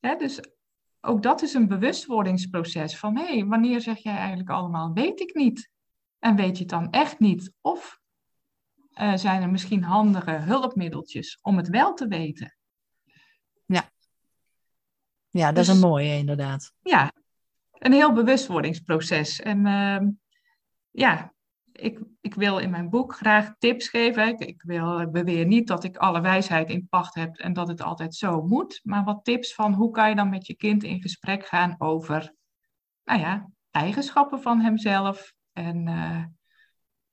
hè, 0.00 0.16
dus 0.16 0.40
ook 1.04 1.22
dat 1.22 1.42
is 1.42 1.54
een 1.54 1.68
bewustwordingsproces 1.68 2.98
van 2.98 3.16
hé, 3.16 3.26
hey, 3.26 3.44
wanneer 3.44 3.80
zeg 3.80 3.98
jij 3.98 4.16
eigenlijk 4.16 4.50
allemaal 4.50 4.92
weet 4.92 5.20
ik 5.20 5.34
niet? 5.34 5.70
En 6.18 6.36
weet 6.36 6.56
je 6.56 6.62
het 6.62 6.72
dan 6.72 6.90
echt 6.90 7.18
niet? 7.18 7.52
Of 7.60 7.98
uh, 8.94 9.14
zijn 9.14 9.42
er 9.42 9.50
misschien 9.50 9.82
handige 9.82 10.30
hulpmiddeltjes 10.30 11.38
om 11.42 11.56
het 11.56 11.68
wel 11.68 11.94
te 11.94 12.08
weten? 12.08 12.56
Ja, 13.66 13.90
ja 15.30 15.52
dat 15.52 15.58
is 15.58 15.66
Dus- 15.66 15.74
een 15.74 15.88
mooie 15.88 16.16
inderdaad. 16.16 16.72
Ja, 16.82 17.12
een 17.72 17.92
heel 17.92 18.12
bewustwordingsproces. 18.12 19.40
En 19.40 19.66
ehm, 19.66 20.10
ja, 20.90 21.33
ik, 21.76 22.00
ik 22.20 22.34
wil 22.34 22.58
in 22.58 22.70
mijn 22.70 22.90
boek 22.90 23.14
graag 23.14 23.54
tips 23.58 23.88
geven. 23.88 24.38
Ik, 24.38 24.62
wil 24.62 25.10
beweer 25.10 25.46
niet 25.46 25.66
dat 25.66 25.84
ik 25.84 25.96
alle 25.96 26.20
wijsheid 26.20 26.70
in 26.70 26.88
pacht 26.88 27.14
heb 27.14 27.36
en 27.36 27.52
dat 27.52 27.68
het 27.68 27.82
altijd 27.82 28.14
zo 28.14 28.42
moet. 28.42 28.80
Maar 28.82 29.04
wat 29.04 29.24
tips 29.24 29.54
van 29.54 29.72
hoe 29.72 29.90
kan 29.90 30.08
je 30.08 30.14
dan 30.14 30.30
met 30.30 30.46
je 30.46 30.54
kind 30.54 30.82
in 30.82 31.00
gesprek 31.00 31.46
gaan 31.46 31.74
over, 31.78 32.34
nou 33.04 33.20
ja, 33.20 33.50
eigenschappen 33.70 34.42
van 34.42 34.60
hemzelf. 34.60 35.32
En 35.52 35.88
eh, 35.88 36.24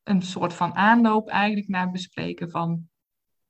een 0.04 0.22
soort 0.22 0.54
van 0.54 0.76
aanloop 0.76 1.30
eigenlijk 1.30 1.68
naar 1.68 1.82
het 1.82 1.92
bespreken 1.92 2.50
van, 2.50 2.90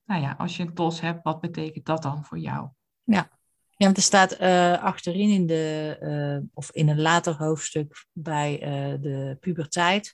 nou 0.06 0.22
ja, 0.22 0.36
als 0.38 0.58
je 0.58 0.64
een 0.64 0.74
tos 0.74 1.02
hebt, 1.02 1.24
wat 1.24 1.42
betekent 1.42 1.86
dat 1.86 2.02
dan 2.02 2.26
voor 2.26 2.40
jou? 2.40 2.70
Ja, 3.04 3.30
want 3.78 3.98
er 3.98 4.04
staat 4.04 4.32
eh, 4.32 4.84
achterin 4.84 5.30
in 5.30 5.46
de, 5.46 5.98
eh, 6.00 6.50
of 6.54 6.72
in 6.72 6.90
een 6.90 7.02
later 7.02 7.36
hoofdstuk 7.38 8.06
bij 8.12 8.58
de 9.02 9.38
puberteit. 9.40 10.14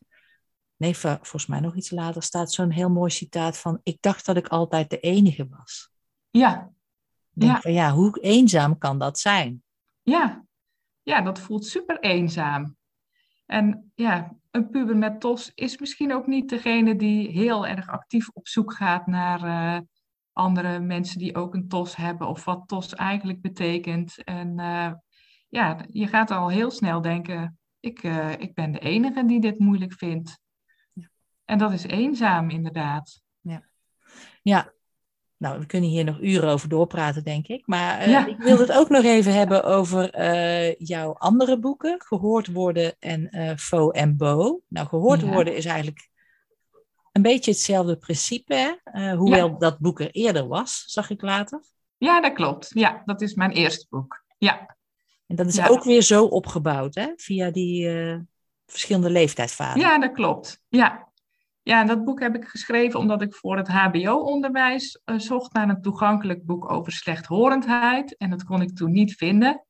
Nee, 0.78 0.98
vol- 0.98 1.16
volgens 1.16 1.46
mij 1.46 1.60
nog 1.60 1.76
iets 1.76 1.92
later 1.92 2.24
staat 2.24 2.52
zo'n 2.52 2.72
heel 2.72 2.90
mooi 2.90 3.12
citaat 3.12 3.58
van: 3.58 3.80
Ik 3.84 3.98
dacht 4.00 4.26
dat 4.26 4.38
ik 4.38 4.48
altijd 4.48 4.90
de 4.90 5.00
enige 5.00 5.48
was. 5.50 5.90
Ja, 6.30 6.72
Ja. 7.34 7.62
van 7.62 7.74
ja, 7.74 7.92
hoe 7.92 8.20
eenzaam 8.20 8.78
kan 8.78 9.00
dat 9.00 9.20
zijn? 9.20 9.64
Ja, 10.02 10.46
ja, 11.04 11.22
dat 11.22 11.40
voelt 11.40 11.66
super 11.66 12.00
eenzaam. 12.00 12.76
En 13.46 13.92
ja, 13.96 14.36
een 14.52 14.70
puber 14.70 14.98
met 14.98 15.20
TOS 15.20 15.52
is 15.56 15.78
misschien 15.78 16.14
ook 16.14 16.28
niet 16.28 16.50
degene 16.50 16.96
die 16.96 17.30
heel 17.30 17.68
erg 17.68 17.88
actief 17.90 18.30
op 18.34 18.48
zoek 18.48 18.74
gaat 18.74 19.08
naar 19.08 19.44
eh, 19.44 19.82
andere 20.34 20.80
mensen 20.80 21.20
die 21.20 21.36
ook 21.36 21.54
een 21.54 21.68
TOS 21.68 21.96
hebben 21.96 22.28
of 22.28 22.46
wat 22.46 22.64
TOS 22.68 22.94
eigenlijk 22.96 23.42
betekent. 23.42 24.24
En 24.24 24.60
eh, 24.60 24.92
ja, 25.50 25.86
je 25.92 26.08
gaat 26.08 26.32
al 26.32 26.50
heel 26.50 26.72
snel 26.72 27.02
denken, 27.02 27.60
ik, 27.80 28.04
eh, 28.04 28.32
ik 28.32 28.54
ben 28.54 28.72
de 28.72 28.80
enige 28.80 29.26
die 29.26 29.40
dit 29.40 29.60
moeilijk 29.60 29.94
vindt. 29.94 30.40
Ja. 31.48 31.54
En 31.54 31.58
dat 31.58 31.72
is 31.72 31.84
eenzaam 31.84 32.50
inderdaad. 32.50 33.22
Ja, 34.42 34.74
nou, 35.38 35.60
we 35.60 35.66
kunnen 35.66 35.90
hier 35.90 36.04
nog 36.04 36.20
uren 36.22 36.50
over 36.50 36.70
doorpraten, 36.70 37.24
denk 37.24 37.48
ik. 37.48 37.68
Maar 37.68 38.00
eh, 38.00 38.10
Ja. 38.12 38.26
ik 38.26 38.38
wil 38.38 38.58
het 38.60 38.72
ook 38.72 38.90
nog 38.90 39.04
even 39.04 39.34
hebben 39.34 39.64
over 39.64 40.10
eh, 40.14 40.76
jouw 40.76 41.14
andere 41.14 41.60
boeken, 41.60 42.02
Gehoord 42.06 42.48
worden 42.48 42.96
en 43.00 43.30
eh 43.30 43.56
Faux 43.58 43.98
en 44.00 44.18
Bo. 44.18 44.62
Nou, 44.68 44.88
Gehoord 44.88 45.22
Ja. 45.22 45.28
worden 45.32 45.56
is 45.56 45.66
eigenlijk 45.66 46.10
een 47.12 47.22
beetje 47.22 47.52
hetzelfde 47.52 47.98
principe, 47.98 48.80
hè? 48.84 49.16
Hoewel 49.16 49.58
dat 49.58 49.80
boek 49.80 50.00
er 50.00 50.12
eerder 50.12 50.48
was, 50.48 50.84
zag 50.86 51.10
ik 51.10 51.22
later. 51.22 51.64
Ja, 51.98 52.22
dat 52.22 52.34
klopt. 52.34 52.70
Ja, 52.74 53.02
dat 53.06 53.22
is 53.22 53.34
mijn 53.34 53.52
eerste 53.52 53.86
boek. 53.90 54.24
Ja, 54.38 54.76
En 55.28 55.36
dat 55.36 55.48
is 55.48 55.56
Ja. 55.56 55.68
ook 55.68 55.84
weer 55.84 56.02
zo 56.02 56.26
opgebouwd, 56.26 56.96
hè? 56.96 57.12
Via 57.16 57.52
die 57.52 57.90
verschillende 58.66 59.10
leeftijdsvaten. 59.10 59.82
Ja, 59.82 60.00
dat 60.00 60.12
klopt. 60.12 60.62
Ja. 60.70 61.07
Ja, 61.68 61.84
dat 61.84 62.04
boek 62.04 62.20
heb 62.20 62.36
ik 62.36 62.48
geschreven 62.48 63.00
omdat 63.00 63.22
ik 63.22 63.34
voor 63.34 63.58
het 63.58 63.68
HBO-onderwijs 63.68 65.02
eh, 65.06 65.18
zocht 65.18 65.54
naar 65.54 65.70
een 65.70 65.82
toegankelijk 65.82 66.46
boek 66.46 66.72
over 66.72 66.92
slechthorendheid. 66.92 68.18
En 68.18 68.30
dat 68.30 68.44
kon 68.44 68.62
ik 68.62 68.76
toen 68.76 68.92
niet 68.92 69.16
vinden. 69.16 69.66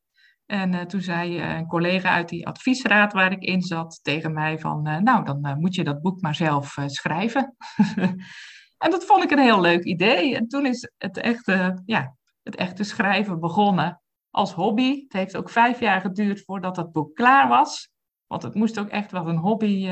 En 0.45 0.73
eh, 0.73 0.81
toen 0.81 1.01
zei 1.01 1.37
eh, 1.37 1.55
een 1.55 1.67
collega 1.67 2.09
uit 2.09 2.29
die 2.29 2.47
adviesraad 2.47 3.13
waar 3.13 3.31
ik 3.31 3.43
in 3.43 3.61
zat 3.61 3.99
tegen 4.01 4.33
mij 4.33 4.59
van, 4.59 4.81
nou, 4.81 5.23
dan 5.23 5.59
moet 5.59 5.75
je 5.75 5.83
dat 5.83 6.01
boek 6.01 6.21
maar 6.21 6.35
zelf 6.35 6.77
schrijven. 6.85 7.55
en 8.85 8.91
dat 8.91 9.05
vond 9.05 9.23
ik 9.23 9.31
een 9.31 9.39
heel 9.39 9.61
leuk 9.61 9.83
idee. 9.83 10.35
En 10.35 10.47
toen 10.47 10.65
is 10.65 10.91
het 10.97 11.17
echte, 11.17 11.81
ja, 11.85 12.15
het 12.43 12.55
echte 12.55 12.83
schrijven 12.83 13.39
begonnen 13.39 14.01
als 14.29 14.53
hobby. 14.53 15.01
Het 15.03 15.13
heeft 15.13 15.37
ook 15.37 15.49
vijf 15.49 15.79
jaar 15.79 16.01
geduurd 16.01 16.43
voordat 16.45 16.75
dat 16.75 16.91
boek 16.91 17.15
klaar 17.15 17.47
was. 17.47 17.89
Want 18.27 18.43
het 18.43 18.53
moest 18.53 18.79
ook 18.79 18.89
echt 18.89 19.11
wel 19.11 19.27
een 19.27 19.37
hobby 19.37 19.89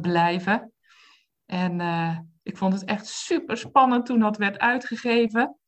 blijven. 0.00 0.70
En 1.46 1.80
eh, 1.80 2.18
ik 2.42 2.56
vond 2.56 2.72
het 2.72 2.84
echt 2.84 3.06
super 3.06 3.56
spannend 3.56 4.06
toen 4.06 4.18
dat 4.18 4.36
werd 4.36 4.58
uitgegeven. 4.58 5.58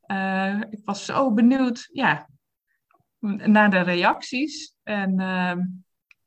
Eh, 0.00 0.60
ik 0.70 0.80
was 0.84 1.04
zo 1.04 1.32
benieuwd 1.32 1.88
ja, 1.92 2.28
naar 3.20 3.70
de 3.70 3.80
reacties. 3.80 4.74
En 4.82 5.20
ehm, 5.20 5.60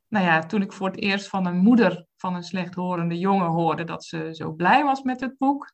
nou 0.08 0.26
ja, 0.26 0.40
toen 0.40 0.62
ik 0.62 0.74
voor 0.74 0.88
het 0.88 1.00
eerst 1.00 1.28
van 1.28 1.46
een 1.46 1.58
moeder 1.58 2.06
van 2.16 2.36
een 2.36 2.44
slechthorende 2.44 3.18
jongen 3.18 3.48
hoorde 3.48 3.84
dat 3.84 4.04
ze 4.04 4.30
zo 4.32 4.52
blij 4.52 4.84
was 4.84 5.02
met 5.02 5.20
het 5.20 5.38
boek, 5.38 5.74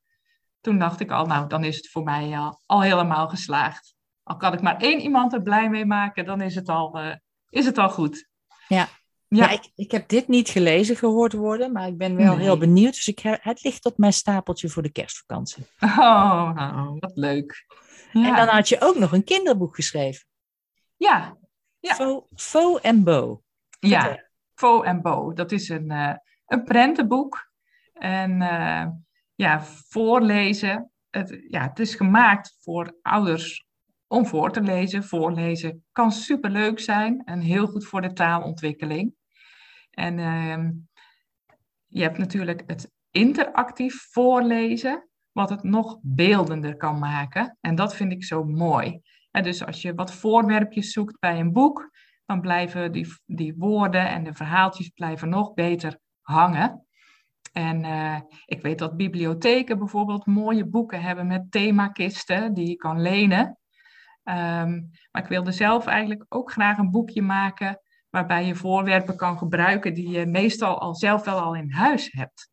toen 0.61 0.79
dacht 0.79 0.99
ik 0.99 1.11
al, 1.11 1.25
nou, 1.25 1.47
dan 1.47 1.63
is 1.63 1.75
het 1.75 1.89
voor 1.89 2.03
mij 2.03 2.37
al, 2.37 2.61
al 2.65 2.81
helemaal 2.81 3.29
geslaagd. 3.29 3.95
Al 4.23 4.37
kan 4.37 4.53
ik 4.53 4.61
maar 4.61 4.77
één 4.77 4.99
iemand 4.99 5.33
er 5.33 5.41
blij 5.41 5.69
mee 5.69 5.85
maken, 5.85 6.25
dan 6.25 6.41
is 6.41 6.55
het 6.55 6.69
al, 6.69 6.99
eh, 6.99 7.15
is 7.49 7.65
het 7.65 7.77
al 7.77 7.89
goed. 7.89 8.27
Ja. 8.67 8.87
Ja. 9.31 9.43
Ja, 9.45 9.49
ik, 9.49 9.71
ik 9.75 9.91
heb 9.91 10.09
dit 10.09 10.27
niet 10.27 10.49
gelezen 10.49 10.95
gehoord 10.95 11.33
worden, 11.33 11.71
maar 11.71 11.87
ik 11.87 11.97
ben 11.97 12.15
wel 12.15 12.35
Nee. 12.35 12.43
heel 12.43 12.57
benieuwd. 12.57 12.93
Dus 12.93 13.07
ik, 13.07 13.19
he- 13.19 13.37
het 13.41 13.63
ligt 13.63 13.85
op 13.85 13.97
mijn 13.97 14.13
stapeltje 14.13 14.69
voor 14.69 14.81
de 14.83 14.91
kerstvakantie. 14.91 15.65
Oh, 15.79 16.53
nou, 16.53 16.97
wat 16.99 17.11
leuk. 17.15 17.65
Ja, 18.11 18.27
En 18.29 18.35
dan 18.35 18.47
had 18.55 18.69
je 18.69 18.77
ook 18.81 18.95
nog 18.97 19.11
een 19.11 19.23
kinderboek 19.23 19.75
geschreven. 19.75 20.25
ja, 20.95 21.37
Ja. 21.79 22.21
Faux 22.35 22.81
en 22.81 23.03
Bo. 23.03 23.43
ja. 23.79 24.01
Vertel. 24.01 24.23
Faux 24.55 24.85
en 24.87 25.01
Bo. 25.01 25.33
Dat 25.33 25.51
is 25.51 25.69
een, 25.69 25.91
eh, 25.91 26.15
een 26.45 26.63
prentenboek. 26.63 27.51
En 27.93 28.41
eh, 28.41 28.87
ja, 29.35 29.61
voorlezen. 29.87 30.91
Het, 31.09 31.45
ja, 31.49 31.61
het 31.61 31.79
is 31.79 31.95
gemaakt 31.95 32.57
voor 32.61 32.97
ouders 33.01 33.65
om 34.07 34.25
voor 34.25 34.51
te 34.51 34.61
lezen. 34.61 35.03
Voorlezen 35.03 35.85
kan 35.91 36.11
superleuk 36.11 36.79
zijn 36.79 37.21
en 37.25 37.39
heel 37.39 37.67
goed 37.67 37.85
voor 37.85 38.01
de 38.01 38.13
taalontwikkeling. 38.13 39.13
En 39.89 40.19
ehm, 40.19 40.71
je 41.87 42.01
hebt 42.01 42.17
natuurlijk 42.17 42.63
het 42.65 42.91
interactief 43.11 44.07
voorlezen, 44.11 45.09
wat 45.31 45.49
het 45.49 45.63
nog 45.63 45.99
beeldender 46.01 46.77
kan 46.77 46.99
maken. 46.99 47.57
En 47.61 47.75
dat 47.75 47.95
vind 47.95 48.11
ik 48.11 48.23
zo 48.23 48.43
mooi. 48.43 49.01
Dus 49.31 49.65
als 49.65 49.81
je 49.81 49.93
wat 49.93 50.13
voorwerpjes 50.13 50.91
zoekt 50.91 51.19
bij 51.19 51.39
een 51.39 51.53
boek, 51.53 51.89
dan 52.25 52.41
blijven 52.41 52.91
die, 52.91 53.07
die 53.25 53.55
woorden 53.57 54.09
en 54.09 54.23
de 54.23 54.33
verhaaltjes 54.33 54.89
blijven 54.89 55.29
nog 55.29 55.53
beter 55.53 55.99
hangen. 56.21 56.87
En 57.53 57.83
eh, 57.83 58.21
ik 58.45 58.61
weet 58.61 58.79
dat 58.79 58.97
bibliotheken 58.97 59.77
bijvoorbeeld 59.77 60.25
mooie 60.25 60.65
boeken 60.65 61.01
hebben 61.01 61.27
met 61.27 61.51
themakisten 61.51 62.53
die 62.53 62.67
je 62.67 62.75
kan 62.75 63.01
lenen. 63.01 63.57
Ehm, 64.23 64.81
maar 65.11 65.21
ik 65.21 65.27
wilde 65.27 65.51
zelf 65.51 65.85
eigenlijk 65.85 66.25
ook 66.29 66.51
graag 66.51 66.77
een 66.77 66.91
boekje 66.91 67.21
maken 67.21 67.81
waarbij 68.09 68.45
je 68.45 68.55
voorwerpen 68.55 69.15
kan 69.15 69.37
gebruiken 69.37 69.93
die 69.93 70.09
je 70.09 70.25
meestal 70.25 70.79
al 70.79 70.95
zelf 70.95 71.25
wel 71.25 71.39
al 71.39 71.55
in 71.55 71.71
huis 71.71 72.11
hebt. 72.11 72.49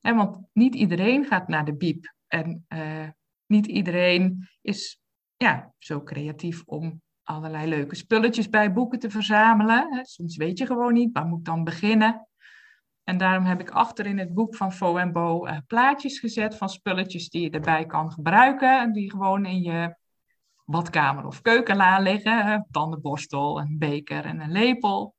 Want 0.00 0.38
niet 0.52 0.74
iedereen 0.74 1.24
gaat 1.24 1.48
naar 1.48 1.64
de 1.64 1.76
biep 1.76 2.14
en 2.26 2.64
eh, 2.68 3.08
niet 3.46 3.66
iedereen 3.66 4.48
is 4.62 5.00
ja, 5.36 5.72
zo 5.78 6.02
creatief 6.02 6.62
om 6.64 7.02
allerlei 7.22 7.68
leuke 7.68 7.94
spulletjes 7.94 8.48
bij 8.48 8.72
boeken 8.72 8.98
te 8.98 9.10
verzamelen. 9.10 10.04
Soms 10.06 10.36
weet 10.36 10.58
je 10.58 10.66
gewoon 10.66 10.92
niet, 10.92 11.12
waar 11.12 11.26
moet 11.26 11.44
dan 11.44 11.64
beginnen? 11.64 12.28
En 13.04 13.18
daarom 13.18 13.44
heb 13.44 13.60
ik 13.60 13.70
achter 13.70 14.06
in 14.06 14.18
het 14.18 14.34
boek 14.34 14.56
van 14.56 14.72
Faux 14.72 15.00
en 15.00 15.12
Bo 15.12 15.44
eh, 15.44 15.58
plaatjes 15.66 16.18
gezet 16.18 16.56
van 16.56 16.68
spulletjes 16.68 17.28
die 17.28 17.42
je 17.42 17.50
erbij 17.50 17.86
kan 17.86 18.12
gebruiken. 18.12 18.80
En 18.80 18.92
die 18.92 19.10
gewoon 19.10 19.46
in 19.46 19.62
je 19.62 19.96
badkamer 20.66 21.26
of 21.26 21.42
keukenla 21.42 21.98
liggen. 21.98 22.66
Tandenborstel, 22.70 23.60
een 23.60 23.78
beker 23.78 24.24
en 24.24 24.40
een 24.40 24.52
lepel. 24.52 25.14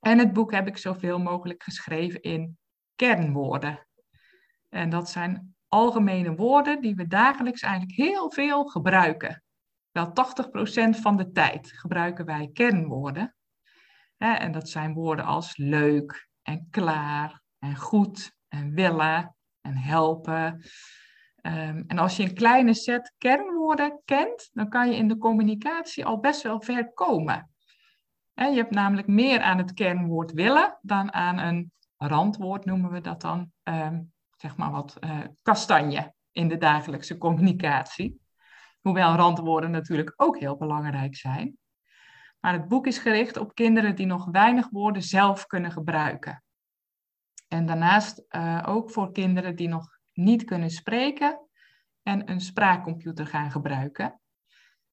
En 0.00 0.18
het 0.18 0.32
boek 0.32 0.52
heb 0.52 0.66
ik 0.66 0.76
zoveel 0.76 1.18
mogelijk 1.18 1.62
geschreven 1.62 2.22
in 2.22 2.58
kernwoorden. 2.94 3.86
En 4.68 4.90
dat 4.90 5.10
zijn 5.10 5.54
algemene 5.68 6.34
woorden 6.34 6.80
die 6.80 6.94
we 6.94 7.06
dagelijks 7.06 7.62
eigenlijk 7.62 7.96
heel 7.96 8.30
veel 8.30 8.64
gebruiken. 8.64 9.42
Wel 9.90 10.06
80% 10.06 11.00
van 11.00 11.16
de 11.16 11.30
tijd 11.30 11.72
gebruiken 11.72 12.24
wij 12.24 12.50
kernwoorden. 12.52 13.34
En 14.16 14.52
dat 14.52 14.68
zijn 14.68 14.94
woorden 14.94 15.24
als 15.24 15.56
leuk 15.56 16.28
en 16.42 16.66
klaar 16.70 17.42
en 17.58 17.76
goed 17.76 18.32
en 18.48 18.74
willen 18.74 19.36
en 19.60 19.76
helpen. 19.76 20.64
Ehm, 21.42 21.82
en 21.86 21.98
als 21.98 22.16
je 22.16 22.22
een 22.22 22.34
kleine 22.34 22.74
set 22.74 23.14
kernwoorden 23.18 24.00
kent, 24.04 24.50
dan 24.52 24.68
kan 24.68 24.90
je 24.90 24.96
in 24.96 25.08
de 25.08 25.18
communicatie 25.18 26.04
al 26.04 26.20
best 26.20 26.42
wel 26.42 26.60
ver 26.60 26.92
komen. 26.92 27.50
Je 28.34 28.58
hebt 28.58 28.70
namelijk 28.70 29.06
meer 29.06 29.40
aan 29.40 29.58
het 29.58 29.72
kernwoord 29.72 30.32
willen 30.32 30.78
dan 30.82 31.12
aan 31.12 31.38
een 31.38 31.72
randwoord, 31.96 32.64
noemen 32.64 32.90
we 32.90 33.00
dat 33.00 33.20
dan, 33.20 33.52
ehm, 33.62 34.02
zeg 34.36 34.56
maar 34.56 34.70
wat 34.70 34.96
eh, 34.98 35.18
kastanje 35.42 36.14
in 36.32 36.48
de 36.48 36.56
dagelijkse 36.56 37.18
communicatie. 37.18 38.20
Hoewel 38.80 39.14
randwoorden 39.14 39.70
natuurlijk 39.70 40.12
ook 40.16 40.38
heel 40.38 40.56
belangrijk 40.56 41.16
zijn. 41.16 41.56
Maar 42.40 42.52
het 42.52 42.68
boek 42.68 42.86
is 42.86 42.98
gericht 42.98 43.36
op 43.36 43.54
kinderen 43.54 43.94
die 43.94 44.06
nog 44.06 44.28
weinig 44.30 44.68
woorden 44.70 45.02
zelf 45.02 45.46
kunnen 45.46 45.72
gebruiken. 45.72 46.42
En 47.48 47.66
daarnaast 47.66 48.24
uh, 48.28 48.62
ook 48.66 48.90
voor 48.90 49.12
kinderen 49.12 49.56
die 49.56 49.68
nog 49.68 49.98
niet 50.12 50.44
kunnen 50.44 50.70
spreken 50.70 51.40
en 52.02 52.30
een 52.30 52.40
spraakcomputer 52.40 53.26
gaan 53.26 53.50
gebruiken. 53.50 54.20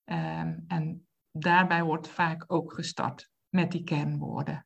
Um, 0.05 0.63
en 0.67 1.07
daarbij 1.31 1.83
wordt 1.83 2.07
vaak 2.07 2.43
ook 2.47 2.73
gestart 2.73 3.29
met 3.49 3.71
die 3.71 3.83
kernwoorden. 3.83 4.65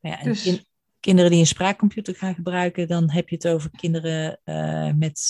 Ja, 0.00 0.18
en 0.18 0.24
dus, 0.24 0.70
kinderen 1.00 1.30
die 1.30 1.40
een 1.40 1.46
spraakcomputer 1.46 2.14
gaan 2.14 2.34
gebruiken, 2.34 2.88
dan 2.88 3.10
heb 3.10 3.28
je 3.28 3.34
het 3.34 3.48
over 3.48 3.70
kinderen 3.70 4.40
uh, 4.44 4.92
met 4.92 5.20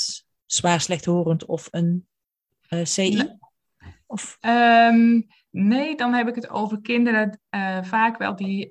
zwaar 0.47 0.81
slechthorend 0.81 1.45
of 1.45 1.69
een 1.71 2.09
uh, 2.69 2.85
CI? 2.85 3.39
Of? 4.07 4.39
Um, 4.41 5.27
nee, 5.51 5.97
dan 5.97 6.13
heb 6.13 6.29
ik 6.29 6.35
het 6.35 6.49
over 6.49 6.81
kinderen 6.81 7.41
uh, 7.51 7.83
vaak 7.83 8.19
wel 8.19 8.37
die 8.37 8.71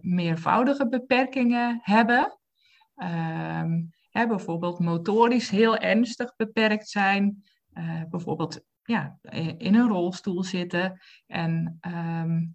meervoudige 0.00 0.88
beperkingen 0.88 1.80
hebben. 1.82 2.38
Um, 2.96 3.94
hè, 4.16 4.26
bijvoorbeeld 4.26 4.78
motorisch 4.78 5.50
heel 5.50 5.76
ernstig 5.76 6.36
beperkt 6.36 6.88
zijn. 6.88 7.42
bijvoorbeeld 8.08 8.60
ja, 8.82 9.18
in 9.58 9.74
een 9.74 9.88
rolstoel 9.88 10.44
zitten 10.44 11.00
en 11.26 11.78
um, 11.80 12.54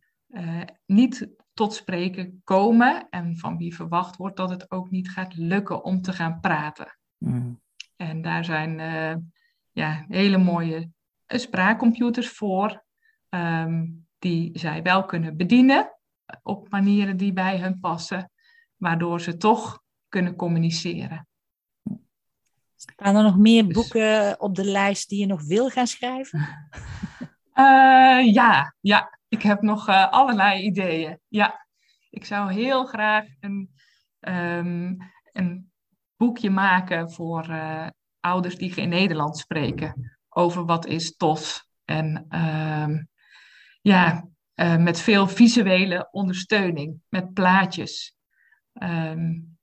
niet 0.86 1.30
tot 1.54 1.74
spreken 1.74 2.42
komen 2.44 3.08
en 3.10 3.38
van 3.38 3.58
wie 3.58 3.76
verwacht 3.76 4.16
wordt 4.16 4.38
dat 4.38 4.50
het 4.50 4.72
ook 4.72 4.90
niet 4.90 5.10
gaat 5.10 5.36
lukken 5.36 5.84
om 5.84 6.02
te 6.02 6.14
gaan 6.14 6.40
praten. 6.40 6.98
Mm. 7.18 7.62
En 7.96 8.22
daar 8.22 8.46
zijn 8.46 8.80
uh, 8.80 9.16
ja, 9.72 10.06
hele 10.08 10.38
mooie 10.38 10.90
spraakcomputers 11.28 12.30
voor, 12.30 12.84
um, 13.30 14.08
die 14.20 14.60
zij 14.60 14.82
wel 14.82 15.06
kunnen 15.06 15.38
bedienen 15.38 15.98
op 16.42 16.70
manieren 16.70 17.18
die 17.18 17.34
bij 17.34 17.60
hun 17.60 17.80
passen, 17.80 18.32
waardoor 18.76 19.22
ze 19.22 19.38
toch 19.38 19.82
kunnen 20.08 20.36
communiceren. 20.36 21.28
Staan 22.82 23.16
er 23.16 23.24
nog 23.24 23.38
meer 23.38 23.66
dus- 23.66 23.74
boeken 23.74 24.40
op 24.40 24.56
de 24.56 24.66
lijst 24.66 25.10
die 25.10 25.20
je 25.20 25.26
nog 25.26 25.44
wil 25.44 25.70
gaan 25.70 25.88
schrijven? 25.88 26.40
Uh, 27.54 28.34
ja, 28.40 28.76
ja, 28.80 29.20
ik 29.28 29.42
heb 29.42 29.62
nog 29.62 29.90
uh, 29.90 30.10
allerlei 30.10 30.62
ideeën. 30.62 31.20
Ja, 31.28 31.68
ik 32.10 32.26
zou 32.26 32.54
heel 32.54 32.86
graag 32.86 33.26
een, 33.40 33.70
um, 34.20 34.98
een 35.32 35.72
boekje 36.16 36.50
maken 36.50 37.12
voor 37.12 37.50
uh, 37.50 37.88
ouders 38.20 38.56
die 38.56 38.72
geen 38.72 38.90
Nederlands 38.90 39.42
spreken. 39.42 40.18
Over 40.30 40.66
wat 40.66 40.86
is 40.86 41.16
TOS. 41.16 41.70
En 41.86 42.26
um, 42.30 43.10
ja, 43.82 44.28
met 44.78 45.00
veel 45.00 45.28
visuele 45.28 46.08
ondersteuning, 46.12 47.02
met 47.10 47.34
plaatjes. 47.34 48.16
Um, 48.74 49.60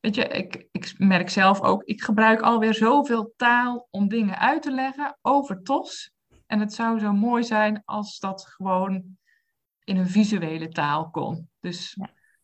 weet 0.00 0.14
je, 0.14 0.24
ik, 0.24 0.68
ik 0.72 0.94
merk 0.98 1.30
zelf 1.30 1.60
ook, 1.60 1.82
ik 1.82 2.02
gebruik 2.02 2.40
alweer 2.40 2.74
zoveel 2.74 3.32
taal 3.36 3.88
om 3.90 4.08
dingen 4.08 4.38
uit 4.38 4.62
te 4.62 4.72
leggen 4.72 5.18
over 5.22 5.62
TOS. 5.62 6.10
En 6.46 6.60
het 6.60 6.72
zou 6.72 6.98
zo 6.98 7.12
mooi 7.12 7.44
zijn 7.44 7.82
als 7.84 8.18
dat 8.18 8.46
gewoon 8.46 9.16
in 9.84 9.96
een 9.96 10.08
visuele 10.08 10.68
taal 10.68 11.10
kon. 11.10 11.50
Dus 11.60 11.96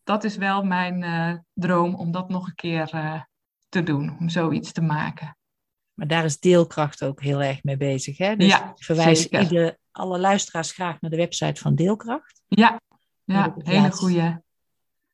dat 0.05 0.25
is 0.25 0.37
wel 0.37 0.65
mijn 0.65 1.03
uh, 1.03 1.39
droom 1.53 1.95
om 1.95 2.11
dat 2.11 2.29
nog 2.29 2.47
een 2.47 2.55
keer 2.55 2.91
uh, 2.95 3.23
te 3.69 3.83
doen, 3.83 4.17
om 4.19 4.29
zoiets 4.29 4.73
te 4.73 4.81
maken. 4.81 5.37
Maar 5.95 6.07
daar 6.07 6.25
is 6.25 6.39
deelkracht 6.39 7.05
ook 7.05 7.23
heel 7.23 7.43
erg 7.43 7.63
mee 7.63 7.77
bezig. 7.77 8.19
Hè? 8.19 8.37
Dus 8.37 8.49
ja, 8.49 8.71
ik 8.77 8.85
verwijs 8.85 9.27
ieder, 9.27 9.79
alle 9.91 10.19
luisteraars 10.19 10.73
graag 10.73 11.01
naar 11.01 11.11
de 11.11 11.17
website 11.17 11.61
van 11.61 11.75
Deelkracht. 11.75 12.43
Ja, 12.49 12.81
ja 13.25 13.55
hele 13.59 13.91
goede. 13.91 14.43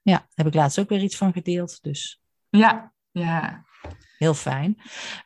Ja, 0.03 0.17
daar 0.17 0.29
heb 0.35 0.47
ik 0.47 0.55
laatst 0.55 0.79
ook 0.79 0.89
weer 0.89 1.03
iets 1.03 1.17
van 1.17 1.33
gedeeld. 1.33 1.83
Dus. 1.83 2.20
Ja, 2.51 2.93
ja. 3.11 3.65
Heel 4.19 4.35
fijn. 4.35 4.77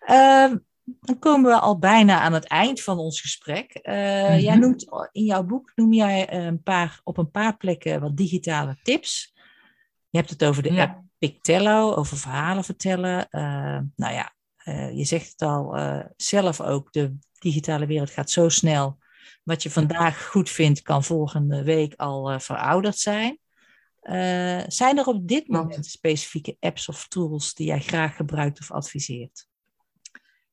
Uh, 0.07 0.53
dan 0.85 1.19
komen 1.19 1.51
we 1.51 1.59
al 1.59 1.79
bijna 1.79 2.21
aan 2.21 2.33
het 2.33 2.47
eind 2.47 2.83
van 2.83 2.99
ons 2.99 3.21
gesprek. 3.21 3.79
Uh, 3.83 4.41
Jij 4.41 4.57
noemt 4.57 4.87
in 5.13 5.25
jouw 5.25 5.43
boek 5.43 5.73
noem 5.75 5.93
jij 5.93 6.33
een 6.33 6.63
paar, 6.63 7.01
op 7.05 7.19
een 7.19 7.31
paar 7.31 7.57
plekken 7.57 8.01
wat 8.01 8.17
digitale 8.17 8.79
tips. 8.83 9.33
Je 10.09 10.19
hebt 10.19 10.31
het 10.31 10.45
over 10.45 10.63
de 10.63 10.81
app 10.81 11.03
Pictello, 11.19 11.95
over 11.95 12.17
verhalen 12.17 12.65
vertellen. 12.65 13.27
Uh, 13.31 13.81
nou 13.97 14.15
ja, 14.15 14.33
uh, 14.65 14.97
je 14.97 15.05
zegt 15.05 15.31
het 15.31 15.43
al 15.43 15.77
zelf 16.17 16.61
ook, 16.61 16.93
de 16.93 17.19
digitale 17.39 17.87
wereld 17.87 18.11
gaat 18.11 18.31
zo 18.31 18.49
snel. 18.49 18.99
Wat 19.43 19.63
je 19.63 19.71
vandaag 19.71 20.27
goed 20.27 20.51
vindt, 20.51 20.83
kan 20.83 21.05
volgende 21.05 21.63
week 21.63 21.95
al 21.97 22.41
verouderd 22.41 22.99
zijn. 22.99 23.39
Zijn 24.67 24.99
er 24.99 25.07
op 25.07 25.29
dit 25.29 25.49
moment 25.49 25.87
specifieke 25.87 26.57
apps 26.61 26.89
of 26.89 27.09
tools 27.09 27.55
die 27.55 27.67
jij 27.67 27.81
graag 27.81 28.17
gebruikt 28.17 28.61
of 28.61 28.71
adviseert? 28.71 29.47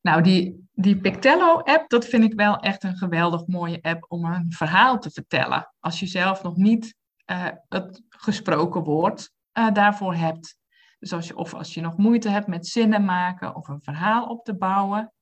Nou, 0.02 0.22
die, 0.22 0.68
die 0.72 1.00
Pictello-app, 1.00 1.88
dat 1.88 2.04
vind 2.04 2.24
ik 2.24 2.34
wel 2.34 2.56
echt 2.56 2.82
een 2.82 2.96
geweldig 2.96 3.46
mooie 3.46 3.82
app 3.82 4.04
om 4.08 4.24
een 4.24 4.52
verhaal 4.52 4.98
te 4.98 5.10
vertellen. 5.10 5.72
Als 5.80 6.00
je 6.00 6.06
zelf 6.06 6.42
nog 6.42 6.56
niet 6.56 6.94
uh, 7.26 7.48
het 7.68 8.02
gesproken 8.08 8.82
woord 8.82 9.30
uh, 9.58 9.72
daarvoor 9.72 10.14
hebt. 10.14 10.58
Dus 10.98 11.12
als 11.12 11.26
je, 11.26 11.36
of 11.36 11.54
als 11.54 11.74
je 11.74 11.80
nog 11.80 11.96
moeite 11.96 12.28
hebt 12.28 12.46
met 12.46 12.66
zinnen 12.66 13.04
maken 13.04 13.54
of 13.54 13.68
een 13.68 13.82
verhaal 13.82 14.26
op 14.26 14.44
te 14.44 14.54
bouwen. 14.54 15.12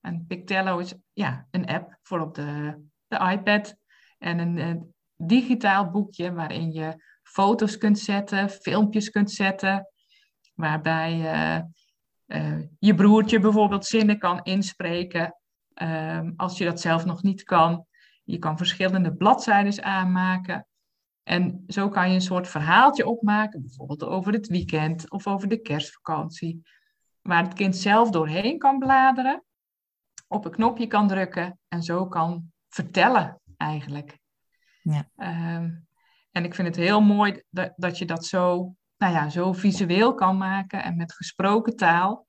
En 0.00 0.24
Pictello 0.26 0.78
is 0.78 0.94
ja, 1.12 1.46
een 1.50 1.66
app 1.66 1.98
voor 2.02 2.20
op 2.20 2.34
de, 2.34 2.82
de 3.06 3.30
iPad. 3.30 3.76
En 4.18 4.38
een, 4.38 4.58
een 4.58 4.94
digitaal 5.16 5.90
boekje 5.90 6.32
waarin 6.32 6.72
je 6.72 7.02
foto's 7.26 7.78
kunt 7.78 7.98
zetten, 7.98 8.50
filmpjes 8.50 9.10
kunt 9.10 9.30
zetten. 9.30 9.86
Waarbij 10.54 11.12
uh, 12.26 12.58
je 12.78 12.94
broertje 12.94 13.40
bijvoorbeeld 13.40 13.86
zinnen 13.86 14.18
kan 14.18 14.40
inspreken. 14.42 15.36
Uh, 15.82 16.20
als 16.36 16.58
je 16.58 16.64
dat 16.64 16.80
zelf 16.80 17.04
nog 17.04 17.22
niet 17.22 17.42
kan. 17.42 17.86
Je 18.24 18.38
kan 18.38 18.56
verschillende 18.56 19.14
bladzijden 19.14 19.84
aanmaken. 19.84 20.66
En 21.22 21.64
zo 21.66 21.88
kan 21.88 22.08
je 22.08 22.14
een 22.14 22.20
soort 22.20 22.48
verhaaltje 22.48 23.06
opmaken, 23.06 23.62
bijvoorbeeld 23.62 24.04
over 24.04 24.32
het 24.32 24.46
weekend 24.46 25.10
of 25.10 25.26
over 25.26 25.48
de 25.48 25.60
kerstvakantie. 25.60 26.62
Waar 27.22 27.42
het 27.42 27.54
kind 27.54 27.76
zelf 27.76 28.10
doorheen 28.10 28.58
kan 28.58 28.78
bladeren, 28.78 29.44
op 30.28 30.44
een 30.44 30.50
knopje 30.50 30.86
kan 30.86 31.08
drukken 31.08 31.58
en 31.68 31.82
zo 31.82 32.06
kan 32.06 32.52
vertellen 32.68 33.40
eigenlijk. 33.56 34.18
Ja. 34.82 35.08
Uh, 35.16 35.70
en 36.36 36.44
ik 36.44 36.54
vind 36.54 36.68
het 36.68 36.76
heel 36.76 37.00
mooi 37.00 37.42
dat, 37.50 37.72
dat 37.76 37.98
je 37.98 38.04
dat 38.04 38.24
zo 38.26 38.74
nou 38.96 39.12
ja, 39.12 39.28
zo 39.28 39.52
visueel 39.52 40.14
kan 40.14 40.36
maken 40.36 40.82
en 40.82 40.96
met 40.96 41.12
gesproken 41.12 41.76
taal. 41.76 42.26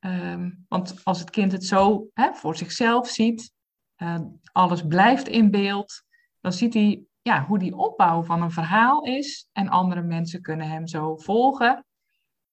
Um, 0.00 0.64
want 0.68 1.04
als 1.04 1.18
het 1.20 1.30
kind 1.30 1.52
het 1.52 1.64
zo 1.64 2.08
hè, 2.14 2.34
voor 2.34 2.56
zichzelf 2.56 3.08
ziet, 3.08 3.52
uh, 3.96 4.20
alles 4.52 4.86
blijft 4.86 5.28
in 5.28 5.50
beeld, 5.50 6.02
dan 6.40 6.52
ziet 6.52 6.74
hij 6.74 7.02
ja, 7.22 7.44
hoe 7.44 7.58
die 7.58 7.76
opbouw 7.76 8.22
van 8.22 8.42
een 8.42 8.50
verhaal 8.50 9.02
is. 9.02 9.48
En 9.52 9.68
andere 9.68 10.02
mensen 10.02 10.42
kunnen 10.42 10.68
hem 10.68 10.86
zo 10.86 11.16
volgen 11.16 11.84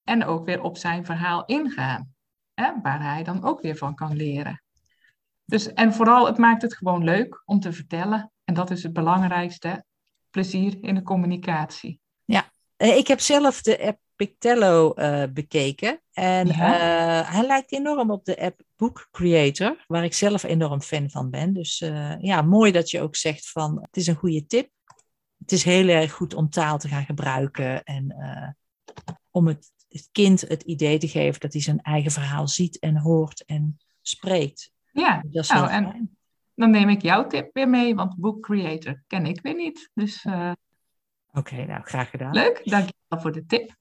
en 0.03 0.25
ook 0.25 0.45
weer 0.45 0.61
op 0.61 0.77
zijn 0.77 1.05
verhaal 1.05 1.45
ingaan. 1.45 2.15
Hè, 2.53 2.81
waar 2.81 3.01
hij 3.01 3.23
dan 3.23 3.43
ook 3.43 3.61
weer 3.61 3.75
van 3.75 3.95
kan 3.95 4.15
leren. 4.15 4.63
Dus, 5.45 5.73
en 5.73 5.93
vooral, 5.93 6.25
het 6.25 6.37
maakt 6.37 6.61
het 6.61 6.75
gewoon 6.75 7.03
leuk 7.03 7.41
om 7.45 7.59
te 7.59 7.73
vertellen. 7.73 8.31
En 8.43 8.53
dat 8.53 8.71
is 8.71 8.83
het 8.83 8.93
belangrijkste. 8.93 9.85
Plezier 10.29 10.77
in 10.81 10.95
de 10.95 11.01
communicatie. 11.01 11.99
Ja, 12.25 12.51
eh, 12.75 12.97
ik 12.97 13.07
heb 13.07 13.19
zelf 13.19 13.61
de 13.61 13.85
app 13.85 13.99
Pictello 14.15 14.93
uh, 14.95 15.23
bekeken. 15.33 16.01
En 16.13 16.47
ja. 16.47 17.23
uh, 17.23 17.31
hij 17.31 17.45
lijkt 17.45 17.71
enorm 17.71 18.11
op 18.11 18.25
de 18.25 18.39
app 18.39 18.61
Book 18.75 19.07
Creator, 19.11 19.83
waar 19.87 20.03
ik 20.03 20.13
zelf 20.13 20.43
enorm 20.43 20.81
fan 20.81 21.09
van 21.09 21.29
ben. 21.29 21.53
Dus 21.53 21.81
uh, 21.81 22.19
ja, 22.19 22.41
mooi 22.41 22.71
dat 22.71 22.91
je 22.91 23.01
ook 23.01 23.15
zegt 23.15 23.49
van 23.49 23.77
het 23.81 23.97
is 23.97 24.07
een 24.07 24.15
goede 24.15 24.45
tip. 24.45 24.69
Het 25.37 25.51
is 25.51 25.63
heel 25.63 25.87
erg 25.87 26.11
goed 26.11 26.33
om 26.33 26.49
taal 26.49 26.77
te 26.77 26.87
gaan 26.87 27.05
gebruiken 27.05 27.83
en 27.83 28.15
om 29.31 29.47
het, 29.47 29.71
het, 29.87 30.09
kind 30.11 30.41
het 30.41 30.63
idee 30.63 30.97
te 30.97 31.07
geven 31.07 31.39
dat 31.39 31.53
hij 31.53 31.61
zijn 31.61 31.81
eigen 31.81 32.11
verhaal 32.11 32.47
ziet 32.47 32.79
en 32.79 32.97
hoort 32.97 33.45
en 33.45 33.77
spreekt. 34.01 34.71
Ja, 34.91 35.23
dat 35.25 35.43
is 35.43 35.49
nou, 35.49 35.69
en 35.69 36.16
dan 36.57 36.71
neem 36.71 36.89
ik 36.89 37.01
jouw 37.01 37.27
tip 37.27 37.49
weer 37.53 37.69
mee, 37.69 37.95
want 37.95 38.15
Book 38.15 38.41
Creator 38.41 39.03
ken 39.07 39.25
ik 39.25 39.41
weer 39.41 39.55
niet. 39.55 39.89
Dus 39.93 40.25
Oké, 41.37 41.65
nou 41.65 41.81
graag 41.83 42.09
gedaan. 42.09 42.33
Leuk, 42.33 42.61
dankjewel 42.63 43.21
voor 43.21 43.31
de 43.31 43.45
tip. 43.45 43.75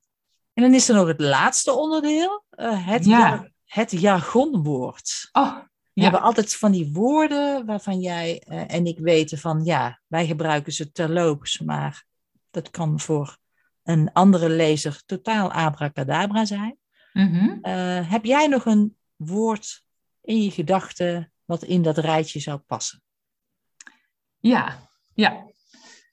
En 0.52 0.62
dan 0.62 0.74
is 0.74 0.88
er 0.88 0.94
nog 0.94 1.06
het 1.06 1.20
laatste 1.20 1.72
onderdeel, 1.72 2.44
uh, 2.56 2.86
het, 2.86 3.04
ja. 3.04 3.48
het 3.64 3.90
jargonwoord. 3.90 5.28
Oh, 5.32 5.56
We 5.92 6.02
hebben 6.02 6.20
altijd 6.20 6.56
van 6.56 6.72
die 6.72 6.92
woorden 6.92 7.66
waarvan 7.66 8.00
jij 8.00 8.42
uh, 8.48 8.74
en 8.74 8.86
ik 8.86 8.98
weten 8.98 9.38
van 9.38 9.64
ja, 9.64 10.00
wij 10.06 10.26
gebruiken 10.26 10.72
ze 10.72 10.92
terloops, 10.92 11.60
maar 11.60 12.04
dat 12.50 12.70
kan 12.70 13.00
voor 13.00 13.36
een 13.82 14.12
andere 14.12 14.48
lezer 14.48 15.02
totaal 15.06 15.52
abracadabra 15.52 16.44
zijn. 16.44 16.78
Mm 17.12 17.32
-hmm. 17.32 17.58
uh, 17.62 18.10
heb 18.10 18.24
jij 18.24 18.46
nog 18.46 18.64
een 18.64 18.96
woord 19.16 19.84
in 20.22 20.42
je 20.42 20.50
gedachten 20.50 21.32
wat 21.46 21.62
in 21.62 21.82
dat 21.82 21.98
rijtje 21.98 22.40
zou 22.40 22.58
passen? 22.58 23.02
Ja, 24.38 24.90
ja. 25.14 25.44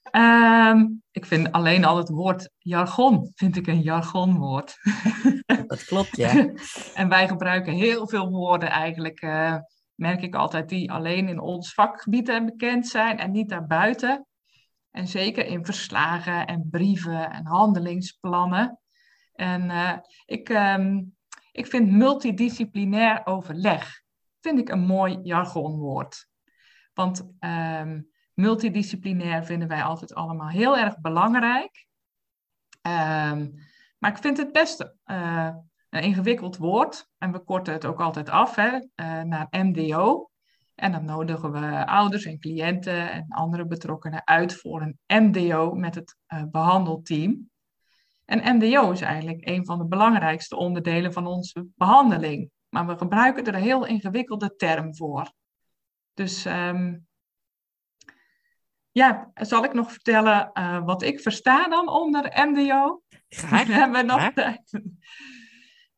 Ehm, 0.02 0.86
ik 1.10 1.26
vind 1.26 1.52
alleen 1.52 1.84
al 1.84 1.96
het 1.96 2.08
woord 2.08 2.50
jargon, 2.58 3.30
vind 3.34 3.56
ik 3.56 3.66
een 3.66 3.80
jargonwoord. 3.80 4.76
Dat 5.66 5.84
klopt, 5.84 6.16
ja. 6.16 6.30
en 7.00 7.08
wij 7.08 7.28
gebruiken 7.28 7.72
heel 7.72 8.08
veel 8.08 8.30
woorden 8.30 8.68
eigenlijk, 8.70 9.22
uh, 9.22 9.56
merk 9.94 10.22
ik 10.22 10.34
altijd, 10.34 10.68
die 10.68 10.92
alleen 10.92 11.28
in 11.28 11.40
ons 11.40 11.74
vakgebied 11.74 12.24
bekend 12.44 12.88
zijn 12.88 13.18
en 13.18 13.30
niet 13.30 13.48
daarbuiten. 13.48 14.26
En 14.90 15.08
zeker 15.08 15.46
in 15.46 15.64
verslagen 15.64 16.46
en 16.46 16.68
brieven 16.70 17.30
en 17.30 17.46
handelingsplannen. 17.46 18.80
En 19.32 19.70
uh, 19.70 19.92
ik, 20.24 20.48
um, 20.48 21.16
ik 21.52 21.66
vind 21.66 21.90
multidisciplinair 21.90 23.26
overleg 23.26 24.03
vind 24.44 24.58
ik 24.58 24.68
een 24.68 24.86
mooi 24.86 25.18
jargonwoord. 25.22 26.28
Want 26.94 27.28
um, 27.40 28.10
multidisciplinair 28.34 29.44
vinden 29.44 29.68
wij 29.68 29.82
altijd 29.82 30.14
allemaal 30.14 30.48
heel 30.48 30.78
erg 30.78 31.00
belangrijk. 31.00 31.86
Um, 32.82 33.54
maar 33.98 34.10
ik 34.10 34.18
vind 34.18 34.36
het 34.36 34.52
best 34.52 34.94
uh, 35.06 35.50
een 35.90 36.02
ingewikkeld 36.02 36.56
woord. 36.56 37.08
En 37.18 37.32
we 37.32 37.38
korten 37.38 37.72
het 37.72 37.84
ook 37.84 38.00
altijd 38.00 38.28
af 38.28 38.54
hè, 38.54 38.72
uh, 38.74 39.22
naar 39.22 39.46
MDO. 39.50 40.30
En 40.74 40.92
dan 40.92 41.04
nodigen 41.04 41.52
we 41.52 41.86
ouders 41.86 42.24
en 42.24 42.38
cliënten 42.38 43.10
en 43.10 43.26
andere 43.28 43.66
betrokkenen 43.66 44.26
uit 44.26 44.54
voor 44.54 44.82
een 44.82 44.98
MDO 45.06 45.74
met 45.74 45.94
het 45.94 46.16
uh, 46.28 46.42
behandelteam. 46.50 47.50
En 48.24 48.56
MDO 48.56 48.90
is 48.90 49.00
eigenlijk 49.00 49.48
een 49.48 49.64
van 49.64 49.78
de 49.78 49.86
belangrijkste 49.86 50.56
onderdelen 50.56 51.12
van 51.12 51.26
onze 51.26 51.66
behandeling. 51.74 52.50
Maar 52.74 52.86
we 52.86 52.96
gebruiken 52.96 53.44
er 53.44 53.54
een 53.54 53.60
heel 53.60 53.86
ingewikkelde 53.86 54.56
term 54.56 54.96
voor. 54.96 55.32
Dus 56.14 56.44
um, 56.44 57.06
ja, 58.90 59.30
zal 59.34 59.64
ik 59.64 59.72
nog 59.72 59.92
vertellen 59.92 60.50
uh, 60.54 60.84
wat 60.84 61.02
ik 61.02 61.20
versta 61.20 61.68
dan 61.68 61.88
onder 61.88 62.48
MDO? 62.48 63.02
Graag. 63.28 63.66
We 63.66 63.72
hebben 63.72 64.06
nog 64.06 64.32
tijd. 64.32 64.80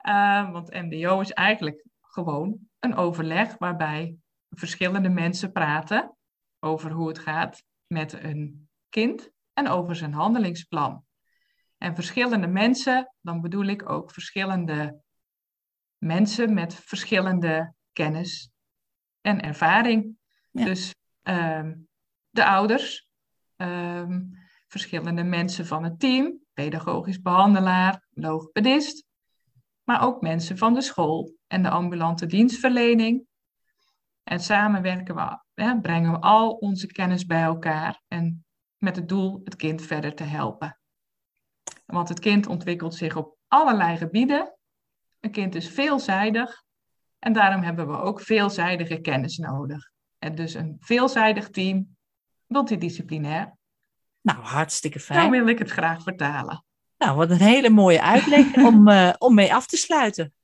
Uh, 0.08 0.50
want 0.54 0.72
MDO 0.72 1.20
is 1.20 1.32
eigenlijk 1.32 1.84
gewoon 2.00 2.58
een 2.78 2.94
overleg 2.94 3.58
waarbij 3.58 4.16
verschillende 4.50 5.08
mensen 5.08 5.52
praten 5.52 6.16
over 6.60 6.90
hoe 6.90 7.08
het 7.08 7.18
gaat 7.18 7.62
met 7.86 8.12
een 8.12 8.68
kind 8.88 9.30
en 9.52 9.68
over 9.68 9.96
zijn 9.96 10.12
handelingsplan. 10.12 11.04
En 11.78 11.94
verschillende 11.94 12.46
mensen, 12.46 13.14
dan 13.20 13.40
bedoel 13.40 13.66
ik 13.66 13.90
ook 13.90 14.10
verschillende 14.10 15.04
mensen 15.98 16.54
met 16.54 16.74
verschillende 16.74 17.74
kennis 17.92 18.50
en 19.20 19.40
ervaring. 19.40 20.18
Ja. 20.50 20.64
Dus 20.64 20.94
um, 21.22 21.88
de 22.30 22.44
ouders, 22.44 23.10
um, 23.56 24.30
verschillende 24.66 25.22
mensen 25.22 25.66
van 25.66 25.84
het 25.84 26.00
team, 26.00 26.40
pedagogisch 26.52 27.20
behandelaar, 27.20 28.06
logopedist, 28.10 29.04
maar 29.82 30.02
ook 30.02 30.20
mensen 30.20 30.58
van 30.58 30.74
de 30.74 30.80
school 30.80 31.34
en 31.46 31.62
de 31.62 31.70
ambulante 31.70 32.26
dienstverlening. 32.26 33.26
En 34.22 34.40
samen 34.40 34.82
werken 34.82 35.14
we, 35.14 35.40
ja, 35.54 35.80
brengen 35.80 36.12
we 36.12 36.20
al 36.20 36.50
onze 36.50 36.86
kennis 36.86 37.26
bij 37.26 37.42
elkaar 37.42 38.02
en 38.08 38.44
met 38.76 38.96
het 38.96 39.08
doel 39.08 39.40
het 39.44 39.56
kind 39.56 39.82
verder 39.82 40.14
te 40.14 40.24
helpen. 40.24 40.80
Want 41.86 42.08
het 42.08 42.20
kind 42.20 42.46
ontwikkelt 42.46 42.94
zich 42.94 43.16
op 43.16 43.38
allerlei 43.48 43.96
gebieden. 43.96 44.55
Een 45.26 45.32
kind 45.32 45.54
is 45.54 45.68
veelzijdig 45.68 46.62
en 47.18 47.32
daarom 47.32 47.62
hebben 47.62 47.88
we 47.88 48.00
ook 48.00 48.20
veelzijdige 48.20 49.00
kennis 49.00 49.36
nodig. 49.36 49.90
En 50.18 50.34
dus 50.34 50.54
een 50.54 50.76
veelzijdig 50.80 51.50
team, 51.50 51.96
multidisciplinair. 52.46 53.56
Nou, 54.20 54.38
hartstikke 54.38 55.00
fijn. 55.00 55.22
Zo 55.22 55.30
wil 55.30 55.46
ik 55.46 55.58
het 55.58 55.70
graag 55.70 56.02
vertalen. 56.02 56.64
Nou, 56.98 57.16
wat 57.16 57.30
een 57.30 57.40
hele 57.40 57.70
mooie 57.70 58.02
uitleg 58.02 58.56
om, 58.68 58.88
uh, 58.88 59.12
om 59.18 59.34
mee 59.34 59.54
af 59.54 59.66
te 59.66 59.76
sluiten. 59.76 60.34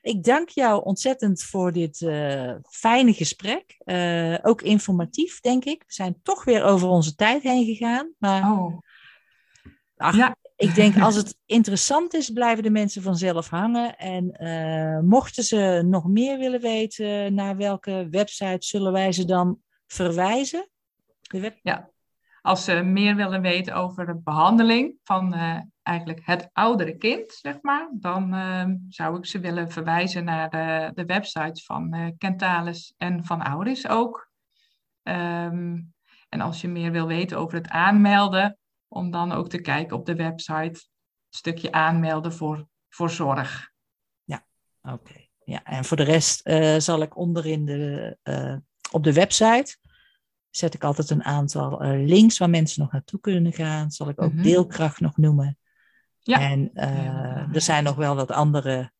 Ik 0.00 0.24
dank 0.24 0.48
jou 0.48 0.84
ontzettend 0.84 1.42
voor 1.42 1.72
dit 1.72 2.00
uh, 2.00 2.54
fijne 2.70 3.12
gesprek. 3.12 3.76
Uh, 3.84 4.38
ook 4.42 4.62
informatief, 4.62 5.40
denk 5.40 5.64
ik. 5.64 5.84
We 5.86 5.92
zijn 5.92 6.20
toch 6.22 6.44
weer 6.44 6.64
over 6.64 6.88
onze 6.88 7.14
tijd 7.14 7.42
heen 7.42 7.64
gegaan. 7.64 8.12
Maar 8.18 8.52
oh. 8.52 8.78
ach, 9.96 10.16
ja. 10.16 10.36
Ik 10.56 10.74
denk 10.74 10.98
als 11.02 11.14
het 11.16 11.38
interessant 11.46 12.14
is, 12.14 12.30
blijven 12.30 12.62
de 12.62 12.70
mensen 12.70 13.02
vanzelf 13.02 13.48
hangen. 13.48 13.96
En 13.96 14.42
uh, 14.42 15.00
mochten 15.00 15.44
ze 15.44 15.82
nog 15.86 16.06
meer 16.06 16.38
willen 16.38 16.60
weten, 16.60 17.34
naar 17.34 17.56
welke 17.56 18.06
website 18.10 18.66
zullen 18.66 18.92
wij 18.92 19.12
ze 19.12 19.24
dan 19.24 19.60
verwijzen? 19.86 20.68
De 21.20 21.40
web... 21.40 21.58
Ja, 21.62 21.90
als 22.40 22.64
ze 22.64 22.82
meer 22.82 23.16
willen 23.16 23.40
weten 23.40 23.74
over 23.74 24.06
de 24.06 24.20
behandeling 24.24 24.94
van 25.02 25.34
uh, 25.34 25.60
eigenlijk 25.82 26.20
het 26.24 26.50
oudere 26.52 26.96
kind, 26.96 27.32
zeg 27.32 27.58
maar, 27.62 27.90
dan 27.92 28.34
uh, 28.34 28.64
zou 28.88 29.18
ik 29.18 29.26
ze 29.26 29.40
willen 29.40 29.70
verwijzen 29.70 30.24
naar 30.24 30.50
de, 30.50 30.90
de 30.94 31.04
websites 31.04 31.64
van 31.64 31.94
uh, 31.94 32.06
Kentalis 32.18 32.94
en 32.96 33.24
van 33.24 33.42
Auris 33.42 33.88
ook. 33.88 34.30
Um, 35.02 35.94
en 36.28 36.40
als 36.40 36.60
je 36.60 36.68
meer 36.68 36.92
wil 36.92 37.06
weten 37.06 37.38
over 37.38 37.58
het 37.58 37.68
aanmelden, 37.68 38.58
om 38.96 39.10
dan 39.10 39.32
ook 39.32 39.48
te 39.48 39.60
kijken 39.60 39.96
op 39.96 40.06
de 40.06 40.14
website, 40.14 40.80
een 40.80 40.80
stukje 41.28 41.72
aanmelden 41.72 42.32
voor, 42.32 42.68
voor 42.88 43.10
zorg. 43.10 43.70
Ja, 44.24 44.46
oké. 44.82 44.94
Okay. 44.94 45.30
Ja, 45.44 45.64
en 45.64 45.84
voor 45.84 45.96
de 45.96 46.02
rest 46.02 46.50
zal 46.82 47.02
ik 47.02 47.16
onderin 47.16 47.64
de, 47.64 48.18
op 48.90 49.04
de 49.04 49.12
website 49.12 49.76
zet 50.50 50.74
ik 50.74 50.84
altijd 50.84 51.10
een 51.10 51.24
aantal 51.24 51.84
uh, 51.84 52.06
links 52.06 52.38
waar 52.38 52.50
mensen 52.50 52.82
nog 52.82 52.92
naartoe 52.92 53.20
kunnen 53.20 53.52
gaan. 53.52 53.90
Zal 53.90 54.08
ik 54.08 54.22
ook 54.22 54.30
mm 54.30 54.34
-hmm. 54.34 54.44
deelkracht 54.46 55.00
nog 55.00 55.16
noemen. 55.16 55.58
Ja. 56.18 56.40
En 56.40 56.70
ja. 56.74 57.48
er 57.52 57.60
zijn 57.60 57.84
nog 57.84 57.96
wel 57.96 58.14
wat 58.14 58.30
andere 58.30 58.92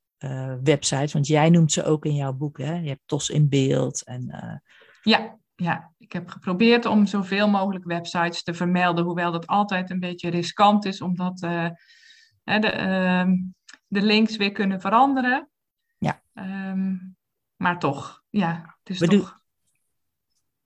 websites, 0.62 1.12
want 1.12 1.26
jij 1.26 1.50
noemt 1.50 1.72
ze 1.72 1.84
ook 1.84 2.04
in 2.04 2.14
jouw 2.14 2.32
boek. 2.32 2.58
Hè? 2.58 2.74
Je 2.74 2.88
hebt 2.88 3.02
TOS 3.06 3.30
in 3.30 3.48
beeld. 3.48 4.04
En, 4.04 4.32
ja, 5.02 5.38
ja, 5.56 5.92
ik 5.98 6.12
heb 6.12 6.28
geprobeerd 6.28 6.86
om 6.86 7.06
zoveel 7.06 7.48
mogelijk 7.48 7.84
websites 7.84 8.42
te 8.42 8.54
vermelden, 8.54 9.04
hoewel 9.04 9.32
dat 9.32 9.46
altijd 9.46 9.90
een 9.90 10.00
beetje 10.00 10.30
riskant 10.30 10.84
is, 10.84 11.00
omdat 11.00 11.38
de, 11.38 11.76
ehm, 12.44 13.36
de 13.86 14.02
links 14.02 14.36
weer 14.36 14.52
kunnen 14.52 14.80
veranderen. 14.80 15.48
Ja. 15.98 16.22
Um, 16.34 17.16
maar 17.56 17.78
toch, 17.78 18.22
ja, 18.30 18.76
het 18.78 18.90
is 18.90 18.98
We 18.98 19.06
toch... 19.06 19.28
Doen 19.28 19.44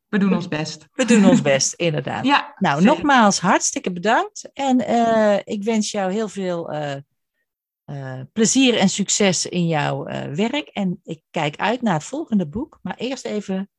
we 0.09 0.18
doen 0.18 0.34
ons 0.34 0.49
best. 0.49 0.88
We 0.93 1.05
doen 1.05 1.24
ons 1.24 1.43
best, 1.43 1.74
inderdaad. 1.74 2.24
Ja, 2.32 2.55
nou, 2.59 2.80
zeker. 2.80 2.95
nogmaals 2.95 3.41
hartstikke 3.41 3.93
bedankt. 3.93 4.51
En 4.53 4.80
uh, 4.80 5.38
ik 5.45 5.64
wens 5.64 5.91
jou 5.91 6.12
heel 6.12 6.28
veel 6.28 6.74
uh, 6.74 6.97
uh, 7.86 8.20
plezier 8.32 8.76
en 8.76 8.88
succes 8.88 9.47
in 9.47 9.66
jouw 9.66 10.05
werk. 10.34 10.68
En 10.68 11.01
ik 11.03 11.22
kijk 11.30 11.57
uit 11.57 11.82
naar 11.82 11.95
het 11.95 12.05
volgende 12.05 12.47
boek. 12.47 12.78
Maar 12.82 12.97
eerst 12.97 13.24
even 13.24 13.70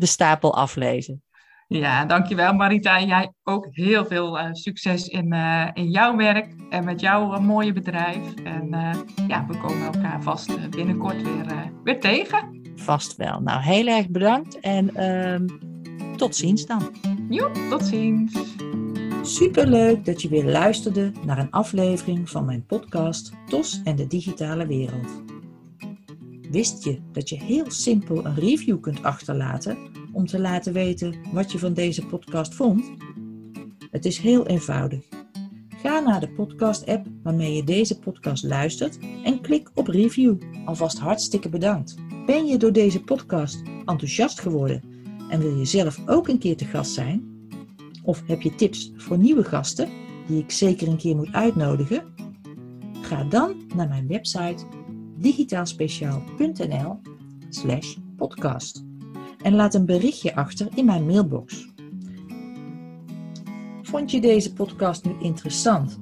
de 0.00 0.06
stapel 0.06 0.54
aflezen. 0.54 1.22
Ja, 1.66 2.04
dankjewel 2.04 2.52
Marita. 2.52 2.98
En 2.98 3.06
jij 3.06 3.32
ook 3.42 3.68
heel 3.70 4.04
veel 4.04 4.38
succes 4.52 5.06
in, 5.06 5.32
in 5.74 5.90
jouw 5.90 6.16
werk 6.16 6.54
en 6.70 6.84
met 6.84 7.00
jouw 7.00 7.40
mooie 7.40 7.72
bedrijf. 7.72 8.34
En 8.44 8.68
ja, 9.28 9.46
we 9.46 9.58
komen 9.58 9.94
elkaar 9.94 10.22
vast 10.22 10.70
binnenkort 10.70 11.22
weer, 11.22 11.72
weer 11.84 12.00
tegen. 12.00 12.60
Vast 12.76 13.16
wel. 13.16 13.40
Nou, 13.40 13.62
heel 13.62 13.86
erg 13.86 14.08
bedankt 14.08 14.60
en 14.60 14.90
uh, 14.96 16.16
tot 16.16 16.36
ziens 16.36 16.66
dan. 16.66 16.94
Joep, 17.28 17.54
tot 17.70 17.84
ziens. 17.84 18.54
Superleuk 19.22 20.04
dat 20.04 20.22
je 20.22 20.28
weer 20.28 20.44
luisterde 20.44 21.12
naar 21.24 21.38
een 21.38 21.50
aflevering 21.50 22.30
van 22.30 22.44
mijn 22.44 22.66
podcast 22.66 23.32
TOS 23.46 23.80
en 23.84 23.96
de 23.96 24.06
digitale 24.06 24.66
wereld. 24.66 25.22
Wist 26.50 26.84
je 26.84 26.98
dat 27.12 27.28
je 27.28 27.36
heel 27.36 27.70
simpel 27.70 28.26
een 28.26 28.34
review 28.34 28.80
kunt 28.80 29.02
achterlaten 29.02 29.78
om 30.12 30.26
te 30.26 30.40
laten 30.40 30.72
weten 30.72 31.14
wat 31.32 31.52
je 31.52 31.58
van 31.58 31.74
deze 31.74 32.06
podcast 32.06 32.54
vond? 32.54 32.90
Het 33.90 34.04
is 34.04 34.18
heel 34.18 34.46
eenvoudig. 34.46 35.08
Ga 35.68 36.00
naar 36.00 36.20
de 36.20 36.30
podcast-app 36.30 37.06
waarmee 37.22 37.56
je 37.56 37.64
deze 37.64 37.98
podcast 37.98 38.44
luistert 38.44 38.98
en 39.24 39.40
klik 39.40 39.70
op 39.74 39.86
review. 39.86 40.36
Alvast 40.64 40.98
hartstikke 40.98 41.48
bedankt. 41.48 41.94
Ben 42.26 42.46
je 42.46 42.56
door 42.56 42.72
deze 42.72 43.02
podcast 43.02 43.62
enthousiast 43.86 44.40
geworden 44.40 44.82
en 45.28 45.40
wil 45.40 45.56
je 45.56 45.64
zelf 45.64 45.98
ook 46.06 46.28
een 46.28 46.38
keer 46.38 46.56
te 46.56 46.64
gast 46.64 46.92
zijn? 46.92 47.48
Of 48.02 48.22
heb 48.26 48.40
je 48.40 48.54
tips 48.54 48.92
voor 48.96 49.18
nieuwe 49.18 49.44
gasten 49.44 49.88
die 50.26 50.42
ik 50.42 50.50
zeker 50.50 50.88
een 50.88 50.96
keer 50.96 51.16
moet 51.16 51.32
uitnodigen? 51.32 52.04
Ga 53.02 53.24
dan 53.24 53.54
naar 53.74 53.88
mijn 53.88 54.06
website 54.06 54.64
digitaalspeciaal.nl/slash 55.20 57.96
podcast 58.16 58.84
en 59.42 59.54
laat 59.54 59.74
een 59.74 59.86
berichtje 59.86 60.34
achter 60.34 60.68
in 60.74 60.84
mijn 60.84 61.06
mailbox. 61.06 61.68
Vond 63.82 64.10
je 64.10 64.20
deze 64.20 64.52
podcast 64.52 65.04
nu 65.04 65.12
interessant 65.20 66.00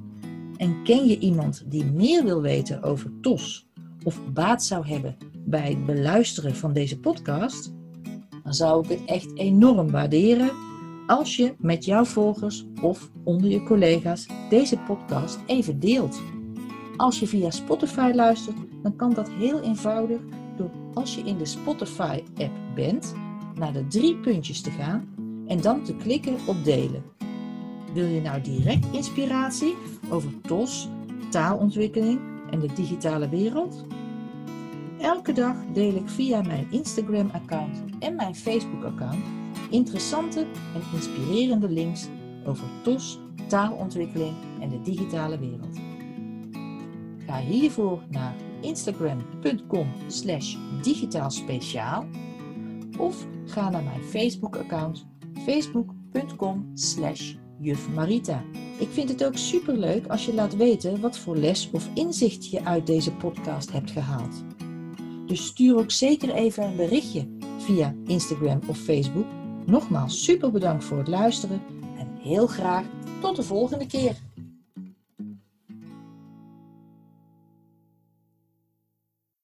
en 0.57 0.83
ken 0.83 1.07
je 1.07 1.19
iemand 1.19 1.63
die 1.65 1.85
meer 1.85 2.23
wil 2.23 2.41
weten 2.41 2.83
over 2.83 3.11
TOS 3.21 3.67
of 4.03 4.19
baat 4.33 4.63
zou 4.63 4.87
hebben 4.87 5.17
bij 5.45 5.69
het 5.69 5.85
beluisteren 5.85 6.55
van 6.55 6.73
deze 6.73 6.99
podcast, 6.99 7.73
dan 8.43 8.53
zou 8.53 8.83
ik 8.83 8.89
het 8.89 9.05
echt 9.05 9.37
enorm 9.37 9.91
waarderen 9.91 10.51
als 11.07 11.35
je 11.35 11.55
met 11.57 11.85
jouw 11.85 12.05
volgers 12.05 12.65
of 12.81 13.09
onder 13.23 13.49
je 13.49 13.63
collega's 13.63 14.27
deze 14.49 14.77
podcast 14.77 15.39
even 15.45 15.79
deelt. 15.79 16.21
Als 16.99 17.19
je 17.19 17.27
via 17.27 17.49
Spotify 17.49 18.11
luistert, 18.15 18.55
dan 18.83 18.95
kan 18.95 19.13
dat 19.13 19.29
heel 19.29 19.61
eenvoudig 19.61 20.19
door 20.57 20.69
als 20.93 21.15
je 21.15 21.21
in 21.21 21.37
de 21.37 21.45
Spotify-app 21.45 22.51
bent, 22.75 23.13
naar 23.55 23.73
de 23.73 23.87
drie 23.87 24.15
puntjes 24.15 24.61
te 24.61 24.71
gaan 24.71 25.07
en 25.47 25.61
dan 25.61 25.83
te 25.83 25.95
klikken 25.95 26.37
op 26.47 26.63
delen. 26.63 27.03
Wil 27.93 28.05
je 28.05 28.21
nou 28.21 28.41
direct 28.41 28.85
inspiratie 28.91 29.75
over 30.09 30.41
TOS, 30.41 30.89
taalontwikkeling 31.29 32.19
en 32.51 32.59
de 32.59 32.73
digitale 32.73 33.29
wereld? 33.29 33.85
Elke 34.97 35.33
dag 35.33 35.55
deel 35.73 35.95
ik 35.95 36.09
via 36.09 36.41
mijn 36.41 36.67
Instagram-account 36.71 37.83
en 37.99 38.15
mijn 38.15 38.35
Facebook-account 38.35 39.23
interessante 39.69 40.39
en 40.75 40.81
inspirerende 40.93 41.69
links 41.69 42.07
over 42.45 42.65
TOS, 42.83 43.19
taalontwikkeling 43.47 44.33
en 44.59 44.69
de 44.69 44.81
digitale 44.81 45.39
wereld. 45.39 45.88
Ga 47.29 47.39
hiervoor 47.39 48.03
naar 48.09 48.35
instagram.com 48.61 49.91
slash 50.07 50.55
digitaalspeciaal 50.81 52.05
of 52.97 53.25
ga 53.45 53.69
naar 53.69 53.83
mijn 53.83 54.03
Facebook-account 54.03 55.05
facebook.com 55.45 56.71
slash 56.73 57.33
juf 57.59 57.89
Marita. 57.89 58.43
Ik 58.79 58.87
vind 58.91 59.09
het 59.09 59.25
ook 59.25 59.37
superleuk 59.37 60.07
als 60.07 60.25
je 60.25 60.33
laat 60.33 60.55
weten 60.55 61.01
wat 61.01 61.17
voor 61.17 61.37
les 61.37 61.69
of 61.71 61.89
inzicht 61.93 62.49
je 62.49 62.65
uit 62.65 62.87
deze 62.87 63.11
podcast 63.11 63.71
hebt 63.71 63.91
gehaald. 63.91 64.43
Dus 65.25 65.45
stuur 65.45 65.77
ook 65.77 65.91
zeker 65.91 66.33
even 66.33 66.63
een 66.63 66.75
berichtje 66.75 67.27
via 67.57 67.95
Instagram 68.05 68.59
of 68.67 68.77
Facebook. 68.77 69.27
Nogmaals 69.65 70.23
super 70.23 70.51
bedankt 70.51 70.83
voor 70.83 70.97
het 70.97 71.07
luisteren 71.07 71.61
en 71.97 72.07
heel 72.19 72.47
graag 72.47 72.85
tot 73.21 73.35
de 73.35 73.43
volgende 73.43 73.85
keer. 73.85 74.15